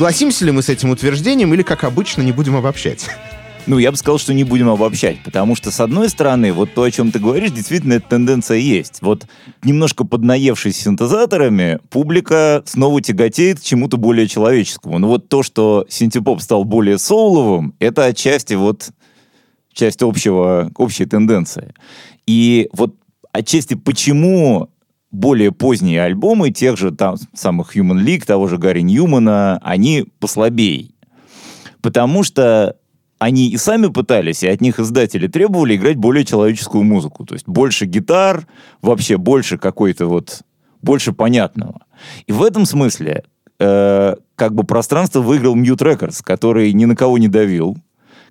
Согласимся 0.00 0.46
ли 0.46 0.50
мы 0.50 0.62
с 0.62 0.70
этим 0.70 0.88
утверждением 0.88 1.52
или, 1.52 1.60
как 1.60 1.84
обычно, 1.84 2.22
не 2.22 2.32
будем 2.32 2.56
обобщать? 2.56 3.06
Ну, 3.66 3.76
я 3.76 3.90
бы 3.90 3.98
сказал, 3.98 4.18
что 4.18 4.32
не 4.32 4.44
будем 4.44 4.70
обобщать, 4.70 5.22
потому 5.22 5.54
что, 5.54 5.70
с 5.70 5.78
одной 5.78 6.08
стороны, 6.08 6.54
вот 6.54 6.72
то, 6.72 6.84
о 6.84 6.90
чем 6.90 7.12
ты 7.12 7.18
говоришь, 7.18 7.50
действительно, 7.50 7.92
эта 7.92 8.08
тенденция 8.08 8.56
есть. 8.56 9.02
Вот 9.02 9.26
немножко 9.62 10.06
поднаевшись 10.06 10.78
синтезаторами, 10.78 11.80
публика 11.90 12.62
снова 12.64 13.02
тяготеет 13.02 13.60
к 13.60 13.62
чему-то 13.62 13.98
более 13.98 14.26
человеческому. 14.26 14.98
Но 14.98 15.06
вот 15.06 15.28
то, 15.28 15.42
что 15.42 15.84
синтепоп 15.90 16.40
стал 16.40 16.64
более 16.64 16.96
соуловым, 16.96 17.74
это 17.78 18.06
отчасти 18.06 18.54
вот 18.54 18.88
часть 19.74 20.00
общего, 20.00 20.70
общей 20.78 21.04
тенденции. 21.04 21.74
И 22.26 22.70
вот 22.72 22.94
отчасти 23.32 23.74
почему 23.74 24.70
более 25.10 25.52
поздние 25.52 26.02
альбомы 26.02 26.50
тех 26.50 26.76
же 26.76 26.92
там 26.92 27.16
самых 27.34 27.76
Human 27.76 28.04
League, 28.04 28.24
того 28.24 28.46
же 28.46 28.58
Гарри 28.58 28.80
Ньюмана, 28.80 29.58
они 29.62 30.06
послабее. 30.18 30.90
Потому 31.82 32.22
что 32.22 32.76
они 33.18 33.50
и 33.50 33.56
сами 33.58 33.88
пытались, 33.88 34.42
и 34.42 34.48
от 34.48 34.60
них 34.60 34.78
издатели 34.78 35.26
требовали 35.26 35.76
играть 35.76 35.96
более 35.96 36.24
человеческую 36.24 36.84
музыку. 36.84 37.24
То 37.26 37.34
есть 37.34 37.46
больше 37.46 37.86
гитар, 37.86 38.46
вообще 38.80 39.18
больше 39.18 39.58
какой-то 39.58 40.06
вот, 40.06 40.40
больше 40.80 41.12
понятного. 41.12 41.82
И 42.26 42.32
в 42.32 42.42
этом 42.42 42.64
смысле 42.64 43.24
э, 43.58 44.16
как 44.36 44.54
бы 44.54 44.64
пространство 44.64 45.20
выиграл 45.20 45.54
Mute 45.56 45.82
Records, 45.82 46.22
который 46.24 46.72
ни 46.72 46.86
на 46.86 46.96
кого 46.96 47.18
не 47.18 47.28
давил, 47.28 47.76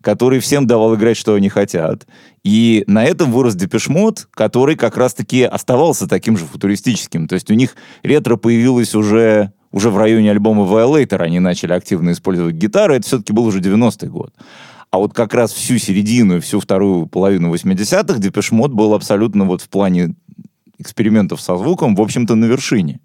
который 0.01 0.39
всем 0.39 0.67
давал 0.67 0.95
играть, 0.95 1.17
что 1.17 1.33
они 1.33 1.49
хотят. 1.49 2.07
И 2.43 2.83
на 2.87 3.03
этом 3.03 3.31
вырос 3.31 3.55
Депешмот, 3.55 4.27
который 4.31 4.75
как 4.75 4.97
раз-таки 4.97 5.43
оставался 5.43 6.07
таким 6.07 6.37
же 6.37 6.45
футуристическим. 6.45 7.27
То 7.27 7.35
есть 7.35 7.51
у 7.51 7.53
них 7.53 7.75
ретро 8.03 8.37
появилось 8.37 8.95
уже, 8.95 9.51
уже 9.71 9.89
в 9.89 9.97
районе 9.97 10.31
альбома 10.31 10.63
Violator, 10.63 11.21
они 11.21 11.39
начали 11.39 11.73
активно 11.73 12.11
использовать 12.11 12.55
гитары, 12.55 12.95
это 12.95 13.07
все-таки 13.07 13.33
был 13.33 13.45
уже 13.45 13.59
90-й 13.59 14.07
год. 14.07 14.33
А 14.91 14.97
вот 14.97 15.13
как 15.13 15.33
раз 15.33 15.51
всю 15.51 15.77
середину 15.77 16.37
и 16.37 16.39
всю 16.39 16.59
вторую 16.59 17.05
половину 17.05 17.53
80-х 17.53 18.19
Депешмот 18.19 18.71
был 18.71 18.93
абсолютно 18.93 19.45
вот 19.45 19.61
в 19.61 19.69
плане 19.69 20.15
экспериментов 20.79 21.41
со 21.41 21.57
звуком, 21.57 21.95
в 21.95 22.01
общем-то, 22.01 22.35
на 22.35 22.45
вершине. 22.45 22.99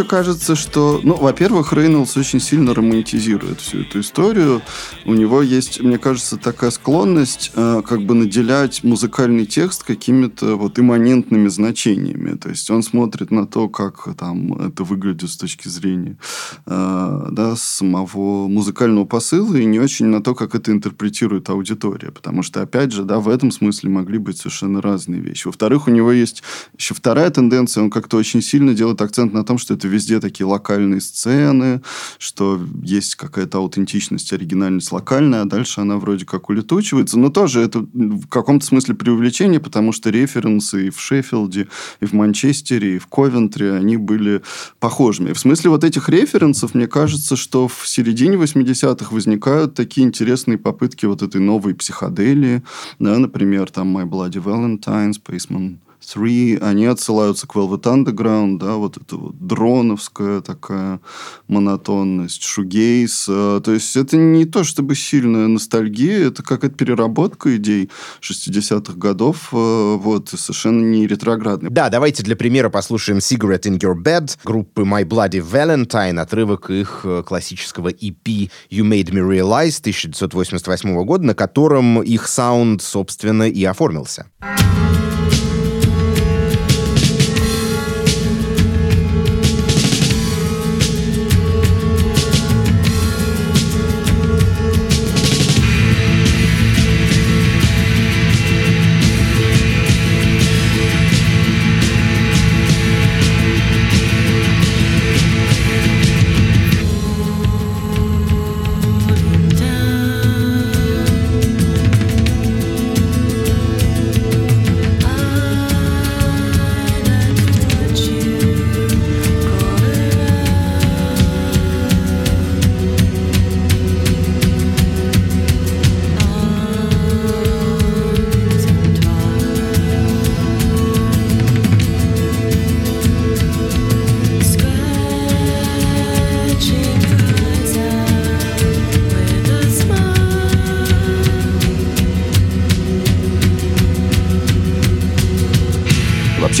Еще 0.00 0.08
кажется, 0.08 0.56
что, 0.56 1.00
ну, 1.02 1.14
во-первых, 1.14 1.74
Рейнольдс 1.74 2.16
очень 2.16 2.40
сильно 2.40 2.74
романтизирует 2.74 3.60
всю 3.60 3.82
эту 3.82 4.00
историю. 4.00 4.62
У 5.04 5.12
него 5.12 5.42
есть, 5.42 5.82
мне 5.82 5.98
кажется, 5.98 6.38
такая 6.38 6.70
склонность 6.70 7.52
э, 7.54 7.82
как 7.86 8.00
бы 8.06 8.14
наделять 8.14 8.82
музыкальный 8.82 9.44
текст 9.44 9.84
какими-то 9.84 10.56
вот 10.56 10.78
имманентными 10.78 11.48
значениями. 11.48 12.34
То 12.36 12.48
есть 12.48 12.70
он 12.70 12.82
смотрит 12.82 13.30
на 13.30 13.46
то, 13.46 13.68
как 13.68 14.08
там 14.16 14.54
это 14.54 14.84
выглядит 14.84 15.28
с 15.28 15.36
точки 15.36 15.68
зрения 15.68 16.16
э, 16.64 17.26
да, 17.30 17.54
самого 17.56 18.48
музыкального 18.48 19.04
посыла 19.04 19.56
и 19.56 19.66
не 19.66 19.80
очень 19.80 20.06
на 20.06 20.22
то, 20.22 20.34
как 20.34 20.54
это 20.54 20.72
интерпретирует 20.72 21.50
аудитория. 21.50 22.10
Потому 22.10 22.42
что, 22.42 22.62
опять 22.62 22.92
же, 22.92 23.04
да, 23.04 23.18
в 23.18 23.28
этом 23.28 23.50
смысле 23.50 23.90
могли 23.90 24.16
быть 24.16 24.38
совершенно 24.38 24.80
разные 24.80 25.20
вещи. 25.20 25.46
Во-вторых, 25.46 25.88
у 25.88 25.90
него 25.90 26.10
есть 26.10 26.42
еще 26.78 26.94
вторая 26.94 27.28
тенденция, 27.28 27.82
он 27.82 27.90
как-то 27.90 28.16
очень 28.16 28.40
сильно 28.40 28.72
делает 28.72 29.02
акцент 29.02 29.34
на 29.34 29.44
том, 29.44 29.58
что 29.58 29.74
это 29.74 29.89
везде 29.90 30.20
такие 30.20 30.46
локальные 30.46 31.00
сцены, 31.00 31.82
что 32.18 32.60
есть 32.82 33.16
какая-то 33.16 33.58
аутентичность, 33.58 34.32
оригинальность 34.32 34.92
локальная, 34.92 35.42
а 35.42 35.44
дальше 35.44 35.80
она 35.80 35.96
вроде 35.96 36.24
как 36.24 36.48
улетучивается. 36.48 37.18
Но 37.18 37.28
тоже 37.28 37.60
это 37.60 37.80
в 37.80 38.26
каком-то 38.28 38.64
смысле 38.64 38.94
преувеличение, 38.94 39.60
потому 39.60 39.92
что 39.92 40.10
референсы 40.10 40.86
и 40.86 40.90
в 40.90 41.00
Шеффилде, 41.00 41.68
и 42.00 42.04
в 42.06 42.12
Манчестере, 42.12 42.96
и 42.96 42.98
в 42.98 43.06
Ковентри, 43.06 43.66
они 43.66 43.96
были 43.96 44.42
похожими. 44.78 45.32
В 45.32 45.38
смысле 45.38 45.70
вот 45.70 45.84
этих 45.84 46.08
референсов, 46.08 46.74
мне 46.74 46.86
кажется, 46.86 47.36
что 47.36 47.68
в 47.68 47.86
середине 47.86 48.36
80-х 48.36 49.14
возникают 49.14 49.74
такие 49.74 50.06
интересные 50.06 50.58
попытки 50.58 51.06
вот 51.06 51.22
этой 51.22 51.40
новой 51.40 51.74
психоделии, 51.74 52.62
да, 52.98 53.18
например, 53.18 53.70
там 53.70 53.96
My 53.96 54.08
Bloody 54.08 54.42
Valentine, 54.42 55.12
Spaceman 55.12 55.78
Three, 56.14 56.58
они 56.60 56.86
отсылаются 56.86 57.46
к 57.46 57.54
Velvet 57.54 57.82
Underground, 57.82 58.58
да, 58.58 58.74
вот 58.74 58.96
это 58.96 59.16
вот 59.16 59.34
дроновская 59.38 60.40
такая 60.40 61.00
монотонность, 61.48 62.42
шугейс. 62.42 63.26
э, 63.28 63.60
То 63.64 63.72
есть 63.72 63.96
это 63.96 64.16
не 64.16 64.44
то 64.44 64.64
чтобы 64.64 64.94
сильная 64.94 65.46
ностальгия, 65.46 66.28
это 66.28 66.42
какая-то 66.42 66.76
переработка 66.76 67.56
идей 67.56 67.90
60-х 68.20 68.94
годов, 68.94 69.48
э, 69.52 69.96
вот, 69.96 70.30
совершенно 70.30 70.84
не 70.84 71.06
ретроградная. 71.06 71.70
Да, 71.70 71.88
давайте 71.88 72.22
для 72.22 72.36
примера 72.36 72.70
послушаем 72.70 73.18
Cigarette 73.18 73.66
in 73.66 73.78
Your 73.78 73.94
Bed 73.94 74.36
группы 74.44 74.82
My 74.82 75.04
Bloody 75.04 75.40
Valentine, 75.40 76.18
отрывок 76.20 76.70
их 76.70 77.02
э, 77.04 77.22
классического 77.26 77.88
EP 77.88 78.50
You 78.70 78.82
Made 78.82 79.10
Me 79.10 79.20
Realize 79.20 79.80
1988 79.80 81.04
года, 81.04 81.24
на 81.24 81.34
котором 81.34 82.02
их 82.02 82.26
саунд, 82.26 82.82
собственно, 82.82 83.48
и 83.48 83.64
оформился. 83.64 84.26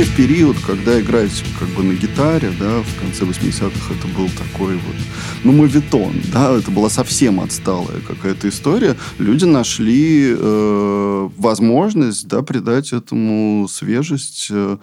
Вообще 0.00 0.16
период, 0.16 0.56
когда 0.66 1.00
играть 1.00 1.44
как 1.58 1.68
бы 1.70 1.82
на 1.82 1.92
гитаре, 1.92 2.52
да, 2.58 2.80
в 2.80 3.00
конце 3.00 3.24
80-х 3.24 3.94
это 3.94 4.08
был 4.16 4.28
такой 4.30 4.74
вот, 4.76 4.96
ну, 5.44 5.52
мовитон, 5.52 6.14
да, 6.32 6.56
это 6.56 6.70
была 6.70 6.88
совсем 6.88 7.40
отсталая 7.40 8.00
какая-то 8.06 8.48
история. 8.48 8.96
Люди 9.18 9.44
нашли 9.44 10.34
э, 10.36 11.28
возможность, 11.36 12.28
да, 12.28 12.42
придать 12.42 12.92
этому 12.92 13.68
свежесть, 13.68 14.48
э, 14.50 14.78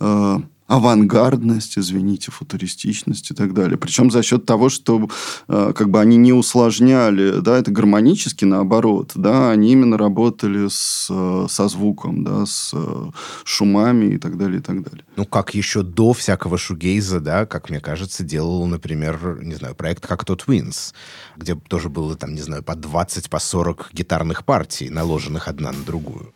э, 0.00 0.38
авангардность, 0.66 1.78
извините, 1.78 2.30
футуристичность 2.30 3.30
и 3.30 3.34
так 3.34 3.52
далее. 3.52 3.76
Причем 3.76 4.10
за 4.10 4.22
счет 4.22 4.46
того, 4.46 4.68
что 4.68 5.08
э, 5.48 5.72
как 5.74 5.90
бы 5.90 6.00
они 6.00 6.16
не 6.16 6.32
усложняли, 6.32 7.40
да, 7.40 7.58
это 7.58 7.70
гармонически 7.70 8.44
наоборот, 8.44 9.12
да, 9.14 9.50
они 9.50 9.72
именно 9.72 9.98
работали 9.98 10.68
с, 10.68 11.08
э, 11.10 11.46
со 11.48 11.68
звуком, 11.68 12.24
да, 12.24 12.46
с 12.46 12.72
э, 12.74 13.10
шумами 13.44 14.14
и 14.14 14.18
так 14.18 14.38
далее, 14.38 14.60
и 14.60 14.62
так 14.62 14.82
далее. 14.82 15.04
Ну, 15.16 15.26
как 15.26 15.54
еще 15.54 15.82
до 15.82 16.12
всякого 16.12 16.56
шугейза, 16.58 17.20
да, 17.20 17.44
как 17.46 17.68
мне 17.68 17.80
кажется, 17.80 18.24
делал, 18.24 18.66
например, 18.66 19.40
не 19.42 19.54
знаю, 19.54 19.74
проект 19.74 20.06
как 20.06 20.24
тот 20.24 20.44
Twins, 20.46 20.94
где 21.36 21.54
тоже 21.54 21.88
было, 21.88 22.16
там, 22.16 22.34
не 22.34 22.40
знаю, 22.40 22.62
по 22.62 22.74
20, 22.74 23.28
по 23.28 23.38
40 23.38 23.90
гитарных 23.92 24.44
партий, 24.44 24.90
наложенных 24.90 25.48
одна 25.48 25.72
на 25.72 25.82
другую. 25.84 26.32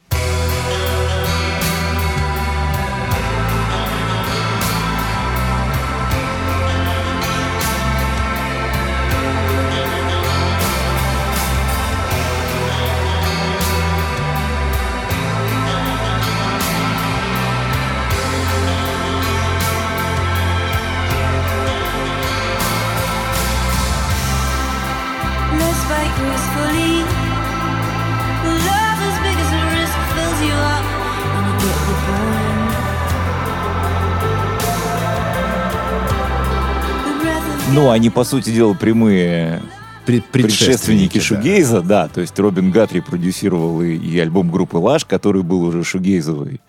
Ну, 37.76 37.90
они, 37.90 38.08
по 38.08 38.24
сути 38.24 38.48
дела, 38.48 38.72
прямые 38.72 39.60
Пред- 40.06 40.24
предшественники 40.24 41.18
да. 41.18 41.24
Шугейза, 41.24 41.82
да. 41.82 42.08
То 42.08 42.22
есть 42.22 42.38
Робин 42.38 42.70
Гатри 42.70 43.00
продюсировал 43.00 43.82
и, 43.82 43.96
и 43.96 44.18
альбом 44.18 44.50
группы 44.50 44.78
Лаш, 44.78 45.04
который 45.04 45.42
был 45.42 45.62
уже 45.62 45.84
шугейзовый. 45.84 46.62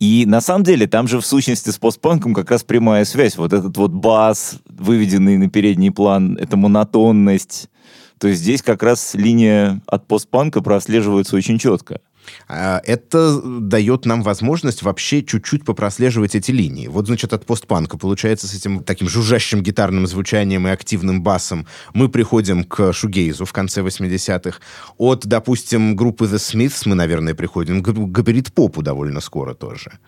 И 0.00 0.24
на 0.26 0.42
самом 0.42 0.64
деле 0.64 0.86
там 0.86 1.08
же 1.08 1.18
в 1.18 1.24
сущности 1.24 1.70
с 1.70 1.78
постпанком 1.78 2.34
как 2.34 2.50
раз 2.50 2.62
прямая 2.62 3.06
связь. 3.06 3.38
Вот 3.38 3.54
этот 3.54 3.74
вот 3.78 3.92
бас, 3.92 4.56
выведенный 4.68 5.38
на 5.38 5.48
передний 5.48 5.90
план, 5.90 6.36
эта 6.38 6.58
монотонность. 6.58 7.70
То 8.18 8.28
есть 8.28 8.42
здесь 8.42 8.60
как 8.60 8.82
раз 8.82 9.14
линия 9.14 9.80
от 9.86 10.06
постпанка 10.06 10.60
прослеживается 10.60 11.36
очень 11.36 11.58
четко. 11.58 12.02
А, 12.48 12.80
Это 12.84 13.40
дает 13.42 14.06
нам 14.06 14.22
возможность 14.22 14.82
вообще 14.82 15.22
чуть-чуть 15.22 15.64
попрослеживать 15.64 16.34
эти 16.34 16.50
линии. 16.50 16.88
Вот, 16.88 17.06
значит, 17.06 17.32
от 17.32 17.46
постпанка, 17.46 17.98
получается, 17.98 18.46
с 18.46 18.54
этим 18.54 18.82
таким 18.84 19.08
жужжащим 19.08 19.62
гитарным 19.62 20.06
звучанием 20.06 20.66
и 20.66 20.70
активным 20.70 21.22
басом 21.22 21.66
мы 21.94 22.08
приходим 22.08 22.64
к 22.64 22.92
шугейзу 22.92 23.44
в 23.44 23.52
конце 23.52 23.82
80-х. 23.82 24.58
От, 24.98 25.26
допустим, 25.26 25.96
группы 25.96 26.24
The 26.24 26.36
Smiths 26.36 26.82
мы, 26.86 26.94
наверное, 26.94 27.34
приходим 27.34 27.82
к 27.82 27.88
габарит-попу 27.88 28.82
довольно 28.82 29.20
скоро 29.20 29.54
тоже. 29.54 29.98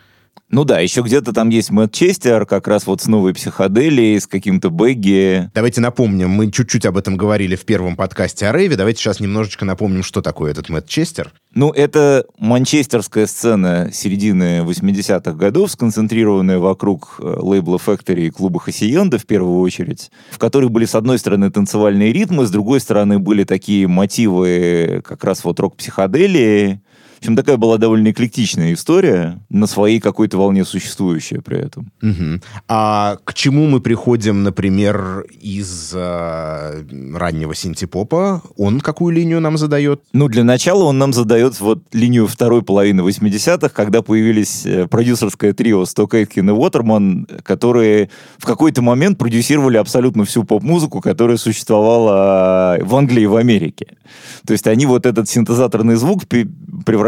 Ну 0.53 0.65
да, 0.65 0.81
еще 0.81 1.01
где-то 1.01 1.33
там 1.33 1.49
есть 1.49 1.71
Мэтт 1.71 1.95
Честер, 1.95 2.45
как 2.45 2.69
раз 2.69 2.87
вот 2.87 3.01
с 3.01 3.07
новой 3.07 3.33
психоделией, 3.33 4.21
с 4.21 4.27
каким-то 4.27 4.69
бэгги. 4.69 5.51
Давайте 5.55 5.81
напомним, 5.81 6.29
мы 6.29 6.51
чуть-чуть 6.51 6.85
об 6.85 6.99
этом 6.99 7.17
говорили 7.17 7.57
в 7.57 7.65
первом 7.65 7.97
подкасте 7.97 8.47
о 8.47 8.53
Рэйве. 8.53 8.77
Давайте 8.77 9.01
сейчас 9.01 9.19
немножечко 9.19 9.65
напомним, 9.65 10.03
что 10.03 10.21
такое 10.21 10.51
этот 10.51 10.69
Мэтт 10.69 10.87
Честер. 10.91 11.33
Ну, 11.55 11.71
это 11.71 12.27
манчестерская 12.39 13.27
сцена 13.27 13.89
середины 13.95 14.61
80-х 14.61 15.33
годов, 15.33 15.71
сконцентрированная 15.71 16.59
вокруг 16.59 17.17
э, 17.19 17.37
лейбла 17.41 17.79
Factory 17.79 18.27
и 18.27 18.31
клуба 18.31 18.61
Хасиенда 18.61 19.17
в 19.19 19.25
первую 19.25 19.59
очередь, 19.61 20.11
в 20.31 20.39
которых 20.39 20.71
были, 20.71 20.85
с 20.85 20.95
одной 20.95 21.19
стороны, 21.19 21.51
танцевальные 21.51 22.13
ритмы, 22.13 22.47
с 22.47 22.51
другой 22.51 22.81
стороны, 22.81 23.19
были 23.19 23.45
такие 23.45 23.89
мотивы 23.89 25.01
как 25.03 25.25
раз 25.25 25.45
вот 25.45 25.59
рок-психоделии. 25.61 26.83
В 27.23 27.25
общем, 27.25 27.37
такая 27.37 27.57
была 27.57 27.79
довольно 27.79 28.11
эклектичная 28.11 28.73
история, 28.73 29.39
на 29.49 29.69
своей 29.69 30.01
какой-то 30.01 30.39
волне 30.39 30.65
существующая 30.65 31.41
при 31.41 31.57
этом. 31.57 31.93
Мгм. 32.01 32.43
А 32.67 33.17
к 33.23 33.33
чему 33.33 33.69
мы 33.69 33.81
приходим, 33.81 34.43
например, 34.43 35.25
из 35.41 35.93
э, 35.95 36.83
раннего 37.15 37.55
синтепопа? 37.55 38.43
Он 38.57 38.81
какую 38.81 39.15
линию 39.15 39.41
нам 39.41 39.57
задает? 39.57 40.03
Ну, 40.13 40.27
для 40.27 40.43
начала 40.43 40.83
он 40.83 40.99
нам 40.99 41.13
задает 41.13 41.61
вот 41.61 41.85
линию 41.93 42.27
второй 42.27 42.63
половины 42.63 43.03
80-х, 43.03 43.69
когда 43.69 44.03
появились 44.03 44.67
э, 44.67 44.89
продюсерское 44.89 45.53
трио 45.53 45.85
Сток 45.85 46.15
Эйткин 46.15 46.51
и 46.51 46.53
Уотерман, 46.53 47.29
которые 47.45 48.11
в 48.39 48.47
какой-то 48.47 48.83
момент 48.83 49.17
продюсировали 49.17 49.77
абсолютно 49.77 50.25
всю 50.25 50.43
поп-музыку, 50.43 51.01
которая 51.01 51.37
существовала 51.37 52.79
э, 52.79 52.85
в 52.85 52.97
Англии 52.97 53.23
и 53.23 53.27
в 53.27 53.37
Америке. 53.37 53.97
То 54.45 54.55
есть 54.55 54.67
они 54.67 54.87
вот 54.87 55.07
этот 55.07 55.29
синтезаторный 55.29 55.95
звук 55.95 56.27
пе- 56.27 56.49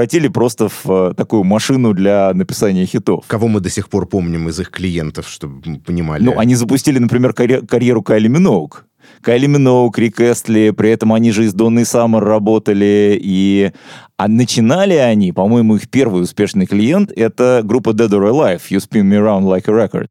превратили 0.05 0.29
просто 0.29 0.69
в 0.69 0.87
э, 0.87 1.15
такую 1.17 1.45
машину 1.45 1.95
для 1.95 2.33
написания 2.35 2.85
хитов. 2.87 3.25
Кого 3.27 3.49
мы 3.49 3.61
до 3.61 3.71
сих 3.71 3.89
пор 3.89 4.07
помним 4.07 4.49
из 4.49 4.61
их 4.61 4.71
клиентов, 4.71 5.27
чтобы 5.29 5.63
мы 5.65 5.79
понимали? 5.79 6.23
Ну, 6.23 6.39
они 6.39 6.57
запустили, 6.57 6.99
например, 6.99 7.33
карье- 7.33 7.67
карьеру 7.67 8.03
Кайли 8.03 8.29
Миноуг. 8.29 8.85
Кайли 9.23 9.47
Миноуг, 9.47 9.99
Рик 9.99 10.21
Эстли, 10.21 10.73
при 10.77 10.91
этом 10.91 11.13
они 11.13 11.33
же 11.33 11.45
и 11.45 11.49
с 11.49 11.55
Донной 11.55 11.87
Саммер 11.87 12.23
работали, 12.23 13.19
и... 13.23 13.73
А 14.17 14.29
начинали 14.29 14.95
они, 14.95 15.33
по-моему, 15.33 15.77
их 15.77 15.89
первый 15.89 16.23
успешный 16.23 16.67
клиент— 16.67 17.11
это 17.17 17.63
группа 17.65 17.91
Dead 17.91 18.11
or 18.11 18.31
Alive, 18.31 18.61
You 18.71 18.79
Spin 18.79 19.05
Me 19.05 19.19
Around 19.19 19.45
Like 19.45 19.69
a 19.69 19.73
Record. 19.73 20.07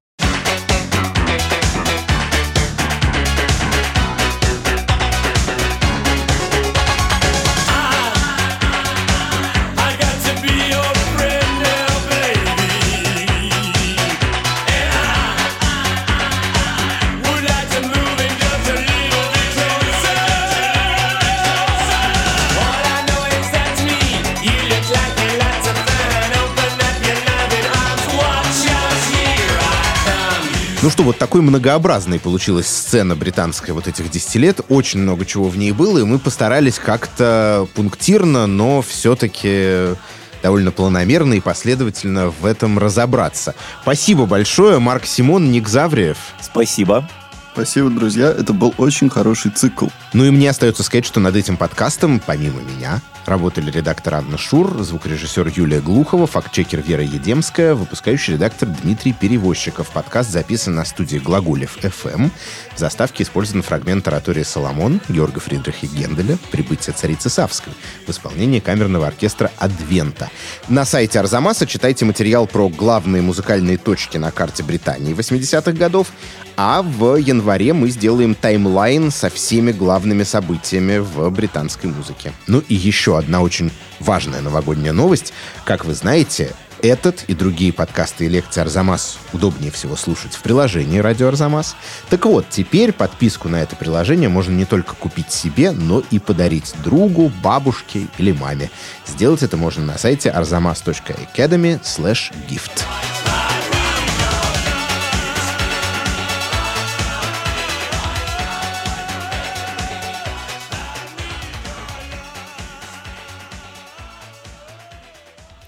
Ну 30.84 30.90
что, 30.90 31.04
вот 31.04 31.18
такой 31.18 31.40
многообразной 31.40 32.20
получилась 32.20 32.68
сцена 32.68 33.16
британская 33.16 33.72
вот 33.72 33.88
этих 33.88 34.12
10 34.12 34.36
лет. 34.36 34.60
Очень 34.68 35.00
много 35.00 35.26
чего 35.26 35.48
в 35.48 35.58
ней 35.58 35.72
было, 35.72 36.00
и 36.00 36.04
мы 36.04 36.20
постарались 36.20 36.78
как-то 36.78 37.70
пунктирно, 37.74 38.48
но 38.48 38.82
все-таки 38.82 39.96
довольно 40.42 40.72
планомерно 40.72 41.36
и 41.36 41.40
последовательно 41.40 42.32
в 42.32 42.46
этом 42.46 42.78
разобраться. 42.78 43.56
Спасибо 43.84 44.26
большое, 44.26 44.80
Марк 44.80 45.06
Симон, 45.06 45.54
Ник 45.54 45.70
Завриев. 45.70 46.18
Спасибо. 46.42 47.10
Спасибо, 47.54 47.90
друзья. 47.90 48.28
Это 48.28 48.52
был 48.52 48.74
очень 48.78 49.10
хороший 49.10 49.52
цикл. 49.52 49.88
Ну 50.12 50.26
и 50.26 50.32
мне 50.32 50.50
остается 50.50 50.84
сказать, 50.84 51.06
что 51.06 51.22
над 51.22 51.38
этим 51.38 51.56
подкастом, 51.56 52.22
помимо 52.26 52.60
меня, 52.60 53.02
работали 53.26 53.72
редактор 53.72 54.16
Анна 54.16 54.38
Шур, 54.38 54.82
звукорежиссер 54.84 55.52
Юлия 55.56 55.82
Глухова, 55.82 56.28
фактчекер 56.28 56.82
Вера 56.82 57.04
Едемская, 57.04 57.76
выпускающий 57.76 58.34
редактор 58.34 58.70
Дмитрий 58.70 59.14
Перевозчиков. 59.14 59.90
Подкаст 59.92 60.32
записан 60.32 60.76
на 60.76 60.86
студии 60.86 61.18
Глаголев 61.18 61.78
FM. 61.78 62.32
В 62.76 62.80
заставке 62.80 63.24
использован 63.24 63.62
фрагмент 63.62 64.08
оратории 64.08 64.44
«Соломон» 64.44 65.02
Георга 65.10 65.40
Фридриха 65.40 65.88
Генделя 65.88 66.38
«Прибытие 66.52 66.94
царицы 66.94 67.30
Савской» 67.30 67.74
в 68.06 68.12
исполнении 68.12 68.60
камерного 68.60 69.08
оркестра 69.08 69.52
«Адвента». 69.58 70.30
На 70.68 70.86
сайте 70.86 71.20
Арзамаса 71.20 71.66
читайте 71.66 72.06
материал 72.06 72.48
про 72.48 72.70
главные 72.70 73.22
музыкальные 73.22 73.78
точки 73.78 74.18
на 74.18 74.32
карте 74.32 74.64
Британии 74.64 75.14
80-х 75.14 75.72
годов, 75.74 76.12
а 76.58 76.82
в 76.82 77.16
январе 77.16 77.74
мы 77.74 77.90
сделаем 77.90 78.36
таймлайн 78.36 79.12
со 79.12 79.30
всеми 79.30 79.72
главными 79.72 80.24
событиями 80.24 80.98
в 80.98 81.30
британской 81.30 81.90
музыке. 81.90 82.34
Ну 82.48 82.64
и 82.68 82.76
еще 82.76 83.18
одна 83.18 83.42
очень 83.42 83.72
важная 84.00 84.42
новогодняя 84.42 84.94
новость. 84.94 85.34
Как 85.66 85.86
вы 85.86 85.94
знаете, 85.94 86.54
этот 86.84 87.24
и 87.28 87.34
другие 87.34 87.72
подкасты 87.72 88.26
и 88.26 88.30
лекции 88.30 88.60
Арзамас 88.60 89.18
удобнее 89.32 89.72
всего 89.72 89.96
слушать 89.96 90.34
в 90.34 90.42
приложении 90.42 91.00
«Радио 91.00 91.30
Арзамас». 91.30 91.78
Так 92.10 92.26
вот, 92.26 92.46
теперь 92.50 92.92
подписку 92.92 93.48
на 93.48 93.62
это 93.62 93.78
приложение 93.78 94.28
можно 94.28 94.52
не 94.52 94.66
только 94.66 94.94
купить 94.94 95.32
себе, 95.32 95.72
но 95.72 96.04
и 96.12 96.20
подарить 96.20 96.76
другу, 96.84 97.32
бабушке 97.42 98.08
или 98.18 98.34
маме. 98.34 98.70
Сделать 99.08 99.44
это 99.44 99.56
можно 99.56 99.86
на 99.86 99.98
сайте 99.98 100.30
arzamas.academy 100.30 101.80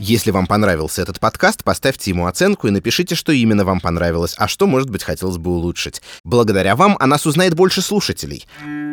Если 0.08 0.30
вам 0.30 0.46
понравился 0.46 1.02
этот 1.02 1.20
подкаст, 1.20 1.64
поставьте 1.64 2.12
ему 2.12 2.28
оценку 2.28 2.68
и 2.68 2.70
напишите, 2.70 3.16
что 3.16 3.32
именно 3.32 3.66
вам 3.66 3.80
понравилось, 3.80 4.36
а 4.38 4.48
что, 4.48 4.68
может 4.68 4.88
быть, 4.92 5.04
хотелось 5.04 5.40
бы 5.40 5.50
улучшить. 5.50 6.04
Благодаря 6.24 6.76
вам 6.76 6.96
о 7.00 7.08
нас 7.08 7.26
узнает 7.26 7.56
больше 7.56 7.82
слушателей. 7.82 8.46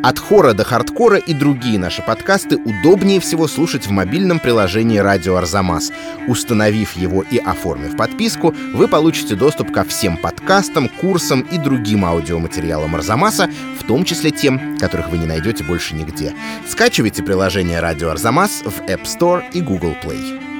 От 0.02 0.18
хора 0.18 0.54
до 0.54 0.64
хардкора 0.64 1.18
и 1.18 1.34
другие 1.34 1.78
наши 1.78 2.00
подкасты 2.00 2.56
удобнее 2.56 3.20
всего 3.20 3.46
слушать 3.46 3.86
в 3.86 3.90
мобильном 3.90 4.38
приложении 4.38 4.96
«Радио 4.96 5.36
Арзамас». 5.36 5.92
Установив 6.28 6.96
его 6.96 7.22
и 7.30 7.36
оформив 7.36 7.94
подписку, 7.94 8.54
вы 8.72 8.88
получите 8.88 9.34
доступ 9.34 9.70
ко 9.70 9.84
всем 9.84 10.16
подкастам, 10.16 10.88
курсам 10.88 11.42
и 11.42 11.58
другим 11.58 12.06
аудиоматериалам 12.06 12.94
Арзамаса, 12.94 13.50
в 13.78 13.86
том 13.86 14.06
числе 14.06 14.30
тем, 14.30 14.78
которых 14.78 15.10
вы 15.10 15.18
не 15.18 15.26
найдете 15.26 15.62
больше 15.62 15.94
нигде. 15.94 16.32
Скачивайте 16.66 17.22
приложение 17.22 17.80
«Радио 17.80 18.08
Арзамас» 18.08 18.62
в 18.64 18.80
App 18.88 19.02
Store 19.02 19.44
и 19.52 19.60
Google 19.60 19.94
Play. 20.02 20.51